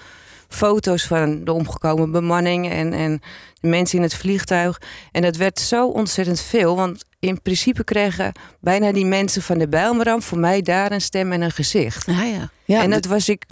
Foto's 0.48 1.04
van 1.04 1.44
de 1.44 1.52
omgekomen 1.52 2.12
bemanning 2.12 2.70
en, 2.70 2.94
en 2.94 3.22
de 3.62 3.68
mensen 3.68 3.98
in 3.98 4.04
het 4.04 4.16
vliegtuig. 4.16 4.82
En 5.12 5.22
dat 5.22 5.36
werd 5.36 5.60
zo 5.60 5.88
ontzettend 5.88 6.42
veel, 6.42 6.76
want 6.76 7.06
in 7.20 7.42
principe 7.42 7.84
kregen 7.84 8.32
bijna 8.60 8.92
die 8.92 9.06
mensen 9.06 9.42
van 9.42 9.58
de 9.58 9.68
Bijlmerramp 9.68 10.24
voor 10.24 10.38
mij 10.38 10.62
daar 10.62 10.92
een 10.92 11.02
stem 11.02 11.32
en 11.32 11.42
een 11.42 11.52
gezicht. 11.52 12.06
Ja, 12.06 12.24
ja. 12.24 12.50
ja 12.66 12.82
en 12.82 12.90
dat 12.90 13.06
was 13.06 13.30
ik 13.30 13.44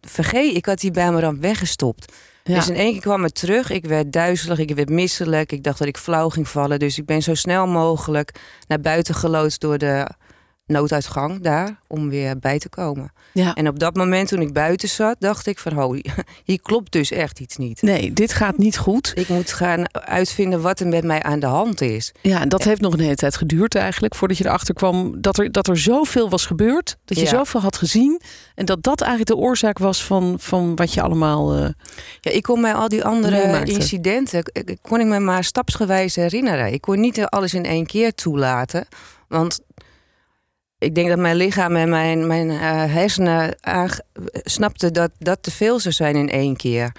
vergeet, 0.00 0.56
ik 0.56 0.66
had 0.66 0.80
die 0.80 0.90
Bijlmerramp 0.90 1.40
weggestopt. 1.40 2.12
Dus 2.54 2.68
in 2.68 2.74
één 2.74 2.92
keer 2.92 3.00
kwam 3.00 3.22
het 3.22 3.34
terug. 3.34 3.70
Ik 3.70 3.84
werd 3.84 4.12
duizelig, 4.12 4.58
ik 4.58 4.74
werd 4.74 4.88
misselijk. 4.88 5.52
Ik 5.52 5.62
dacht 5.62 5.78
dat 5.78 5.88
ik 5.88 5.96
flauw 5.96 6.28
ging 6.28 6.48
vallen. 6.48 6.78
Dus 6.78 6.98
ik 6.98 7.06
ben 7.06 7.22
zo 7.22 7.34
snel 7.34 7.66
mogelijk 7.66 8.32
naar 8.66 8.80
buiten 8.80 9.14
geloodst 9.14 9.60
door 9.60 9.78
de, 9.78 10.08
nooduitgang 10.68 11.40
daar 11.42 11.78
om 11.86 12.08
weer 12.08 12.38
bij 12.38 12.58
te 12.58 12.68
komen. 12.68 13.12
Ja. 13.32 13.54
En 13.54 13.68
op 13.68 13.78
dat 13.78 13.96
moment 13.96 14.28
toen 14.28 14.40
ik 14.40 14.52
buiten 14.52 14.88
zat, 14.88 15.16
dacht 15.18 15.46
ik 15.46 15.58
van 15.58 15.82
oh, 15.82 15.98
hier 16.44 16.60
klopt 16.62 16.92
dus 16.92 17.10
echt 17.10 17.40
iets 17.40 17.56
niet. 17.56 17.82
Nee, 17.82 18.12
dit 18.12 18.32
gaat 18.32 18.58
niet 18.58 18.78
goed. 18.78 19.12
Ik 19.14 19.28
moet 19.28 19.52
gaan 19.52 19.92
uitvinden 19.92 20.60
wat 20.60 20.80
er 20.80 20.86
met 20.86 21.04
mij 21.04 21.22
aan 21.22 21.40
de 21.40 21.46
hand 21.46 21.80
is. 21.80 22.12
Ja, 22.22 22.40
en 22.40 22.48
dat 22.48 22.62
heeft 22.64 22.80
nog 22.80 22.92
een 22.92 23.00
hele 23.00 23.14
tijd 23.14 23.36
geduurd 23.36 23.74
eigenlijk 23.74 24.14
voordat 24.14 24.36
je 24.38 24.44
erachter 24.44 24.74
kwam 24.74 25.20
dat 25.20 25.38
er, 25.38 25.52
dat 25.52 25.68
er 25.68 25.78
zoveel 25.78 26.28
was 26.30 26.46
gebeurd, 26.46 26.96
dat 27.04 27.16
je 27.18 27.24
Ja. 27.24 27.30
zoveel 27.30 27.60
had 27.60 27.76
gezien 27.76 28.20
en 28.54 28.64
dat 28.64 28.82
dat 28.82 29.00
eigenlijk 29.00 29.30
de 29.30 29.36
oorzaak 29.46 29.78
was 29.78 30.04
van, 30.04 30.36
van 30.40 30.76
wat 30.76 30.94
je 30.94 31.02
allemaal. 31.02 31.54
eh, 31.54 31.68
Ja, 32.20 32.30
ik 32.30 32.42
kon 32.42 32.60
mij 32.60 32.74
al 32.74 32.88
die 32.88 33.04
andere 33.04 33.36
Meemaakte. 33.44 33.72
incidenten, 33.72 34.42
kon 34.82 35.00
ik 35.00 35.06
me 35.06 35.18
maar 35.18 35.44
stapsgewijs 35.44 36.14
herinneren. 36.16 36.72
Ik 36.72 36.80
kon 36.80 37.00
niet 37.00 37.24
alles 37.24 37.54
in 37.54 37.64
één 37.64 37.86
keer 37.86 38.14
toelaten. 38.14 38.86
Want 39.28 39.60
ik 40.78 40.94
denk 40.94 41.08
dat 41.08 41.18
mijn 41.18 41.36
lichaam 41.36 41.76
en 41.76 41.88
mijn, 41.88 42.26
mijn 42.26 42.50
eh, 42.50 42.58
hersenen 42.94 43.56
snapten 44.32 44.92
dat 44.92 45.10
dat 45.18 45.42
te 45.42 45.50
veel 45.50 45.80
zou 45.80 45.94
zijn 45.94 46.16
in 46.16 46.28
één 46.30 46.56
keer. 46.56 46.92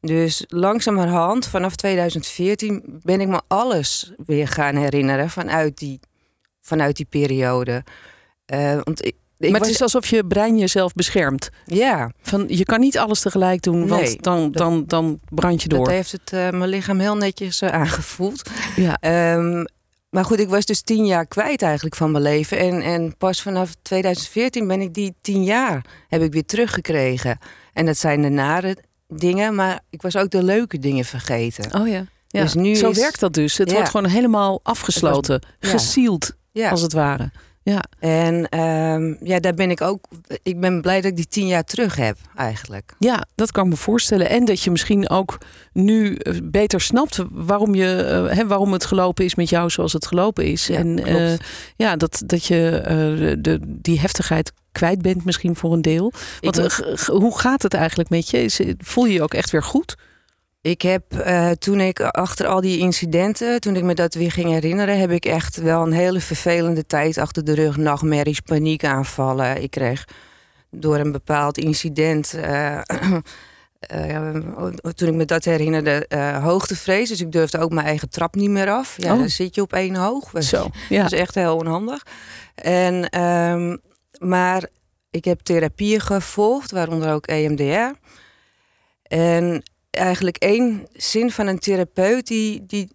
Dus 0.00 0.44
langzamerhand, 0.48 1.46
vanaf 1.46 1.76
2014, 1.76 2.82
ben 3.02 3.20
ik 3.20 3.28
me 3.28 3.40
alles 3.48 4.12
weer 4.26 4.48
gaan 4.48 4.76
herinneren 4.76 5.30
vanuit 5.30 5.78
die, 5.78 6.00
vanuit 6.60 6.96
die 6.96 7.06
periode. 7.08 7.84
Eh, 8.46 8.78
want 8.82 9.04
ik, 9.04 9.14
ik 9.38 9.50
maar 9.50 9.58
was- 9.58 9.68
het 9.68 9.76
is 9.76 9.82
alsof 9.82 10.06
je 10.06 10.26
brein 10.26 10.58
jezelf 10.58 10.92
beschermt. 10.92 11.50
ja, 11.64 12.10
Van, 12.22 12.44
je 12.48 12.64
kan 12.64 12.80
niet 12.80 12.98
alles 12.98 13.20
tegelijk 13.20 13.62
doen, 13.62 13.88
want 13.88 14.02
Nee, 14.02 14.16
dan, 14.20 14.52
dan, 14.52 14.84
dan 14.86 15.20
brand 15.28 15.62
je 15.62 15.68
door. 15.68 15.84
dat 15.84 15.94
heeft 15.94 16.12
het, 16.12 16.32
eh, 16.32 16.50
mijn 16.50 16.68
lichaam 16.70 16.98
heel 16.98 17.16
netjes 17.16 17.60
eh, 17.60 17.68
aangevoeld. 17.72 18.50
Ja. 18.76 18.96
Ehm, 19.00 19.64
maar 20.12 20.24
goed, 20.24 20.38
ik 20.40 20.48
was 20.48 20.64
dus 20.64 20.80
tien 20.80 21.06
jaar 21.06 21.26
kwijt 21.26 21.62
eigenlijk 21.62 21.94
van 21.94 22.10
mijn 22.10 22.22
leven. 22.24 22.58
En, 22.58 22.80
en 22.82 23.16
pas 23.16 23.42
vanaf 23.42 23.74
2014 23.82 24.66
ben 24.66 24.80
ik 24.80 24.94
die 24.94 25.14
tien 25.20 25.44
jaar 25.44 25.84
heb 26.08 26.22
ik 26.22 26.32
weer 26.32 26.44
teruggekregen. 26.44 27.38
En 27.72 27.86
dat 27.86 27.96
zijn 27.98 28.22
de 28.22 28.28
nare 28.28 28.76
dingen, 29.08 29.54
maar 29.54 29.80
ik 29.90 30.02
was 30.02 30.16
ook 30.16 30.30
de 30.30 30.42
leuke 30.42 30.78
dingen 30.78 31.04
vergeten. 31.04 31.80
Oh 31.80 31.88
ja. 31.88 32.04
ja. 32.28 32.42
Dus 32.42 32.54
nu 32.54 32.74
Zo 32.74 32.90
is- 32.90 32.98
werkt 32.98 33.20
dat 33.20 33.34
dus. 33.34 33.58
Het 33.58 33.68
Ja. 33.68 33.74
wordt 33.74 33.90
gewoon 33.90 34.10
helemaal 34.10 34.60
afgesloten, 34.62 35.42
ja. 35.60 35.68
gesield 35.68 36.32
als 36.70 36.80
het 36.82 36.92
ware. 36.92 37.30
Ja. 37.64 37.82
En 37.98 38.48
ehm, 38.48 39.14
ja, 39.22 39.38
daar 39.40 39.54
ben 39.54 39.70
ik 39.70 39.80
ook. 39.80 40.04
Ik 40.42 40.60
ben 40.60 40.80
blij 40.80 41.00
dat 41.00 41.10
ik 41.10 41.16
die 41.16 41.28
tien 41.28 41.46
jaar 41.46 41.64
terug 41.64 41.96
heb, 41.96 42.16
eigenlijk. 42.36 42.94
Ja, 42.98 43.24
dat 43.34 43.52
kan 43.52 43.64
ik 43.64 43.70
me 43.70 43.76
voorstellen. 43.76 44.28
En 44.28 44.44
dat 44.44 44.62
je 44.62 44.70
misschien 44.70 45.08
ook 45.10 45.38
nu 45.72 46.14
eh, 46.14 46.34
beter 46.42 46.80
snapt 46.80 47.18
waarom, 47.30 47.74
je, 47.74 47.94
eh, 47.96 48.36
hè, 48.36 48.46
waarom 48.46 48.72
het 48.72 48.84
gelopen 48.84 49.24
is 49.24 49.34
met 49.34 49.48
jou 49.48 49.70
zoals 49.70 49.92
het 49.92 50.06
gelopen 50.06 50.44
is. 50.44 50.66
Ja, 50.66 50.76
en 50.76 51.04
eh, 51.04 51.32
ja, 51.76 51.96
dat, 51.96 52.22
dat 52.26 52.44
je 52.44 53.36
de, 53.40 53.58
die 53.64 54.00
heftigheid 54.00 54.52
kwijt 54.72 55.02
bent 55.02 55.24
misschien 55.24 55.56
voor 55.56 55.72
een 55.72 55.82
deel. 55.82 56.12
Want 56.40 56.56
moet- 56.58 57.06
hoe 57.06 57.38
gaat 57.38 57.62
het 57.62 57.74
eigenlijk 57.74 58.10
met 58.10 58.30
je? 58.30 58.42
Is, 58.44 58.60
voel 58.78 59.04
je 59.04 59.12
je 59.12 59.22
ook 59.22 59.34
echt 59.34 59.50
weer 59.50 59.62
goed? 59.62 59.94
Ik 60.62 60.82
heb 60.82 61.12
eh, 61.12 61.50
toen 61.50 61.80
ik 61.80 62.00
achter 62.00 62.46
al 62.46 62.60
die 62.60 62.78
incidenten, 62.78 63.60
toen 63.60 63.76
ik 63.76 63.82
me 63.82 63.94
dat 63.94 64.14
weer 64.14 64.32
ging 64.32 64.48
herinneren, 64.50 64.98
heb 64.98 65.10
ik 65.10 65.24
echt 65.24 65.56
wel 65.56 65.82
een 65.82 65.92
hele 65.92 66.20
vervelende 66.20 66.86
tijd 66.86 67.18
achter 67.18 67.44
de 67.44 67.54
rug. 67.54 67.76
Nachtmerries, 67.76 68.40
paniekaanvallen. 68.40 69.62
Ik 69.62 69.70
kreeg 69.70 70.04
door 70.70 70.96
een 70.96 71.12
bepaald 71.12 71.58
incident. 71.58 72.34
eh, 72.34 72.78
eh, 73.80 74.34
toen 74.94 75.08
ik 75.08 75.14
me 75.14 75.24
dat 75.24 75.44
herinnerde, 75.44 76.06
hoogtevrees. 76.42 77.08
Dus 77.08 77.20
ik 77.20 77.32
durfde 77.32 77.58
ook 77.58 77.72
mijn 77.72 77.86
eigen 77.86 78.08
trap 78.10 78.34
niet 78.34 78.50
meer 78.50 78.70
af. 78.70 78.94
Ja, 78.96 79.12
Oh. 79.12 79.18
dan 79.18 79.28
zit 79.28 79.54
je 79.54 79.60
op 79.62 79.72
één 79.72 79.94
hoog. 79.94 80.30
Zo, 80.38 80.68
ja. 80.88 81.02
Dat 81.02 81.12
is 81.12 81.18
echt 81.18 81.34
heel 81.34 81.56
onhandig. 81.56 82.02
En, 82.54 83.08
ehm, 83.08 83.76
maar 84.18 84.68
ik 85.10 85.24
heb 85.24 85.40
therapieën 85.40 86.00
gevolgd, 86.00 86.70
waaronder 86.70 87.12
ook 87.12 87.26
EMDR. 87.26 87.94
En 89.02 89.62
eigenlijk 89.96 90.36
één 90.36 90.86
zin 90.92 91.30
van 91.30 91.46
een 91.46 91.58
therapeut 91.58 92.26
die, 92.26 92.66
die 92.66 92.90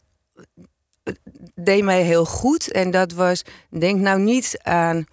deed 1.55 1.83
mij 1.83 2.01
heel 2.01 2.25
goed. 2.25 2.71
En 2.71 2.91
dat 2.91 3.11
was, 3.11 3.43
denk 3.69 3.99
nou 3.99 4.19
niet 4.19 4.59
aan 4.61 5.05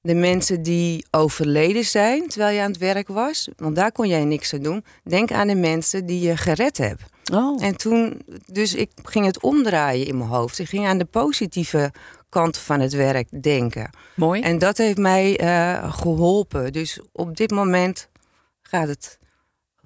de 0.00 0.14
mensen 0.14 0.62
die 0.62 1.06
overleden 1.10 1.84
zijn 1.84 2.28
terwijl 2.28 2.54
je 2.54 2.62
aan 2.62 2.70
het 2.70 2.80
werk 2.80 3.08
was. 3.08 3.48
Want 3.56 3.76
daar 3.76 3.92
kon 3.92 4.08
jij 4.08 4.24
niks 4.24 4.54
aan 4.54 4.62
doen. 4.62 4.84
Denk 5.04 5.32
aan 5.32 5.46
de 5.46 5.54
mensen 5.54 6.06
die 6.06 6.20
je 6.20 6.36
gered 6.36 6.78
hebt. 6.78 7.02
Oh, 7.32 7.64
En 7.64 7.76
toen, 7.76 8.22
dus 8.46 8.74
ik 8.74 8.90
ging 9.02 9.26
het 9.26 9.42
omdraaien 9.42 10.06
in 10.06 10.16
mijn 10.16 10.30
hoofd. 10.30 10.58
Ik 10.58 10.68
ging 10.68 10.86
aan 10.86 10.98
de 10.98 11.04
positieve 11.04 11.92
kant 12.28 12.58
van 12.58 12.80
het 12.80 12.92
werk 12.92 13.42
denken. 13.42 13.90
mooi. 14.14 14.40
En 14.40 14.58
dat 14.58 14.76
heeft 14.76 14.98
mij 14.98 15.38
eh, 15.38 15.92
geholpen. 15.94 16.72
Dus 16.72 17.00
op 17.12 17.36
dit 17.36 17.50
moment 17.50 18.08
gaat 18.62 18.88
het 18.88 19.18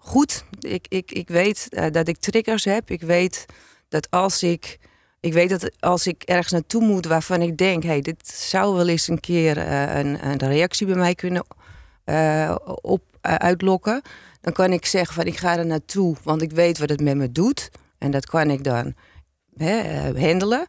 goed. 0.05 0.45
Ik, 0.61 0.87
ik, 0.89 1.13
ik 1.13 1.29
weet 1.29 1.69
eh, 1.71 1.87
dat 1.91 2.09
ik 2.09 2.17
triggers 2.17 2.65
heb. 2.65 2.91
Ik 2.91 3.01
weet 3.01 3.47
dat 3.89 4.11
als 4.11 4.43
ik. 4.43 4.79
Ik 5.21 5.33
weet 5.33 5.49
dat 5.49 5.71
als 5.81 6.07
ik 6.07 6.23
ergens 6.23 6.53
naartoe 6.53 6.83
moet 6.83 7.07
waarvan 7.07 7.43
ik 7.43 7.57
denk, 7.57 7.83
hey, 7.83 8.01
dit 8.01 8.29
zou 8.29 8.77
wel 8.77 8.89
eens 8.89 9.09
een 9.09 9.21
keer 9.21 9.59
eh, 9.59 9.99
een, 9.99 10.27
een 10.27 10.39
reactie 10.39 10.87
bij 10.87 10.97
mij 10.97 11.15
kunnen 11.15 11.47
eh, 12.05 12.57
op, 12.65 13.03
uitlokken. 13.21 14.03
Dan 14.41 14.53
kan 14.53 14.73
ik 14.73 14.87
zeggen 14.87 15.15
van 15.15 15.25
ik 15.25 15.37
ga 15.37 15.59
er 15.59 15.67
naartoe, 15.67 16.17
want 16.23 16.43
ik 16.43 16.53
weet 16.53 16.79
wat 16.79 16.89
het 16.89 17.01
met 17.01 17.17
me 17.17 17.33
doet. 17.33 17.71
En 17.99 18.11
dat 18.11 18.27
kan 18.27 18.51
ik 18.51 18.65
dan 18.65 18.95
hè, 19.57 19.83
handelen. 20.21 20.67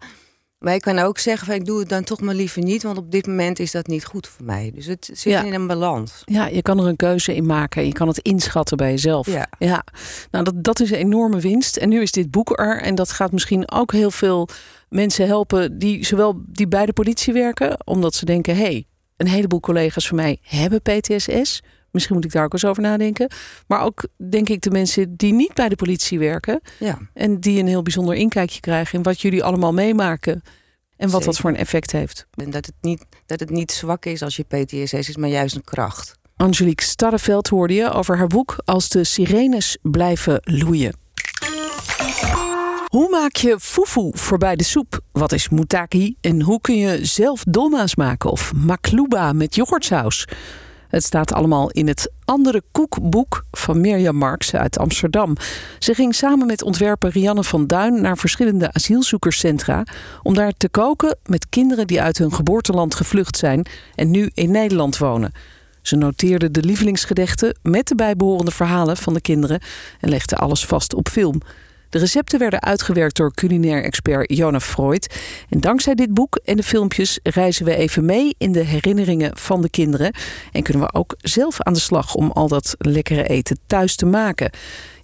Maar 0.66 0.74
ik 0.74 0.82
kan 0.82 1.00
ook 1.00 1.18
zeggen 1.18 1.46
van 1.48 1.56
ik 1.56 1.66
doe 1.66 1.80
het 1.80 1.90
dan 1.90 2.04
toch 2.04 2.22
maar 2.22 2.36
liever 2.36 2.64
niet, 2.64 2.84
want 2.84 2.98
op 2.98 3.12
dit 3.12 3.28
moment 3.28 3.60
is 3.60 3.72
dat 3.72 3.88
niet 3.88 4.06
goed 4.06 4.28
voor 4.28 4.46
mij. 4.46 4.72
Dus 4.76 4.86
het 4.86 5.10
zit 5.14 5.32
Ja. 5.34 5.44
in 5.44 5.54
een 5.54 5.68
balans. 5.68 6.22
Ja, 6.26 6.48
je 6.48 6.62
kan 6.62 6.80
er 6.80 6.86
een 6.88 6.96
keuze 6.96 7.36
in 7.36 7.46
maken. 7.46 7.86
Je 7.86 7.92
kan 7.94 8.08
het 8.08 8.18
inschatten 8.18 8.78
bij 8.78 8.90
jezelf. 8.90 9.28
Ja. 9.28 9.48
Ja, 9.60 9.84
nou 10.32 10.44
dat, 10.44 10.64
dat 10.64 10.80
is 10.80 10.92
een 10.92 10.98
enorme 10.98 11.40
winst. 11.40 11.78
En 11.78 11.90
nu 11.90 12.02
is 12.02 12.12
dit 12.12 12.32
boek 12.32 12.60
er. 12.60 12.82
En 12.82 12.96
dat 12.96 13.12
gaat 13.12 13.32
misschien 13.32 13.72
ook 13.72 13.92
heel 13.92 14.12
veel 14.12 14.48
mensen 14.90 15.28
helpen 15.28 15.80
die 15.80 16.06
zowel 16.06 16.42
die 16.46 16.68
bij 16.68 16.86
de 16.86 16.94
politie 16.94 17.34
werken, 17.34 17.78
omdat 17.88 18.16
ze 18.16 18.26
denken: 18.26 18.56
hé, 18.56 18.62
hey, 18.62 18.88
een 19.18 19.28
heleboel 19.28 19.60
collega's 19.60 20.08
van 20.08 20.16
mij 20.18 20.38
hebben 20.42 20.82
PTSS. 20.82 21.62
Misschien 21.96 22.16
moet 22.16 22.26
ik 22.26 22.32
daar 22.32 22.44
ook 22.44 22.54
eens 22.54 22.66
over 22.66 22.82
nadenken. 22.84 23.32
Maar 23.68 23.82
ook 23.82 24.08
denk 24.30 24.50
ik 24.50 24.62
de 24.62 24.72
mensen 24.72 25.16
die 25.16 25.34
niet 25.34 25.54
bij 25.54 25.70
de 25.70 25.76
politie 25.76 26.20
werken 26.20 26.62
Ja. 26.80 26.98
en 27.14 27.40
die 27.40 27.60
een 27.60 27.68
heel 27.68 27.82
bijzonder 27.82 28.16
inkijkje 28.16 28.60
krijgen 28.60 28.98
in 28.98 29.04
wat 29.04 29.22
jullie 29.22 29.44
allemaal 29.44 29.74
meemaken 29.74 30.42
en 30.98 31.10
wat 31.10 31.24
dat 31.24 31.38
voor 31.38 31.50
een 31.50 31.56
effect 31.58 31.92
heeft. 31.92 32.28
En 32.34 32.50
dat 32.50 32.66
het, 32.66 32.76
niet, 32.82 33.06
dat 33.26 33.40
het 33.40 33.50
niet 33.50 33.72
zwak 33.72 34.06
is 34.06 34.22
als 34.22 34.36
je 34.36 34.44
PTSS 34.44 34.94
is, 35.10 35.18
maar 35.18 35.30
juist 35.30 35.56
een 35.56 35.64
kracht. 35.64 36.14
Angelique 36.36 36.86
Starreveld 36.86 37.48
hoorde 37.48 37.74
je 37.74 37.92
over 37.92 38.18
haar 38.18 38.28
boek 38.28 38.56
Als 38.66 38.90
de 38.90 39.04
sirenes 39.04 39.78
blijven 39.82 40.40
loeien. 40.44 40.96
Hoe 42.86 43.10
maak 43.10 43.36
je 43.36 43.60
fufu 43.60 44.10
voorbij 44.12 44.56
de 44.56 44.64
soep? 44.64 45.00
Wat 45.12 45.32
is 45.32 45.50
mutaki? 45.50 46.16
En 46.22 46.42
hoe 46.42 46.62
kun 46.62 46.78
je 46.78 47.06
zelf 47.06 47.44
dolma's 47.48 47.96
maken 47.96 48.32
of 48.32 48.54
makluba 48.54 49.34
met 49.34 49.56
yoghurtsaus? 49.56 50.28
Het 50.96 51.04
staat 51.04 51.34
allemaal 51.34 51.72
in 51.72 51.88
het 51.88 52.12
andere 52.26 52.62
koekboek 52.72 53.46
van 53.52 53.82
Mirjam 53.82 54.16
Marks 54.16 54.54
uit 54.54 54.80
Amsterdam. 54.80 55.36
Ze 55.80 55.94
ging 55.94 56.16
samen 56.16 56.48
met 56.48 56.64
ontwerper 56.64 57.10
Rianne 57.10 57.44
van 57.44 57.68
Duin 57.68 58.02
naar 58.02 58.18
verschillende 58.18 58.74
asielzoekerscentra 58.74 59.84
om 60.24 60.34
daar 60.34 60.54
te 60.58 60.70
koken 60.70 61.18
met 61.26 61.50
kinderen 61.50 61.88
die 61.88 62.02
uit 62.02 62.18
hun 62.18 62.34
geboorteland 62.34 62.96
gevlucht 62.96 63.38
zijn 63.38 63.66
en 63.96 64.12
nu 64.12 64.30
in 64.34 64.52
Nederland 64.52 64.98
wonen. 64.98 65.32
Ze 65.82 65.96
noteerde 65.96 66.52
de 66.52 66.64
lievelingsgerechten 66.64 67.58
met 67.62 67.88
de 67.88 67.96
bijbehorende 67.96 68.52
verhalen 68.52 68.98
van 68.98 69.14
de 69.14 69.22
kinderen 69.22 69.62
en 70.00 70.10
legde 70.10 70.36
alles 70.36 70.66
vast 70.66 70.94
op 70.94 71.08
film. 71.08 71.42
De 71.96 72.02
recepten 72.02 72.40
werden 72.40 72.62
uitgewerkt 72.62 73.16
door 73.16 73.34
culinair 73.34 73.84
expert 73.84 74.36
Jona 74.38 74.60
Freud. 74.60 75.16
En 75.50 75.60
dankzij 75.60 75.96
dit 75.96 76.14
boek 76.14 76.40
en 76.44 76.56
de 76.56 76.64
filmpjes 76.64 77.20
reizen 77.24 77.66
we 77.66 77.76
even 77.76 78.06
mee 78.06 78.36
in 78.38 78.52
de 78.52 78.64
herinneringen 78.64 79.38
van 79.38 79.62
de 79.62 79.70
kinderen. 79.70 80.14
En 80.52 80.64
kunnen 80.64 80.84
we 80.84 80.94
ook 80.94 81.16
zelf 81.18 81.62
aan 81.62 81.74
de 81.74 81.80
slag 81.80 82.16
om 82.16 82.32
al 82.32 82.48
dat 82.48 82.76
lekkere 82.78 83.28
eten 83.28 83.60
thuis 83.68 83.96
te 83.96 84.06
maken. 84.06 84.50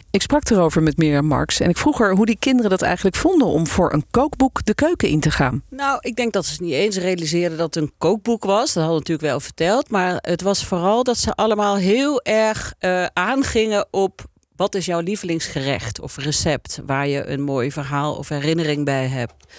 Ik 0.09 0.21
sprak 0.21 0.49
erover 0.49 0.83
met 0.83 0.97
Mirjam 0.97 1.25
Marks 1.25 1.59
en 1.59 1.69
ik 1.69 1.77
vroeg 1.77 1.97
haar 1.97 2.15
hoe 2.15 2.25
die 2.25 2.39
kinderen 2.39 2.69
dat 2.69 2.81
eigenlijk 2.81 3.15
vonden 3.15 3.47
om 3.47 3.67
voor 3.67 3.93
een 3.93 4.05
kookboek 4.11 4.65
de 4.65 4.73
keuken 4.73 5.09
in 5.09 5.19
te 5.19 5.31
gaan. 5.31 5.63
Nou, 5.69 5.97
ik 6.01 6.15
denk 6.15 6.33
dat 6.33 6.45
ze 6.45 6.63
niet 6.63 6.73
eens 6.73 6.97
realiseerden 6.97 7.57
dat 7.57 7.75
het 7.75 7.83
een 7.83 7.91
kookboek 7.97 8.43
was. 8.43 8.73
Dat 8.73 8.83
hadden 8.83 8.91
we 8.91 8.97
natuurlijk 8.99 9.27
wel 9.27 9.39
verteld. 9.39 9.89
Maar 9.89 10.17
het 10.21 10.41
was 10.41 10.65
vooral 10.65 11.03
dat 11.03 11.17
ze 11.17 11.33
allemaal 11.33 11.75
heel 11.75 12.21
erg 12.21 12.73
eh, 12.79 13.05
aangingen 13.13 13.87
op 13.91 14.29
wat 14.61 14.75
is 14.75 14.85
jouw 14.85 14.99
lievelingsgerecht 14.99 15.99
of 15.99 16.17
recept 16.17 16.79
waar 16.85 17.07
je 17.07 17.27
een 17.27 17.41
mooi 17.41 17.71
verhaal 17.71 18.15
of 18.15 18.29
herinnering 18.29 18.85
bij 18.85 19.07
hebt. 19.07 19.53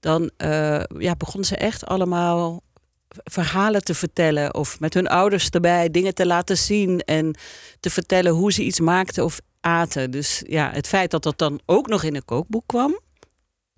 Dan 0.00 0.30
eh, 0.36 0.82
ja, 0.98 1.16
begonnen 1.16 1.48
ze 1.48 1.56
echt 1.56 1.86
allemaal 1.86 2.62
verhalen 3.08 3.84
te 3.84 3.94
vertellen 3.94 4.54
of 4.54 4.80
met 4.80 4.94
hun 4.94 5.06
ouders 5.06 5.48
erbij 5.48 5.90
dingen 5.90 6.14
te 6.14 6.26
laten 6.26 6.58
zien 6.58 7.00
en 7.00 7.36
te 7.80 7.90
vertellen 7.90 8.32
hoe 8.32 8.52
ze 8.52 8.62
iets 8.62 8.80
maakten 8.80 9.24
of 9.24 9.40
aten. 9.60 10.10
Dus 10.10 10.42
ja, 10.46 10.70
het 10.72 10.86
feit 10.86 11.10
dat 11.10 11.22
dat 11.22 11.38
dan 11.38 11.60
ook 11.66 11.86
nog 11.86 12.02
in 12.02 12.14
een 12.14 12.24
kookboek 12.24 12.66
kwam, 12.66 13.00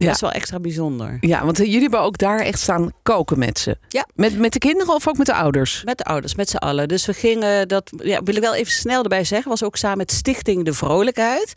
Ja. 0.00 0.06
Dat 0.06 0.14
is 0.14 0.20
wel 0.20 0.32
extra 0.32 0.60
bijzonder. 0.60 1.16
Ja, 1.20 1.44
want 1.44 1.58
eh, 1.58 1.66
jullie 1.66 1.80
hebben 1.80 2.00
ook 2.00 2.18
daar 2.18 2.40
echt 2.40 2.58
staan 2.58 2.92
koken 3.02 3.38
met 3.38 3.58
ze. 3.58 3.76
Ja. 3.88 4.06
Met, 4.14 4.38
met 4.38 4.52
de 4.52 4.58
kinderen 4.58 4.94
of 4.94 5.08
ook 5.08 5.16
met 5.16 5.26
de 5.26 5.34
ouders? 5.34 5.82
Met 5.84 5.98
de 5.98 6.04
ouders, 6.04 6.34
met 6.34 6.48
z'n 6.48 6.56
allen. 6.56 6.88
Dus 6.88 7.06
we 7.06 7.12
gingen, 7.12 7.68
dat 7.68 7.90
ja, 7.96 8.22
wil 8.22 8.34
ik 8.34 8.40
wel 8.40 8.54
even 8.54 8.72
snel 8.72 9.02
erbij 9.02 9.24
zeggen, 9.24 9.50
was 9.50 9.62
ook 9.62 9.76
samen 9.76 9.98
met 9.98 10.12
Stichting 10.12 10.64
De 10.64 10.72
Vrolijkheid. 10.72 11.52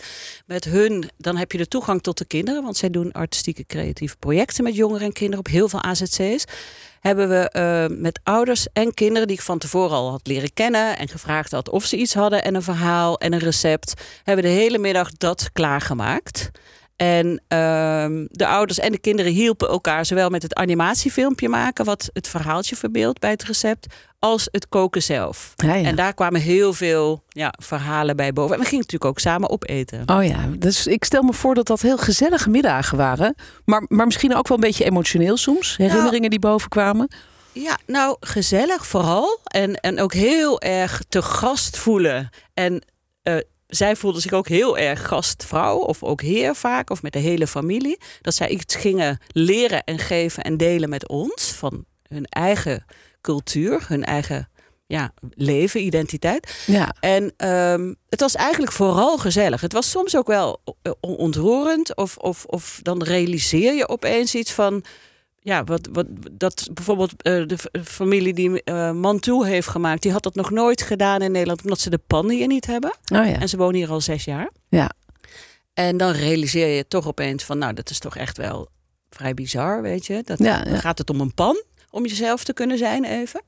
Met 0.46 0.64
hun, 0.64 1.10
dan 1.18 1.38
heb 1.38 1.52
je 1.52 1.58
de 1.58 1.68
toegang 1.68 2.02
tot 2.02 2.18
de 2.18 2.26
kinderen, 2.26 2.64
want 2.64 2.78
zij 2.78 2.90
doen 2.90 3.12
artistieke 3.12 3.66
creatieve 3.66 4.16
projecten 4.18 4.64
met 4.64 4.76
jongeren 4.76 5.06
en 5.06 5.14
kinderen 5.14 5.40
op 5.40 5.52
heel 5.52 5.70
veel 5.70 5.82
AZC's. 5.82 6.46
Hebben 7.00 7.30
we 7.30 7.50
eh, 7.50 7.98
met 7.98 8.20
ouders 8.24 8.68
en 8.74 8.94
kinderen 8.94 9.28
die 9.28 9.38
ik 9.38 9.44
van 9.44 9.58
tevoren 9.58 9.98
al 9.98 10.10
had 10.10 10.28
leren 10.28 10.54
kennen 10.54 10.98
en 10.98 11.08
gevraagd 11.08 11.52
had 11.52 11.70
of 11.70 11.86
ze 11.86 11.98
iets 11.98 12.14
hadden 12.14 12.44
en 12.44 12.56
een 12.56 12.64
verhaal 12.64 13.18
en 13.20 13.34
een 13.34 13.40
recept, 13.40 13.94
hebben 14.24 14.46
de 14.46 14.52
hele 14.52 14.78
middag 14.78 15.12
dat 15.12 15.50
klaargemaakt. 15.54 16.52
En 16.96 17.42
ehm, 17.48 18.26
de 18.30 18.48
ouders 18.48 18.80
en 18.80 18.92
de 18.92 18.98
kinderen 18.98 19.32
hielpen 19.32 19.70
elkaar 19.70 20.06
zowel 20.06 20.30
met 20.30 20.44
het 20.44 20.56
animatiefilmpje 20.56 21.50
maken, 21.50 21.86
wat 21.86 22.10
het 22.14 22.28
verhaaltje 22.28 22.76
verbeeldt 22.76 23.20
bij 23.20 23.32
het 23.32 23.44
recept, 23.44 23.88
als 24.20 24.48
het 24.52 24.70
koken 24.70 25.04
zelf. 25.04 25.54
Ja, 25.56 25.74
ja. 25.74 25.88
En 25.88 25.96
daar 25.96 26.14
kwamen 26.14 26.42
heel 26.42 26.74
veel 26.74 27.24
ja, 27.28 27.54
verhalen 27.62 28.16
bij 28.16 28.34
boven. 28.34 28.54
En 28.54 28.60
we 28.62 28.68
gingen 28.68 28.84
natuurlijk 28.84 29.12
ook 29.12 29.20
samen 29.20 29.50
opeten. 29.50 30.04
Oh 30.06 30.26
ja, 30.26 30.50
dus 30.58 30.88
ik 30.88 31.04
stel 31.04 31.22
me 31.22 31.34
voor 31.34 31.56
dat 31.56 31.68
dat 31.68 31.82
heel 31.82 31.98
gezellige 31.98 32.50
middagen 32.50 32.98
waren. 32.98 33.36
Maar, 33.66 33.86
maar 33.88 34.06
misschien 34.06 34.36
ook 34.36 34.48
wel 34.48 34.58
een 34.58 34.64
beetje 34.64 34.86
emotioneel 34.86 35.38
soms. 35.38 35.78
Herinneringen 35.78 36.30
die 36.30 36.40
boven 36.40 36.70
kwamen. 36.70 37.08
Ja, 37.52 37.78
nou, 37.86 38.18
gezellig 38.20 38.88
vooral. 38.88 39.40
En, 39.44 39.76
en 39.76 40.00
ook 40.00 40.14
heel 40.14 40.62
erg 40.62 41.02
te 41.10 41.22
gast 41.22 41.78
voelen. 41.78 42.30
En 42.54 42.84
eh, 43.24 43.38
zij 43.76 43.96
voelde 43.96 44.20
zich 44.20 44.32
ook 44.34 44.48
heel 44.48 44.78
erg 44.78 45.08
gastvrouw, 45.08 45.78
of 45.78 46.04
ook 46.04 46.22
heer 46.22 46.56
vaak, 46.56 46.90
of 46.90 47.02
met 47.02 47.14
de 47.14 47.20
hele 47.20 47.48
familie. 47.48 48.00
Dat 48.22 48.36
zij 48.36 48.50
iets 48.50 48.76
gingen 48.76 49.20
leren 49.28 49.84
en 49.84 50.00
geven 50.00 50.44
en 50.44 50.58
delen 50.58 50.90
met 50.90 51.08
ons 51.08 51.52
van 51.52 51.86
hun 52.08 52.26
eigen 52.26 52.86
cultuur, 53.22 53.86
hun 53.88 54.04
eigen 54.04 54.50
ja, 54.86 55.14
leven, 55.34 55.82
identiteit. 55.84 56.64
Ja, 56.66 56.96
En 57.00 57.34
ehm, 57.38 57.94
het 58.10 58.20
was 58.20 58.36
eigenlijk 58.36 58.72
vooral 58.72 59.18
gezellig. 59.18 59.62
Het 59.62 59.74
was 59.74 59.90
soms 59.90 60.16
ook 60.18 60.28
wel 60.28 60.62
on- 61.00 61.16
ontroerend. 61.16 61.96
Of, 61.96 62.18
of, 62.18 62.46
of 62.46 62.80
dan 62.82 63.04
realiseer 63.04 63.74
je 63.74 63.88
opeens 63.88 64.36
iets 64.36 64.52
van. 64.52 64.84
Ja, 65.44 65.64
wat, 65.64 65.90
wat, 65.92 66.06
dat 66.32 66.70
bijvoorbeeld 66.74 67.22
eh, 67.22 67.48
de 67.48 67.58
familie 67.84 68.34
die 68.34 68.64
eh 68.64 68.92
Mantoe 68.92 69.48
heeft 69.48 69.68
gemaakt, 69.68 70.02
die 70.02 70.12
had 70.12 70.24
dat 70.24 70.36
nog 70.36 70.52
nooit 70.52 70.82
gedaan 70.82 71.22
in 71.22 71.32
Nederland, 71.32 71.64
omdat 71.64 71.80
ze 71.80 71.90
de 71.90 72.00
pan 72.08 72.30
hier 72.30 72.48
niet 72.48 72.66
hebben. 72.66 72.90
oh 72.90 73.26
ja. 73.28 73.40
En 73.40 73.50
ze 73.50 73.58
wonen 73.58 73.76
hier 73.76 73.90
al 73.90 74.02
zes 74.02 74.26
jaar. 74.26 74.52
Ja. 74.70 74.92
En 75.74 75.98
dan 75.98 76.12
realiseer 76.12 76.68
je 76.68 76.88
toch 76.88 77.08
opeens 77.08 77.44
van, 77.44 77.58
nou, 77.58 77.74
dat 77.74 77.90
is 77.90 78.00
toch 78.00 78.16
echt 78.16 78.38
wel 78.38 78.70
vrij 79.10 79.34
bizar, 79.34 79.82
weet 79.82 80.06
je. 80.06 80.22
Dat, 80.26 80.40
Ja, 80.40 80.64
Dan 80.64 80.80
gaat 80.80 80.98
het 80.98 81.10
om 81.10 81.22
een 81.22 81.34
pan, 81.34 81.64
om 81.94 82.06
jezelf 82.06 82.44
te 82.44 82.54
kunnen 82.54 82.78
zijn 82.78 83.04
even. 83.04 83.42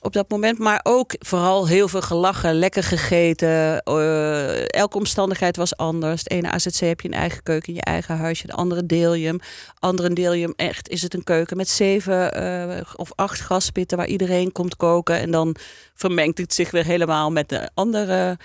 Op 0.00 0.12
dat 0.12 0.28
moment. 0.30 0.58
Maar 0.58 0.80
ook 0.82 1.14
vooral 1.18 1.68
heel 1.68 1.88
veel 1.88 2.00
gelachen, 2.00 2.54
lekker 2.54 2.82
gegeten. 2.82 3.82
Eh, 3.82 4.72
elke 4.72 4.96
omstandigheid 4.96 5.56
was 5.56 5.76
anders. 5.76 6.22
Het 6.22 6.30
ene 6.30 6.50
AZC 6.50 6.78
heb 6.78 7.00
je 7.00 7.08
een 7.08 7.14
eigen 7.14 7.42
keuken 7.42 7.68
in 7.68 7.74
je 7.74 7.80
eigen 7.80 8.16
huisje. 8.16 8.46
De 8.46 8.52
andere 8.52 8.86
deel 8.86 9.14
je 9.14 9.26
hem. 9.26 9.40
Andere 9.78 10.12
deel 10.12 10.32
je 10.32 10.42
hem 10.42 10.54
echt 10.56 10.88
is 10.88 11.02
het 11.02 11.14
een 11.14 11.24
keuken 11.24 11.56
met 11.56 11.68
zeven 11.68 12.32
eh, 12.32 12.80
of 12.96 13.12
acht 13.14 13.40
gaspitten 13.40 13.96
waar 13.96 14.06
iedereen 14.06 14.52
komt 14.52 14.76
koken. 14.76 15.18
En 15.18 15.30
dan 15.30 15.56
vermengt 15.94 16.38
het 16.38 16.54
zich 16.54 16.70
weer 16.70 16.84
helemaal 16.84 17.30
met 17.30 17.48
de 17.48 17.70
andere 17.74 18.38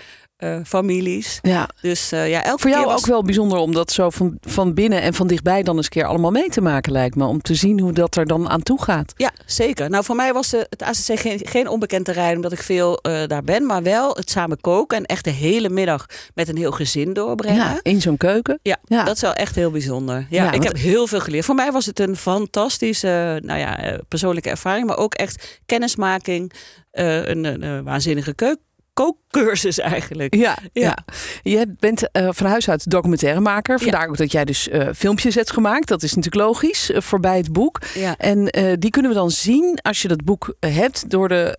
eh, 0.44 0.58
families. 0.66 1.38
ja. 1.42 1.68
Dus 1.80 2.12
eh, 2.12 2.28
ja, 2.28 2.44
elke 2.44 2.60
Voor 2.60 2.70
jou 2.70 2.82
keer 2.82 2.92
was 2.92 3.00
ook 3.00 3.06
wel 3.08 3.22
bijzonder 3.22 3.58
om 3.58 3.72
dat 3.72 3.92
zo 3.92 4.10
van, 4.10 4.38
van 4.40 4.74
binnen 4.74 5.02
en 5.02 5.14
van 5.14 5.26
dichtbij 5.26 5.62
dan 5.62 5.76
eens 5.76 5.84
een 5.84 5.90
keer 5.90 6.04
allemaal 6.04 6.30
mee 6.30 6.48
te 6.48 6.60
maken, 6.60 6.92
lijkt 6.92 7.16
me. 7.16 7.24
Om 7.26 7.40
te 7.42 7.54
zien 7.54 7.80
hoe 7.80 7.92
dat 7.92 8.16
er 8.16 8.26
dan 8.26 8.48
aan 8.48 8.62
toe 8.62 8.82
gaat. 8.82 9.12
Ja, 9.16 9.30
zeker. 9.46 9.90
Nou, 9.90 10.04
voor 10.04 10.16
mij 10.16 10.32
was 10.32 10.48
de, 10.50 10.66
het 10.70 10.82
AZC 10.82 11.18
geen, 11.20 11.40
geen 11.44 11.68
onbekend 11.68 12.04
terrein, 12.04 12.36
omdat 12.36 12.52
ik 12.52 12.62
veel 12.62 12.96
eh, 12.98 13.26
daar 13.26 13.42
ben. 13.44 13.66
Maar 13.66 13.82
wel 13.82 14.14
het 14.16 14.30
samen 14.30 14.60
koken 14.60 14.96
en 14.96 15.04
echt 15.04 15.24
de 15.24 15.30
hele 15.30 15.68
middag 15.68 16.06
met 16.34 16.48
een 16.48 16.56
heel 16.56 16.72
gezin 16.72 17.12
doorbrengen. 17.12 17.56
Ja, 17.64 17.78
in 17.82 18.00
zo'n 18.00 18.16
keuken. 18.16 18.58
Ja, 18.62 18.76
Ja. 18.84 19.04
dat 19.04 19.14
is 19.16 19.22
wel 19.22 19.32
echt 19.34 19.54
heel 19.54 19.70
bijzonder. 19.70 20.26
Ja, 20.30 20.42
Ja, 20.42 20.46
ik 20.46 20.52
want- 20.52 20.64
heb 20.64 20.76
heel 20.76 21.06
veel 21.06 21.20
geleerd. 21.20 21.44
Voor 21.44 21.54
mij 21.54 21.72
was 21.72 21.86
het 21.86 22.00
een 22.00 22.16
fantastische 22.16 23.40
nou 23.44 23.58
ja, 23.58 23.98
persoonlijke 24.08 24.50
ervaring, 24.50 24.86
maar 24.86 24.96
ook 24.98 25.14
echt 25.14 25.60
kennismaking. 25.66 26.52
een, 26.92 27.84
waanzinnige 27.84 28.34
keuk 28.34 28.56
kookcursus 28.94 29.78
eigenlijk. 29.78 30.34
Ja, 30.34 30.58
ja. 30.72 30.82
Ja. 30.82 31.04
Je 31.42 31.74
bent 31.78 32.10
eh, 32.10 32.28
van 32.30 32.46
huis 32.46 32.68
uit 32.70 32.90
documentairemaker. 32.90 33.80
Vandaar 33.80 34.08
ook 34.08 34.16
dat 34.16 34.32
jij 34.32 34.44
dus 34.44 34.68
eh, 34.68 34.88
filmpjes 34.96 35.34
hebt 35.34 35.52
gemaakt. 35.52 35.88
Dat 35.88 36.02
is 36.02 36.14
natuurlijk 36.14 36.44
logisch 36.44 36.90
eh, 36.90 37.00
voorbij 37.00 37.36
het 37.36 37.52
boek. 37.52 37.80
Ja. 37.94 38.14
En 38.18 38.44
die 38.78 38.90
kunnen 38.90 39.10
we 39.10 39.16
dan 39.16 39.30
zien 39.30 39.78
als 39.82 40.02
je 40.02 40.08
dat 40.08 40.24
boek 40.24 40.54
hebt 40.60 41.10
door 41.10 41.28
de 41.28 41.56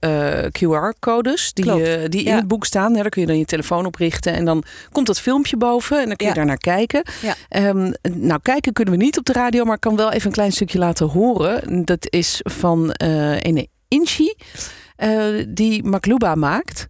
QR-codes 0.59 1.53
die, 1.53 2.09
die 2.09 2.23
in 2.23 2.35
het 2.35 2.47
boek 2.47 2.65
staan. 2.65 2.93
Daar 2.93 3.09
kun 3.09 3.21
je 3.21 3.27
dan 3.27 3.37
je 3.37 3.45
telefoon 3.45 3.85
op 3.85 3.95
richten 3.95 4.33
en 4.33 4.45
dan 4.45 4.63
komt 4.91 5.07
dat 5.07 5.19
filmpje 5.19 5.57
boven 5.57 6.01
en 6.01 6.07
dan 6.07 6.15
kun 6.15 6.27
je 6.27 6.33
daar 6.33 6.45
naar 6.45 6.57
kijken. 6.57 7.03
Ja. 7.21 7.35
Ehm, 7.49 7.91
nou, 8.01 8.39
kijken 8.41 8.73
kunnen 8.73 8.97
we 8.97 9.03
niet 9.03 9.17
op 9.17 9.25
de 9.25 9.33
radio, 9.33 9.63
maar 9.63 9.75
ik 9.75 9.81
kan 9.81 9.95
wel 9.95 10.11
even 10.11 10.27
een 10.27 10.33
klein 10.33 10.51
stukje 10.51 10.79
laten 10.79 11.07
horen. 11.07 11.85
Dat 11.85 12.07
is 12.09 12.39
van 12.43 12.89
een 12.93 13.67
Inchi 13.87 14.35
die 15.47 15.83
Makluba 15.83 16.35
maakt. 16.35 16.87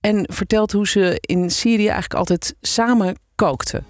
En 0.00 0.26
vertelt 0.32 0.72
hoe 0.72 0.88
ze 0.88 1.18
in 1.20 1.50
Syrië 1.50 1.88
eigenlijk 1.88 2.14
altijd 2.14 2.54
samen 2.60 3.18
kookten. 3.34 3.86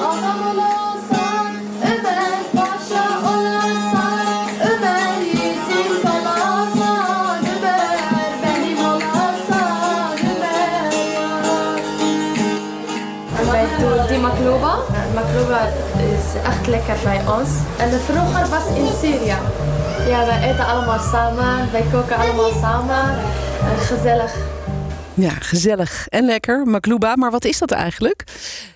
Adam 0.00 0.40
olarsan 0.42 1.46
Ömer 1.82 2.42
Paşa 2.54 3.06
olarsan 3.30 4.48
Ömer 4.70 5.20
yiğitim 5.20 6.02
kalarsan 6.02 7.44
Ömer 7.44 7.98
benim 8.42 8.78
olarsan 8.78 10.18
Ömer 10.30 10.92
Wij 13.50 13.66
doen 13.78 14.06
die 14.08 14.18
makluba. 14.18 14.74
Makluba 15.14 15.60
is 15.98 16.26
Ja, 25.14 25.30
gezellig. 25.30 26.08
En 26.08 26.24
lekker. 26.24 26.66
Makluba, 26.66 27.16
maar 27.16 27.30
wat 27.30 27.44
is 27.44 27.58
dat 27.58 27.70
eigenlijk? 27.70 28.24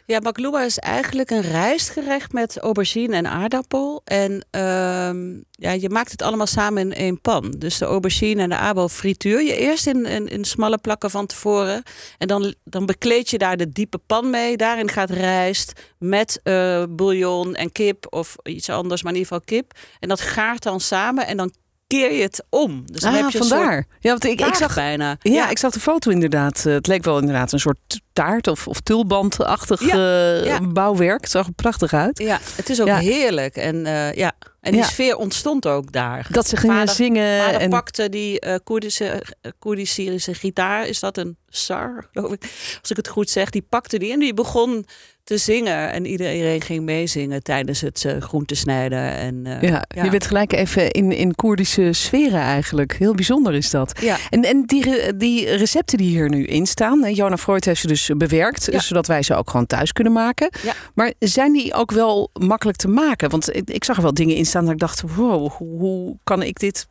Ja, 0.07 0.21
makluba 0.21 0.63
is 0.63 0.79
eigenlijk 0.79 1.31
een 1.31 1.41
rijstgerecht 1.41 2.33
met 2.33 2.59
aubergine 2.59 3.17
en 3.17 3.27
aardappel. 3.27 4.03
En 4.05 4.47
ehm, 4.51 5.33
ja, 5.51 5.71
je 5.71 5.89
maakt 5.91 6.11
het 6.11 6.23
allemaal 6.23 6.47
samen 6.47 6.83
in 6.83 6.93
één 6.93 7.21
pan. 7.21 7.55
Dus 7.59 7.79
de 7.79 7.85
aubergine 7.85 8.43
en 8.43 8.49
de 8.49 8.57
aardappel 8.57 8.89
frituur 8.89 9.43
je 9.43 9.57
eerst 9.57 9.87
in, 9.87 10.07
in, 10.07 10.29
in 10.29 10.45
smalle 10.45 10.79
plakken 10.79 11.11
van 11.11 11.27
tevoren. 11.27 11.83
En 12.19 12.29
dan, 12.29 12.55
dan 12.65 12.87
bekleed 12.87 13.31
je 13.31 13.39
daar 13.39 13.57
de 13.57 13.69
diepe 13.69 13.99
pan 13.99 14.31
mee. 14.31 14.57
Daarin 14.57 14.89
gaat 14.89 15.11
rijst 15.11 15.73
met 15.99 16.41
eh, 16.43 16.83
bouillon 16.91 17.55
en 17.55 17.73
kip 17.73 18.07
of 18.11 18.37
iets 18.43 18.71
anders, 18.71 19.03
maar 19.03 19.13
in 19.13 19.19
ieder 19.19 19.33
geval 19.33 19.59
kip. 19.59 19.73
En 20.01 20.09
dat 20.09 20.21
gaart 20.21 20.63
dan 20.63 20.81
samen 20.81 21.27
en 21.27 21.37
dan 21.37 21.53
keer 21.87 22.13
je 22.13 22.23
het 22.23 22.45
om. 22.51 22.83
Dus 22.87 23.01
dan 23.01 23.15
ah, 23.15 23.21
heb 23.21 23.31
je 23.31 23.39
vandaar. 23.39 23.87
Ja, 24.01 24.11
want 24.11 24.25
ik, 24.25 24.41
ik 24.41 24.55
zag 24.55 24.75
bijna. 24.75 25.17
Ja, 25.21 25.51
ik 25.51 25.59
zag 25.59 25.73
de 25.73 25.81
foto 25.81 26.11
inderdaad. 26.11 26.67
Eh, 26.67 26.73
Het 26.73 26.87
leek 26.87 27.05
wel 27.05 27.19
inderdaad 27.19 27.53
een 27.53 27.61
soort 27.61 28.01
taart 28.13 28.49
of, 28.49 28.69
of 28.69 28.81
tulbandachtig 28.81 29.81
Ja, 29.81 29.93
eh, 29.93 30.45
ja. 30.45 30.61
bouwwerk. 30.61 31.21
Het 31.21 31.31
zag 31.31 31.47
er 31.47 31.53
prachtig 31.53 31.93
uit. 31.93 32.19
Ja, 32.19 32.39
het 32.55 32.69
is 32.71 32.81
ook 32.81 32.89
heerlijk. 32.89 33.57
En, 33.57 33.87
eh, 33.87 34.13
ja. 34.13 34.33
en 34.61 34.73
die 34.73 34.85
sfeer 34.85 35.17
ontstond 35.17 35.67
ook 35.67 35.93
daar. 35.93 36.27
Dat 36.31 36.49
ze 36.49 36.57
gingen 36.57 36.77
Vader- 36.77 36.95
zingen. 36.95 37.41
Vader 37.45 37.61
en, 37.61 37.71
pakte 37.71 38.09
die 38.09 38.41
eh 38.41 38.55
Koerdische, 38.65 39.23
Koerdisch-Syrische 39.59 40.35
gitaar. 40.35 40.87
Is 40.87 41.01
dat 41.01 41.17
een 41.17 41.37
sar, 41.49 42.09
geloof 42.13 42.33
ik? 42.33 42.43
Als 42.81 42.91
ik 42.91 42.97
het 42.97 43.09
goed 43.09 43.31
zeg. 43.31 43.51
Die 43.51 43.67
pakte 43.69 43.99
die 43.99 44.13
en 44.13 44.19
die 44.19 44.35
begon 44.35 44.87
te 45.25 45.39
zingen. 45.39 45.93
En 45.93 46.07
iedereen 46.07 46.61
ging 46.61 46.85
meezingen 46.85 47.43
tijdens 47.43 47.81
het 47.81 48.05
eh 48.05 48.21
groente 48.21 48.55
snijden. 48.55 49.11
En, 49.11 49.47
eh, 49.47 49.69
ja, 49.69 49.85
je 50.03 50.11
bent 50.11 50.27
gelijk 50.27 50.53
even 50.53 50.91
in, 50.91 51.13
in 51.13 51.35
Koerdische 51.35 51.93
sferen 51.93 52.41
eigenlijk. 52.41 52.97
Heel 52.99 53.15
bijzonder 53.15 53.55
is 53.55 53.71
dat. 53.71 54.01
Ja. 54.01 54.17
En, 54.31 54.43
en 54.43 54.63
die, 54.63 55.17
die 55.17 55.57
recepten 55.57 55.99
die 55.99 56.09
hier 56.09 56.29
nu 56.29 56.45
in 56.45 56.67
staan. 56.67 57.13
Jona 57.13 57.37
Freud 57.37 57.65
heeft 57.65 57.81
ze 57.81 57.87
dus 57.87 58.11
bewerkt. 58.17 58.69
Ja. 58.73 58.81
Zodat 58.81 59.07
wij 59.07 59.23
ze 59.23 59.35
ook 59.35 59.51
gewoon 59.51 59.67
thuis 59.67 59.93
kunnen 59.93 60.13
maken. 60.13 60.51
Ja. 60.63 60.73
Maar 60.95 61.13
zijn 61.19 61.53
die 61.53 61.75
ook 61.75 61.91
wel 61.91 62.31
makkelijk 62.33 62.79
te 62.79 62.89
maken? 62.89 63.31
Want 63.31 63.57
ik, 63.57 63.71
ik 63.71 63.85
zag 63.85 63.97
er 63.97 64.03
wel 64.03 64.15
dingen 64.15 64.37
in 64.37 64.47
staan 64.47 64.65
dat 64.65 64.73
ik 64.73 64.79
dacht... 64.79 65.03
Wow, 65.17 65.51
hoe, 65.51 65.79
hoe 65.79 66.17
kan 66.25 66.43
ik 66.43 66.59
dit 66.59 66.87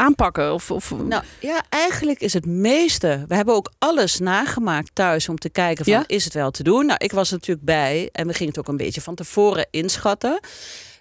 aanpakken? 0.00 0.54
Of, 0.54 0.70
of, 0.70 0.90
Nou 1.04 1.22
ja, 1.40 1.62
eigenlijk 1.68 2.20
is 2.20 2.32
het 2.32 2.46
meeste. 2.46 3.24
We 3.28 3.34
hebben 3.34 3.54
ook 3.54 3.72
alles 3.78 4.18
nagemaakt 4.18 4.90
thuis 4.92 5.28
om 5.28 5.38
te 5.38 5.48
kijken 5.50 5.84
van 5.84 5.92
Ja? 5.94 6.04
is 6.06 6.24
het 6.24 6.34
wel 6.34 6.50
te 6.50 6.62
doen. 6.62 6.86
Nou, 6.86 6.98
ik 7.04 7.12
was 7.12 7.30
natuurlijk 7.30 7.66
bij 7.66 8.08
en 8.12 8.26
we 8.26 8.32
gingen 8.32 8.48
het 8.48 8.58
ook 8.58 8.68
een 8.68 8.76
beetje 8.76 9.00
van 9.00 9.14
tevoren 9.14 9.66
inschatten. 9.70 10.40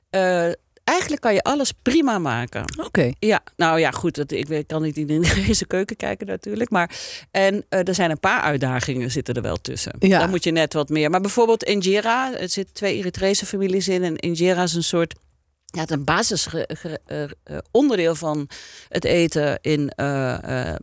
Eh, 0.09 0.49
eigenlijk 0.83 1.21
kan 1.21 1.33
je 1.33 1.41
alles 1.43 1.71
prima 1.81 2.19
maken. 2.19 2.63
Oké. 2.85 3.11
Ja, 3.19 3.39
nou 3.55 3.79
ja, 3.79 3.91
goed. 3.91 4.15
Dat, 4.15 4.31
ik 4.31 4.47
weet- 4.47 4.65
kan 4.67 4.81
niet 4.81 4.97
in 4.97 5.21
deze 5.47 5.65
keuken 5.65 5.95
kijken 5.95 6.27
natuurlijk. 6.27 6.69
Maar, 6.69 6.91
en 7.31 7.65
eh, 7.69 7.87
er 7.87 7.95
zijn 7.95 8.11
een 8.11 8.19
paar 8.19 8.41
uitdagingen 8.41 9.11
zitten 9.11 9.33
er 9.33 9.41
wel 9.41 9.57
tussen. 9.61 9.93
Ja. 9.99 10.19
Daar 10.19 10.29
moet 10.29 10.43
je 10.43 10.51
net 10.51 10.73
wat 10.73 10.89
meer. 10.89 11.09
Maar 11.09 11.21
bijvoorbeeld 11.21 11.63
injera. 11.63 12.37
Er 12.37 12.49
zitten 12.49 12.73
twee 12.73 12.97
Eritrese 12.97 13.45
families 13.45 13.87
in. 13.87 14.03
En 14.03 14.15
injera 14.15 14.63
is 14.63 14.73
een 14.73 14.83
soort... 14.83 15.15
Ja, 15.71 15.79
het 15.79 15.91
een 15.91 16.03
basis 16.03 16.45
ge- 16.45 16.69
ge- 16.73 16.99
eh, 17.05 17.23
eh, 18.03 18.15
van 18.15 18.49
het 18.87 19.03
eten 19.05 19.57
in 19.61 19.89
eh, 19.89 20.73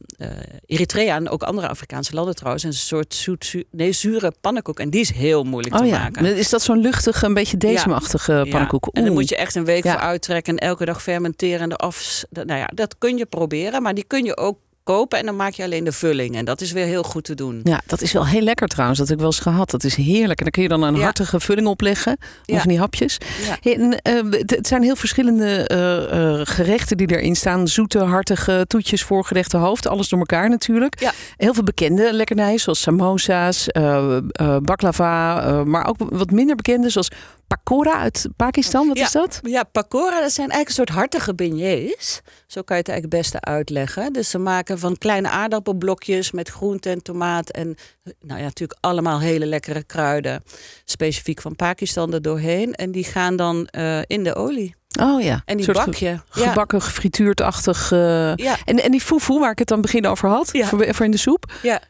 Eritrea 0.67 1.17
en 1.17 1.29
ook 1.29 1.43
andere 1.43 1.69
Afrikaanse 1.69 2.15
landen 2.15 2.35
trouwens. 2.35 2.65
Een 2.65 2.73
soort 2.75 3.15
zoet, 3.15 3.45
zu- 3.45 3.65
nee, 3.71 3.93
zure 3.93 4.33
pannenkoek. 4.41 4.81
En 4.81 4.91
die 4.91 5.01
is 5.01 5.11
heel 5.13 5.45
moeilijk 5.45 5.75
Oh 5.75 5.81
te 5.81 5.87
ja. 5.87 5.99
maken. 5.99 6.37
Is 6.37 6.51
dat 6.51 6.63
zo'n 6.63 6.79
luchtige, 6.81 7.27
een 7.27 7.35
beetje 7.35 7.57
desemachtige 7.57 8.33
Ja, 8.33 8.45
pannenkoek? 8.45 8.89
En 8.93 9.05
dan 9.05 9.13
moet 9.13 9.29
je 9.29 9.37
echt 9.37 9.55
een 9.55 9.65
week 9.65 9.83
voor 9.83 9.97
uittrekken 9.99 10.57
en 10.57 10.69
elke 10.69 10.85
dag 10.85 11.03
fermenteren 11.03 11.61
en 11.61 11.69
de 11.69 11.77
af. 11.77 12.23
Nou 12.31 12.59
ja, 12.59 12.67
dat 12.75 12.99
kun 12.99 13.17
je 13.17 13.27
proberen, 13.27 13.83
maar 13.83 13.95
die 13.95 14.05
kun 14.05 14.25
je 14.25 14.37
ook 14.37 14.59
kopen 14.87 15.19
en 15.19 15.27
dan 15.27 15.37
maak 15.37 15.53
je 15.53 15.63
alleen 15.63 15.85
de 15.85 15.93
vulling. 15.93 16.37
En 16.37 16.45
dat 16.45 16.61
is 16.61 16.73
weer 16.73 16.85
heel 16.87 17.03
goed 17.03 17.25
te 17.25 17.35
doen. 17.35 17.61
Ja, 17.65 17.81
dat 17.87 18.01
is 18.01 18.13
wel 18.13 18.27
heel 18.27 18.41
lekker 18.41 18.69
trouwens. 18.69 18.99
Dat 18.99 19.09
heb 19.09 19.17
ik 19.17 19.23
wel 19.23 19.33
eens 19.33 19.43
gehad. 19.43 19.71
Dat 19.71 19.85
is 19.85 19.95
heerlijk. 19.95 20.39
En 20.39 20.45
dan 20.45 20.51
kun 20.53 20.63
je 20.63 20.69
dan 20.69 20.83
een 20.83 20.95
Ja. 20.97 21.03
hartige 21.03 21.41
vulling 21.41 21.67
opleggen. 21.67 22.17
Ja. 22.45 22.57
Of 22.57 22.63
die 22.63 22.79
hapjes. 22.79 23.19
Ja. 23.47 23.73
En, 23.73 24.01
eh, 24.03 24.15
het 24.31 24.67
zijn 24.67 24.83
heel 24.83 24.97
verschillende 24.97 25.67
eh, 25.67 26.41
eh, 26.41 26.41
gerechten 26.47 26.97
die 26.97 27.11
erin 27.17 27.37
staan. 27.37 27.69
Zoete, 27.69 27.99
hartige 27.99 28.65
toetjes, 28.67 29.03
voorgerechte 29.03 29.57
hoofd. 29.57 29.87
Alles 29.87 30.09
door 30.09 30.19
elkaar 30.19 30.49
natuurlijk. 30.49 31.01
Ja. 31.01 31.13
Heel 31.37 31.55
veel 31.55 31.63
bekende 31.63 32.13
lekkernijen 32.13 32.59
zoals 32.59 32.81
samosa's, 32.81 33.69
eh, 33.69 34.17
baklava. 34.63 35.65
maar 35.65 35.87
ook 35.87 35.97
wat 35.99 36.31
minder 36.31 36.57
bekende 36.57 36.91
zoals 36.91 37.09
pakora 37.47 37.99
uit 37.99 38.29
Pakistan. 38.37 38.89
Wat 38.89 38.99
Ja. 38.99 39.05
is 39.05 39.13
dat? 39.13 39.41
Ja, 39.43 39.63
pakora, 39.63 40.21
dat 40.21 40.33
zijn 40.33 40.51
eigenlijk 40.51 40.69
een 40.69 40.75
soort 40.75 40.89
hartige 40.89 41.35
beignets. 41.35 42.21
Zo 42.47 42.63
kan 42.63 42.77
je 42.77 42.83
het 42.83 42.91
eigenlijk 42.91 43.03
het 43.03 43.11
beste 43.23 43.41
uitleggen. 43.41 44.13
Dus 44.13 44.31
ze 44.31 44.39
maken 44.39 44.79
van 44.79 44.99
kleine 44.99 45.29
aardappelblokjes 45.29 46.31
met 46.31 46.49
groente 46.49 46.91
en 46.91 47.03
tomaat. 47.03 47.51
En 47.51 47.77
nou 48.21 48.39
ja, 48.39 48.45
natuurlijk 48.45 48.79
allemaal 48.81 49.21
hele 49.21 49.47
lekkere 49.47 49.83
kruiden. 49.85 50.43
Specifiek 50.85 51.41
van 51.41 51.57
Pakistan 51.57 52.13
er 52.13 52.23
doorheen. 52.23 52.75
En 52.75 52.91
die 52.91 53.05
gaan 53.05 53.37
dan 53.37 53.67
eh, 53.67 54.01
in 54.07 54.25
de 54.25 54.35
olie. 54.35 54.75
Oh 55.01 55.23
ja. 55.23 55.43
En 55.45 55.57
die 55.57 55.65
Soort 55.65 55.77
bak 55.85 55.95
je. 55.95 56.07
Ja. 56.07 56.21
Gebakken, 56.29 56.83
gefrituurdachtig. 56.83 57.93
eh, 57.93 58.35
Ja, 58.35 58.57
En, 58.65 58.83
en 58.83 58.91
die 58.91 59.01
fufu 59.01 59.39
waar 59.39 59.51
ik 59.51 59.59
het 59.59 59.71
aan 59.71 59.79
het 59.79 59.87
begin 59.87 60.07
over 60.07 60.29
had. 60.29 60.49
Ja. 60.53 60.67
Voor, 60.67 60.95
voor 60.95 61.05
in 61.05 61.11
de 61.11 61.17
soep. 61.17 61.53
Ja, 61.63 61.81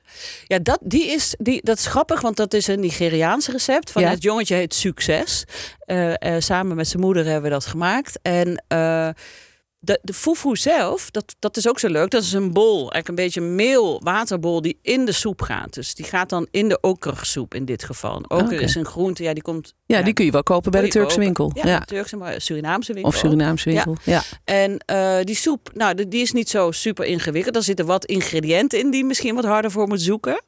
ja 0.46 0.59
dat, 0.59 0.78
die 0.82 1.07
is, 1.07 1.34
die, 1.38 1.61
dat 1.62 1.78
is 1.78 1.86
grappig, 1.86 2.20
want 2.20 2.36
dat 2.36 2.54
is 2.54 2.66
een 2.66 2.80
Nigeriaans 2.80 3.48
recept. 3.48 3.90
Van 3.92 4.02
Ja. 4.02 4.09
Het 4.11 4.22
jongetje 4.22 4.54
heet 4.54 4.74
Succes. 4.74 5.44
Eh, 5.78 6.12
eh, 6.34 6.40
samen 6.42 6.76
met 6.76 6.88
zijn 6.88 7.02
moeder 7.02 7.24
hebben 7.24 7.42
we 7.42 7.48
dat 7.50 7.66
gemaakt. 7.66 8.18
En 8.22 8.64
eh, 8.68 9.09
de, 9.87 9.99
de 10.03 10.12
fufu 10.12 10.57
zelf, 10.57 11.11
dat, 11.11 11.37
dat 11.39 11.57
is 11.57 11.68
ook 11.68 11.78
zo 11.78 11.89
leuk. 11.89 12.11
Dat 12.11 12.22
is 12.22 12.32
een 12.32 12.53
bol, 12.53 12.78
eigenlijk 12.78 13.09
een 13.09 13.14
beetje 13.14 13.41
meel, 13.41 14.01
waterbol 14.03 14.61
die 14.61 14.78
in 14.82 15.05
de 15.05 15.12
soep 15.12 15.43
gaat. 15.43 15.74
Dus 15.74 15.95
die 15.95 16.05
gaat 16.05 16.28
dan 16.28 16.47
in 16.51 16.68
de 16.68 16.80
okersoep 16.80 17.55
in 17.55 17.64
dit 17.64 17.84
geval. 17.84 18.24
Oker 18.28 18.61
is 18.61 18.74
een 18.74 18.84
groente, 18.84 19.22
ja, 19.22 19.32
die 19.32 19.43
komt... 19.43 19.74
Ja, 19.87 20.03
die 20.03 20.12
kun 20.12 20.24
je 20.24 20.30
wel 20.30 20.43
kopen 20.43 20.70
bij 20.70 20.80
de 20.80 20.89
Turkse 20.89 21.18
winkel. 21.18 21.51
Ja, 21.55 21.80
Turkse, 21.80 22.16
maar 22.16 22.41
Surinaamse 22.41 22.93
winkel. 22.93 23.12
Of 23.12 23.18
Surinaamse 23.18 23.70
winkel. 23.70 23.97
Ja. 24.05 24.22
En 24.45 24.78
eh, 24.78 25.18
die 25.22 25.37
soep, 25.37 25.70
nou, 25.74 26.09
die 26.09 26.22
is 26.22 26.32
niet 26.32 26.49
zo 26.49 26.70
super 26.70 27.05
ingewikkeld. 27.05 27.57
Er 27.57 27.62
zitten 27.62 27.87
wat 27.87 28.05
ingrediënten 28.05 28.78
in 28.78 28.91
die 28.91 29.01
je 29.01 29.07
misschien 29.07 29.34
wat 29.34 29.45
harder 29.45 29.70
voor 29.70 29.89
moet 29.89 30.03
zoeken. 30.03 30.43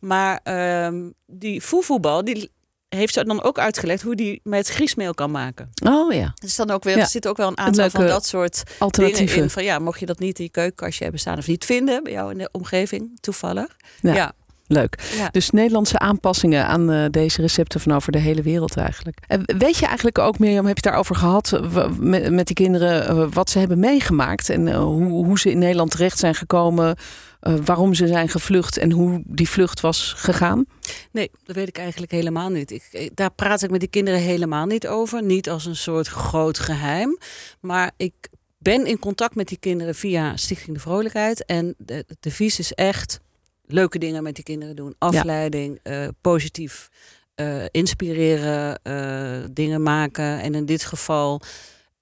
Maar 0.00 0.40
ehm, 0.42 1.10
die 1.26 1.60
foevoebal, 1.60 2.24
die 2.24 2.50
heeft 2.94 3.14
ze 3.14 3.24
dan 3.24 3.42
ook 3.42 3.58
uitgelegd 3.58 4.02
hoe 4.02 4.14
die 4.16 4.40
met 4.42 4.68
griesmeel 4.68 5.14
kan 5.14 5.30
maken. 5.30 5.70
Oh 5.86 6.12
ja, 6.12 6.34
is 6.44 6.56
dan 6.56 6.70
ook 6.70 6.84
weer, 6.84 6.96
Ja. 6.96 7.02
er 7.02 7.08
zitten 7.08 7.30
ook 7.30 7.36
wel 7.36 7.48
een 7.48 7.58
aantal 7.58 7.80
leuke 7.82 7.96
van 7.96 8.06
dat 8.06 8.26
soort 8.26 8.54
dingen 8.54 8.78
alternatieven. 8.78 9.42
in. 9.42 9.50
Van 9.50 9.64
ja, 9.64 9.78
mocht 9.78 10.00
je 10.00 10.06
dat 10.06 10.18
niet 10.18 10.38
in 10.38 10.44
je 10.44 10.50
keukenkastje 10.50 11.02
hebben 11.02 11.20
staan 11.20 11.38
of 11.38 11.46
niet 11.46 11.64
vinden 11.64 12.02
bij 12.02 12.12
jou 12.12 12.30
in 12.30 12.38
de 12.38 12.48
omgeving, 12.52 13.18
toevallig. 13.20 13.76
Ja. 14.00 14.14
ja. 14.14 14.32
Leuk. 14.66 14.98
ja. 15.16 15.28
Dus 15.30 15.50
Nederlandse 15.50 15.98
aanpassingen 15.98 16.66
aan 16.66 16.90
eh, 16.90 17.04
deze 17.10 17.40
recepten 17.40 17.80
van 17.80 17.92
over 17.92 18.12
de 18.12 18.18
hele 18.18 18.42
wereld 18.42 18.76
eigenlijk. 18.76 19.18
En 19.26 19.42
weet 19.58 19.76
je 19.76 19.86
eigenlijk 19.86 20.18
ook, 20.18 20.38
Mirjam, 20.38 20.66
heb 20.66 20.76
je 20.76 20.82
het 20.82 20.82
daarover 20.82 21.14
gehad 21.16 21.52
eh, 21.52 21.88
met 22.28 22.46
die 22.46 22.56
kinderen, 22.56 23.06
eh, 23.08 23.26
wat 23.30 23.50
ze 23.50 23.58
hebben 23.58 23.78
meegemaakt 23.78 24.50
en 24.50 24.68
eh, 24.68 24.78
hoe, 24.78 25.04
hoe 25.24 25.38
ze 25.38 25.50
in 25.50 25.58
Nederland 25.58 25.90
terecht 25.90 26.18
zijn 26.18 26.34
gekomen, 26.34 26.96
eh, 27.44 27.54
waarom 27.64 27.94
ze 27.94 28.06
zijn 28.06 28.28
gevlucht 28.28 28.76
en 28.76 28.90
hoe 28.92 29.22
die 29.26 29.48
vlucht 29.48 29.80
was 29.80 30.12
gegaan? 30.16 30.64
Nee, 31.10 31.30
dat 31.44 31.56
weet 31.56 31.68
ik 31.68 31.78
eigenlijk 31.78 32.12
helemaal 32.12 32.48
niet. 32.48 32.70
Ik, 32.70 32.88
ik- 32.90 33.16
daar 33.16 33.30
praat 33.32 33.62
ik 33.62 33.70
met 33.70 33.80
die 33.80 33.88
kinderen 33.88 34.20
helemaal 34.20 34.66
niet 34.66 34.86
over. 34.88 35.22
Niet 35.22 35.48
als 35.50 35.66
een 35.66 35.76
soort 35.76 36.06
groot 36.08 36.58
geheim. 36.58 37.18
Maar 37.60 37.90
ik 37.96 38.12
ben 38.58 38.86
in 38.86 38.98
contact 38.98 39.34
met 39.34 39.48
die 39.48 39.58
kinderen 39.58 39.94
via 39.94 40.36
Stichting 40.36 40.74
de 40.76 40.82
Vrolijkheid. 40.82 41.44
En 41.44 41.74
de, 41.78 42.04
de 42.06 42.16
devies 42.20 42.58
is 42.58 42.72
echt 42.72 43.20
leuke 43.66 43.98
dingen 43.98 44.22
met 44.22 44.34
die 44.34 44.44
kinderen 44.44 44.76
doen. 44.76 44.94
Afleiding, 44.98 45.78
eh, 45.82 46.08
positief 46.20 46.88
eh, 47.34 47.62
inspireren, 47.70 48.80
eh, 48.82 49.44
dingen 49.50 49.82
maken. 49.82 50.40
En 50.40 50.54
in 50.54 50.66
dit 50.66 50.84
geval 50.84 51.40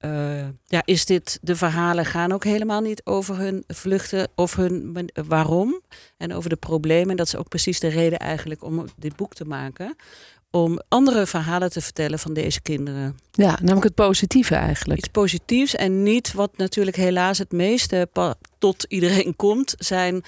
eh, 0.03 0.49
ja, 0.67 0.83
is 0.85 1.05
dit, 1.05 1.39
de 1.43 1.57
verhalen 1.57 2.05
gaan 2.05 2.33
ook 2.33 2.45
helemaal 2.45 2.81
niet 2.81 3.01
over 3.05 3.37
hun 3.37 3.65
vluchten 3.67 4.29
of 4.35 4.57
hun 4.57 5.11
waarom. 5.27 5.81
En 6.17 6.35
over 6.35 6.51
de 6.51 6.57
problemen. 6.57 7.11
En 7.11 7.17
dat 7.17 7.27
is 7.27 7.37
ook 7.37 7.49
precies 7.49 7.81
de 7.81 7.89
reden 7.89 8.19
eigenlijk 8.19 8.65
om 8.65 8.85
dit 8.97 9.17
boek 9.17 9.35
te 9.35 9.45
maken. 9.45 9.97
Om 10.51 10.81
andere 10.89 11.27
verhalen 11.27 11.71
te 11.71 11.81
vertellen 11.81 12.19
van 12.19 12.33
deze 12.33 12.61
kinderen. 12.61 13.17
Ja, 13.31 13.59
namelijk 13.61 13.85
het 13.85 13.95
positieve 13.95 14.55
eigenlijk. 14.55 14.99
Iets 14.99 15.09
positiefs 15.09 15.75
en 15.75 16.03
niet 16.03 16.33
wat 16.33 16.57
natuurlijk 16.57 16.97
helaas 16.97 17.39
het 17.39 17.53
meeste 17.53 18.09
tot 18.59 18.85
iedereen 18.89 19.37
komt, 19.47 19.75
zijn 19.79 20.23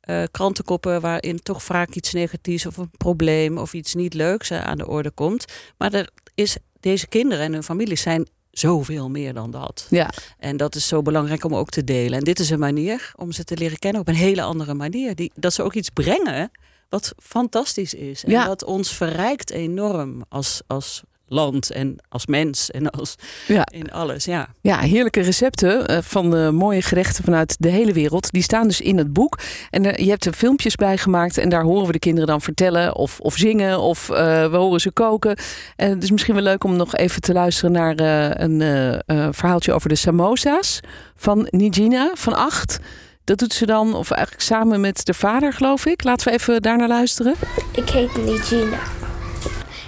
eh, 0.00 0.22
krantenkoppen 0.30 1.00
waarin 1.00 1.42
toch 1.42 1.62
vaak 1.62 1.94
iets 1.94 2.12
negatiefs 2.12 2.66
of 2.66 2.76
een 2.76 2.90
probleem 2.96 3.58
of 3.58 3.74
iets 3.74 3.94
niet 3.94 4.14
leuks 4.14 4.50
eh, 4.50 4.64
aan 4.64 4.78
de 4.78 4.88
orde 4.88 5.10
komt. 5.10 5.44
Maar 5.78 5.92
er 5.92 6.10
is, 6.34 6.56
deze 6.80 7.06
kinderen 7.06 7.44
en 7.44 7.52
hun 7.52 7.62
families 7.62 8.02
zijn 8.02 8.28
zoveel 8.58 9.10
meer 9.10 9.34
dan 9.34 9.50
dat. 9.50 9.86
Ja, 9.90 10.10
En 10.38 10.56
dat 10.56 10.74
is 10.74 10.86
zo 10.88 11.02
belangrijk 11.02 11.44
om 11.44 11.54
ook 11.54 11.70
te 11.70 11.84
delen. 11.84 12.18
En 12.18 12.24
dit 12.24 12.38
is 12.40 12.50
een 12.50 12.58
manier 12.58 13.12
om 13.16 13.32
ze 13.32 13.44
te 13.44 13.56
leren 13.56 13.78
kennen 13.78 14.00
op 14.00 14.08
een 14.08 14.14
hele 14.14 14.42
andere 14.42 14.74
manier. 14.74 15.14
Die, 15.14 15.32
dat 15.34 15.52
ze 15.52 15.62
ook 15.62 15.74
iets 15.74 15.90
brengen 15.90 16.50
wat 16.88 17.12
fantastisch 17.22 17.94
is. 17.94 18.24
En 18.24 18.30
Ja. 18.30 18.46
wat 18.46 18.64
ons 18.64 18.92
verrijkt 18.94 19.50
enorm 19.50 20.24
als, 20.28 20.60
als 20.66 21.02
land 21.28 21.70
en 21.70 21.96
als 22.08 22.26
mens 22.26 22.70
en 22.70 22.90
als 22.90 23.14
ja. 23.46 23.66
in 23.72 23.92
alles. 23.92 24.24
Ja. 24.24 24.48
Ja, 24.60 24.78
heerlijke 24.78 25.20
recepten 25.20 25.88
eh, 25.88 25.98
van 26.02 26.30
de 26.30 26.50
mooie 26.52 26.82
gerechten 26.82 27.24
vanuit 27.24 27.56
de 27.58 27.68
hele 27.68 27.92
wereld. 27.92 28.30
Die 28.30 28.42
staan 28.42 28.66
dus 28.66 28.80
in 28.80 28.98
het 28.98 29.12
boek. 29.12 29.38
En 29.70 29.84
eh, 29.84 30.04
je 30.04 30.10
hebt 30.10 30.24
er 30.24 30.32
filmpjes 30.32 30.74
bij 30.74 30.98
gemaakt. 30.98 31.38
En 31.38 31.48
daar 31.48 31.62
horen 31.62 31.86
we 31.86 31.92
de 31.92 31.98
kinderen 31.98 32.28
dan 32.28 32.40
vertellen 32.40 32.96
of, 32.96 33.20
of 33.20 33.36
zingen. 33.36 33.80
Of 33.80 34.10
eh, 34.10 34.50
we 34.50 34.56
horen 34.56 34.80
ze 34.80 34.90
koken. 34.90 35.36
En 35.76 35.90
het 35.90 36.02
is 36.02 36.10
misschien 36.10 36.34
wel 36.34 36.42
leuk 36.42 36.64
om 36.64 36.76
nog 36.76 36.94
even 36.96 37.20
te 37.20 37.32
luisteren 37.32 37.72
naar 37.72 37.94
eh, 37.94 38.30
een 38.46 39.34
verhaaltje 39.34 39.72
over 39.72 39.88
de 39.88 39.94
samosa's 39.94 40.80
van 41.16 41.46
Nijina 41.50 42.10
van 42.14 42.34
acht. 42.34 42.78
Dat 43.24 43.38
doet 43.38 43.52
ze 43.52 43.66
dan, 43.66 43.94
of 43.94 44.10
eigenlijk 44.10 44.42
samen 44.42 44.80
met 44.80 45.06
de 45.06 45.14
vader, 45.14 45.52
geloof 45.52 45.86
ik. 45.86 46.04
Laten 46.04 46.28
we 46.28 46.32
even 46.32 46.62
daar 46.62 46.76
naar 46.76 46.88
luisteren. 46.88 47.34
Ik 47.72 47.88
heet 47.88 48.16
Nijina. 48.16 49.05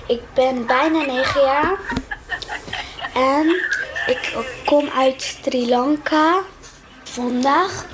Ik 0.09 0.21
ben 0.35 0.67
bijna 0.67 1.05
9 1.05 1.41
jaar. 1.41 1.79
En 3.15 3.49
ik 4.07 4.37
kom 4.65 4.89
uit 4.89 5.23
Sri 5.23 5.69
Lanka. 5.69 6.41
Vandaag 7.03 7.87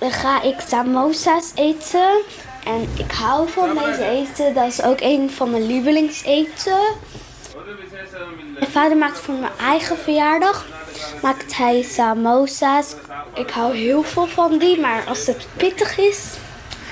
ga 0.00 0.42
ik 0.42 0.60
samosa's 0.68 1.52
eten. 1.54 2.20
En 2.64 2.88
ik 2.96 3.12
hou 3.12 3.48
van 3.48 3.74
deze 3.74 4.04
eten. 4.04 4.54
Dat 4.54 4.66
is 4.66 4.82
ook 4.82 5.00
een 5.00 5.30
van 5.30 5.50
mijn 5.50 5.66
lievelingseten. 5.66 6.80
Mijn 8.58 8.70
vader 8.70 8.96
maakt 8.96 9.18
voor 9.18 9.34
mijn 9.34 9.52
eigen 9.58 9.98
verjaardag 9.98 10.66
maakt 11.22 11.56
hij 11.56 11.82
samosa's. 11.82 12.94
Ik 13.34 13.50
hou 13.50 13.76
heel 13.76 14.02
veel 14.02 14.26
van 14.26 14.58
die, 14.58 14.80
maar 14.80 15.04
als 15.06 15.26
het 15.26 15.46
pittig 15.56 15.98
is, 15.98 16.34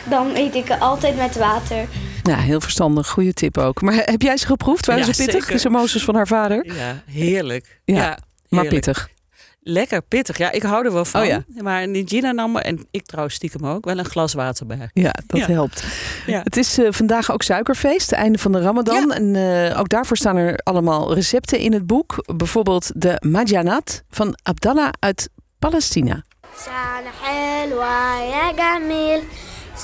dan 0.04 0.34
eet 0.34 0.54
ik 0.54 0.68
het 0.68 0.80
altijd 0.80 1.16
met 1.16 1.36
water. 1.36 1.88
Ja, 2.22 2.36
heel 2.36 2.60
verstandig. 2.60 3.08
Goede 3.08 3.32
tip 3.32 3.58
ook. 3.58 3.82
Maar 3.82 3.94
heb 3.94 4.22
jij 4.22 4.36
ze 4.36 4.46
geproefd? 4.46 4.86
Waren 4.86 5.06
Ja, 5.06 5.12
ze 5.12 5.16
pittig? 5.24 5.40
zeker. 5.40 5.52
De 5.52 5.58
samosas 5.60 6.04
van 6.04 6.14
haar 6.14 6.26
vader? 6.26 6.74
ja, 6.74 7.02
heerlijk. 7.06 7.80
Ja, 7.84 7.94
Ja, 7.96 8.18
Maar 8.48 8.66
pittig. 8.66 9.08
Lekker 9.62 10.02
pittig. 10.02 10.38
Ja, 10.38 10.50
ik 10.50 10.62
hou 10.62 10.84
er 10.86 10.92
wel 10.92 11.04
van. 11.04 11.20
Oh 11.20 11.26
ja. 11.26 11.44
Maar 11.62 11.88
Nigina 11.88 12.32
nam 12.32 12.52
me, 12.52 12.60
en 12.60 12.86
ik 12.90 13.06
trouwens 13.06 13.34
stiekem 13.36 13.66
ook, 13.66 13.84
wel 13.84 13.98
een 13.98 14.04
glas 14.04 14.32
water 14.32 14.66
bij. 14.66 14.90
Ja, 14.92 15.12
dat 15.26 15.38
Ja. 15.40 15.46
helpt. 15.46 15.84
Ja. 16.26 16.40
Het 16.44 16.56
is 16.56 16.78
eh, 16.78 16.86
vandaag 16.90 17.32
ook 17.32 17.42
suikerfeest, 17.42 18.12
einde 18.12 18.38
van 18.38 18.52
de 18.52 18.60
Ramadan. 18.60 19.08
Ja. 19.08 19.14
En 19.14 19.36
eh, 19.70 19.78
ook 19.78 19.88
daarvoor 19.88 20.16
staan 20.16 20.36
er 20.36 20.56
allemaal 20.62 21.14
recepten 21.14 21.58
in 21.58 21.72
het 21.72 21.86
boek. 21.86 22.24
Bijvoorbeeld 22.36 22.90
de 22.94 23.16
Majanat 23.28 24.02
van 24.10 24.38
Abdallah 24.42 24.88
uit 24.98 25.28
Palestina. 25.58 26.24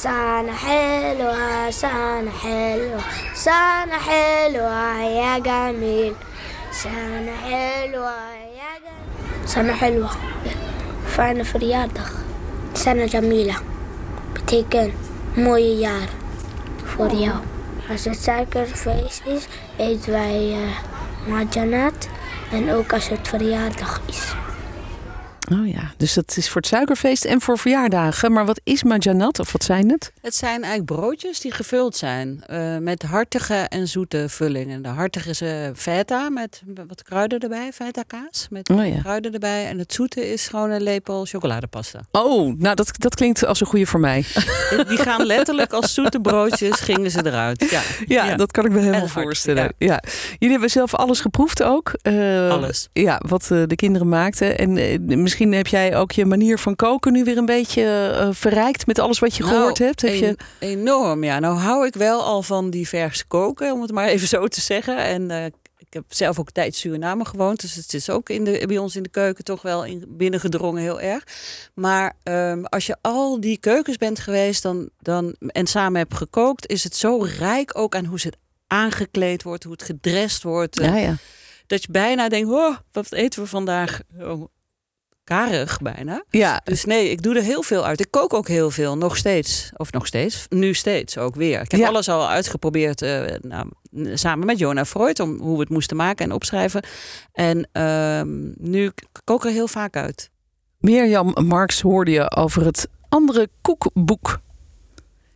سنة 0.02 0.52
حلوة 0.52 1.70
سنة 1.70 2.30
حلوة 2.42 3.00
سنة 3.34 3.98
حلوة 3.98 5.00
يا 5.02 5.38
جميل. 5.38 6.14
سنة 6.72 7.36
حلوة 7.36 8.12
يا 8.60 8.72
جميل. 8.84 9.48
سنة 9.48 9.72
حلوة. 9.72 10.10
فأنا 11.08 11.42
في 11.42 11.58
رياضة 11.58 12.00
سنة 12.74 13.06
جميلة. 13.06 13.54
بتيكن 14.34 14.92
مويار 15.36 16.08
فوريا 16.98 17.40
has 17.88 18.06
a 18.06 18.14
sacrifice 18.14 19.20
is 19.26 19.42
it 19.78 20.06
via 20.10 20.68
معجنات 21.28 22.04
ان 22.52 22.68
اوكا 22.68 22.98
في 22.98 23.36
رياضة 23.36 23.84
خيس 23.84 24.26
Oh 25.52 25.68
ja, 25.68 25.92
dus 25.96 26.14
dat 26.14 26.36
is 26.36 26.48
voor 26.48 26.60
het 26.60 26.70
suikerfeest 26.70 27.24
en 27.24 27.40
voor 27.40 27.58
verjaardagen. 27.58 28.32
Maar 28.32 28.46
wat 28.46 28.60
is 28.64 28.82
majanat 28.82 29.38
of 29.38 29.52
wat 29.52 29.64
zijn 29.64 29.90
het? 29.90 30.12
Het 30.20 30.34
zijn 30.34 30.62
eigenlijk 30.64 31.00
broodjes 31.00 31.40
die 31.40 31.52
gevuld 31.52 31.96
zijn 31.96 32.42
eh, 32.46 32.76
met 32.78 33.02
hartige 33.02 33.54
en 33.54 33.88
zoete 33.88 34.24
vullingen. 34.28 34.82
De 34.82 34.88
hartige 34.88 35.28
is 35.30 35.40
eh, 35.40 35.50
feta 35.74 36.28
met 36.30 36.62
wat 36.86 37.02
kruiden 37.02 37.38
erbij, 37.40 37.70
feta 37.74 38.02
kaas 38.06 38.46
met 38.50 38.68
Oh 38.70 38.86
ja. 38.86 39.00
kruiden 39.00 39.32
erbij. 39.32 39.66
En 39.66 39.78
het 39.78 39.92
zoete 39.92 40.32
is 40.32 40.48
gewoon 40.48 40.70
een 40.70 40.82
lepel 40.82 41.24
chocoladepasta. 41.24 42.00
Oh, 42.12 42.58
nou 42.58 42.74
dat, 42.74 42.90
dat 42.98 43.14
klinkt 43.14 43.44
als 43.46 43.60
een 43.60 43.66
goede 43.66 43.86
voor 43.86 44.00
mij. 44.00 44.24
Die 44.88 44.98
gaan 45.08 45.26
letterlijk 45.26 45.72
als 45.72 45.94
zoete 45.94 46.20
broodjes 46.20 46.80
gingen 46.80 47.10
ze 47.10 47.26
eruit. 47.26 47.70
Ja, 47.70 47.82
Ja, 48.06 48.36
dat 48.36 48.52
kan 48.52 48.64
ik 48.64 48.70
me 48.70 48.78
helemaal 48.78 49.00
En 49.00 49.08
hard, 49.08 49.22
voorstellen. 49.24 49.72
Ja. 49.78 50.02
Jullie 50.32 50.50
hebben 50.50 50.70
zelf 50.70 50.94
alles 50.94 51.20
geproefd 51.20 51.62
ook. 51.62 51.92
eh, 52.02 52.50
Alles. 52.50 52.88
Ja, 52.92 53.20
wat 53.26 53.44
de 53.46 53.74
kinderen 53.76 54.08
maakten. 54.08 54.58
En 54.58 54.76
eh, 54.76 54.98
misschien 55.38 55.56
heb 55.56 55.66
jij 55.66 55.96
ook 55.96 56.12
je 56.12 56.24
manier 56.24 56.58
van 56.58 56.76
koken 56.76 57.12
nu 57.12 57.24
weer 57.24 57.36
een 57.36 57.46
beetje 57.46 57.82
eh, 58.18 58.28
verrijkt 58.32 58.86
met 58.86 58.98
alles 58.98 59.18
wat 59.18 59.36
je 59.36 59.42
gehoord 59.42 59.78
Nou, 59.78 59.84
hebt. 59.90 60.00
Heb 60.02 60.14
je... 60.14 60.26
en- 60.26 60.36
Enorm, 60.58 61.24
ja. 61.24 61.38
Nou 61.38 61.56
hou 61.58 61.86
ik 61.86 61.94
wel 61.94 62.22
al 62.22 62.42
van 62.42 62.70
divers 62.70 63.26
koken, 63.26 63.72
om 63.72 63.82
het 63.82 63.92
maar 63.92 64.08
even 64.14 64.28
zo 64.28 64.46
te 64.46 64.60
zeggen. 64.60 64.96
En 64.98 65.30
eh, 65.30 65.44
ik 65.78 65.86
heb 65.92 66.04
zelf 66.08 66.38
ook 66.38 66.50
tijd 66.50 66.66
in 66.66 66.72
Suriname 66.72 67.24
gewoond. 67.24 67.60
Dus 67.60 67.74
het 67.74 67.94
is 67.94 68.10
ook 68.10 68.28
in 68.28 68.44
de, 68.44 68.64
bij 68.66 68.78
ons 68.78 68.96
in 68.96 69.02
de 69.02 69.08
keuken 69.08 69.44
toch 69.44 69.62
wel 69.62 69.84
in, 69.84 70.04
binnengedrongen 70.08 70.82
heel 70.82 71.00
erg. 71.00 71.24
Maar 71.74 72.12
ehm, 72.22 72.62
als 72.64 72.86
je 72.86 72.96
al 73.00 73.40
die 73.40 73.58
keukens 73.58 73.96
bent 73.96 74.18
geweest 74.18 74.62
dan, 74.62 74.88
dan, 75.00 75.36
en 75.46 75.66
samen 75.66 75.98
hebt 76.00 76.14
gekookt... 76.14 76.66
is 76.66 76.84
het 76.84 76.96
zo 76.96 77.18
rijk 77.38 77.78
ook 77.78 77.94
aan 77.94 78.04
hoe 78.04 78.20
ze 78.20 78.26
het 78.26 78.36
aangekleed 78.66 79.42
wordt, 79.42 79.62
hoe 79.64 79.72
het 79.72 79.82
gedrest 79.82 80.42
wordt. 80.42 80.80
eh, 80.80 80.86
Ja, 80.88 80.96
ja. 80.96 81.14
Dat 81.66 81.82
je 81.82 81.88
bijna 81.90 82.28
denkt, 82.28 82.50
oh, 82.50 82.76
wat 82.92 83.12
eten 83.12 83.42
we 83.42 83.48
vandaag? 83.48 84.00
Oh, 84.20 84.44
karig 85.26 85.78
bijna. 85.80 86.24
Ja, 86.30 86.60
Dus 86.64 86.84
nee, 86.84 87.10
ik 87.10 87.22
doe 87.22 87.34
er 87.36 87.42
heel 87.42 87.62
veel 87.62 87.84
uit. 87.86 88.00
Ik 88.00 88.10
kook 88.10 88.34
ook 88.34 88.48
heel 88.48 88.70
veel, 88.70 88.96
nog 88.96 89.16
steeds. 89.16 89.70
Of 89.76 89.92
nog 89.92 90.06
steeds, 90.06 90.46
nu 90.48 90.74
steeds 90.74 91.18
ook 91.18 91.34
weer. 91.34 91.60
Ik 91.60 91.70
heb 91.70 91.80
Ja. 91.80 91.88
alles 91.88 92.08
al 92.08 92.28
uitgeprobeerd 92.28 93.02
eh, 93.02 93.22
nou, 93.40 93.68
samen 94.14 94.46
met 94.46 94.58
Jonah 94.58 94.84
Freud... 94.84 95.20
om 95.20 95.38
hoe 95.40 95.54
we 95.54 95.60
het 95.60 95.68
moesten 95.70 95.96
maken 95.96 96.24
en 96.24 96.32
opschrijven. 96.32 96.82
En 97.32 97.68
ehm, 97.72 98.28
nu 98.70 98.90
kook 99.24 99.38
ik 99.40 99.44
er 99.48 99.54
heel 99.54 99.68
vaak 99.68 99.96
uit. 99.96 100.30
Mirjam 100.78 101.34
Marks 101.46 101.80
hoorde 101.80 102.10
je 102.10 102.36
over 102.36 102.64
het 102.64 102.88
andere 103.08 103.48
koekboek. 103.62 104.38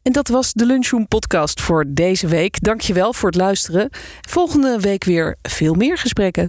En 0.02 0.12
dat 0.12 0.28
was 0.28 0.52
de 0.52 0.66
Lunchroom 0.66 1.08
podcast 1.08 1.60
voor 1.60 1.84
deze 1.88 2.26
week. 2.26 2.60
Dankjewel 2.62 3.12
voor 3.12 3.28
het 3.28 3.38
luisteren. 3.38 3.88
Volgende 4.28 4.80
week 4.80 5.04
weer 5.04 5.36
veel 5.42 5.74
meer 5.74 5.98
gesprekken. 5.98 6.48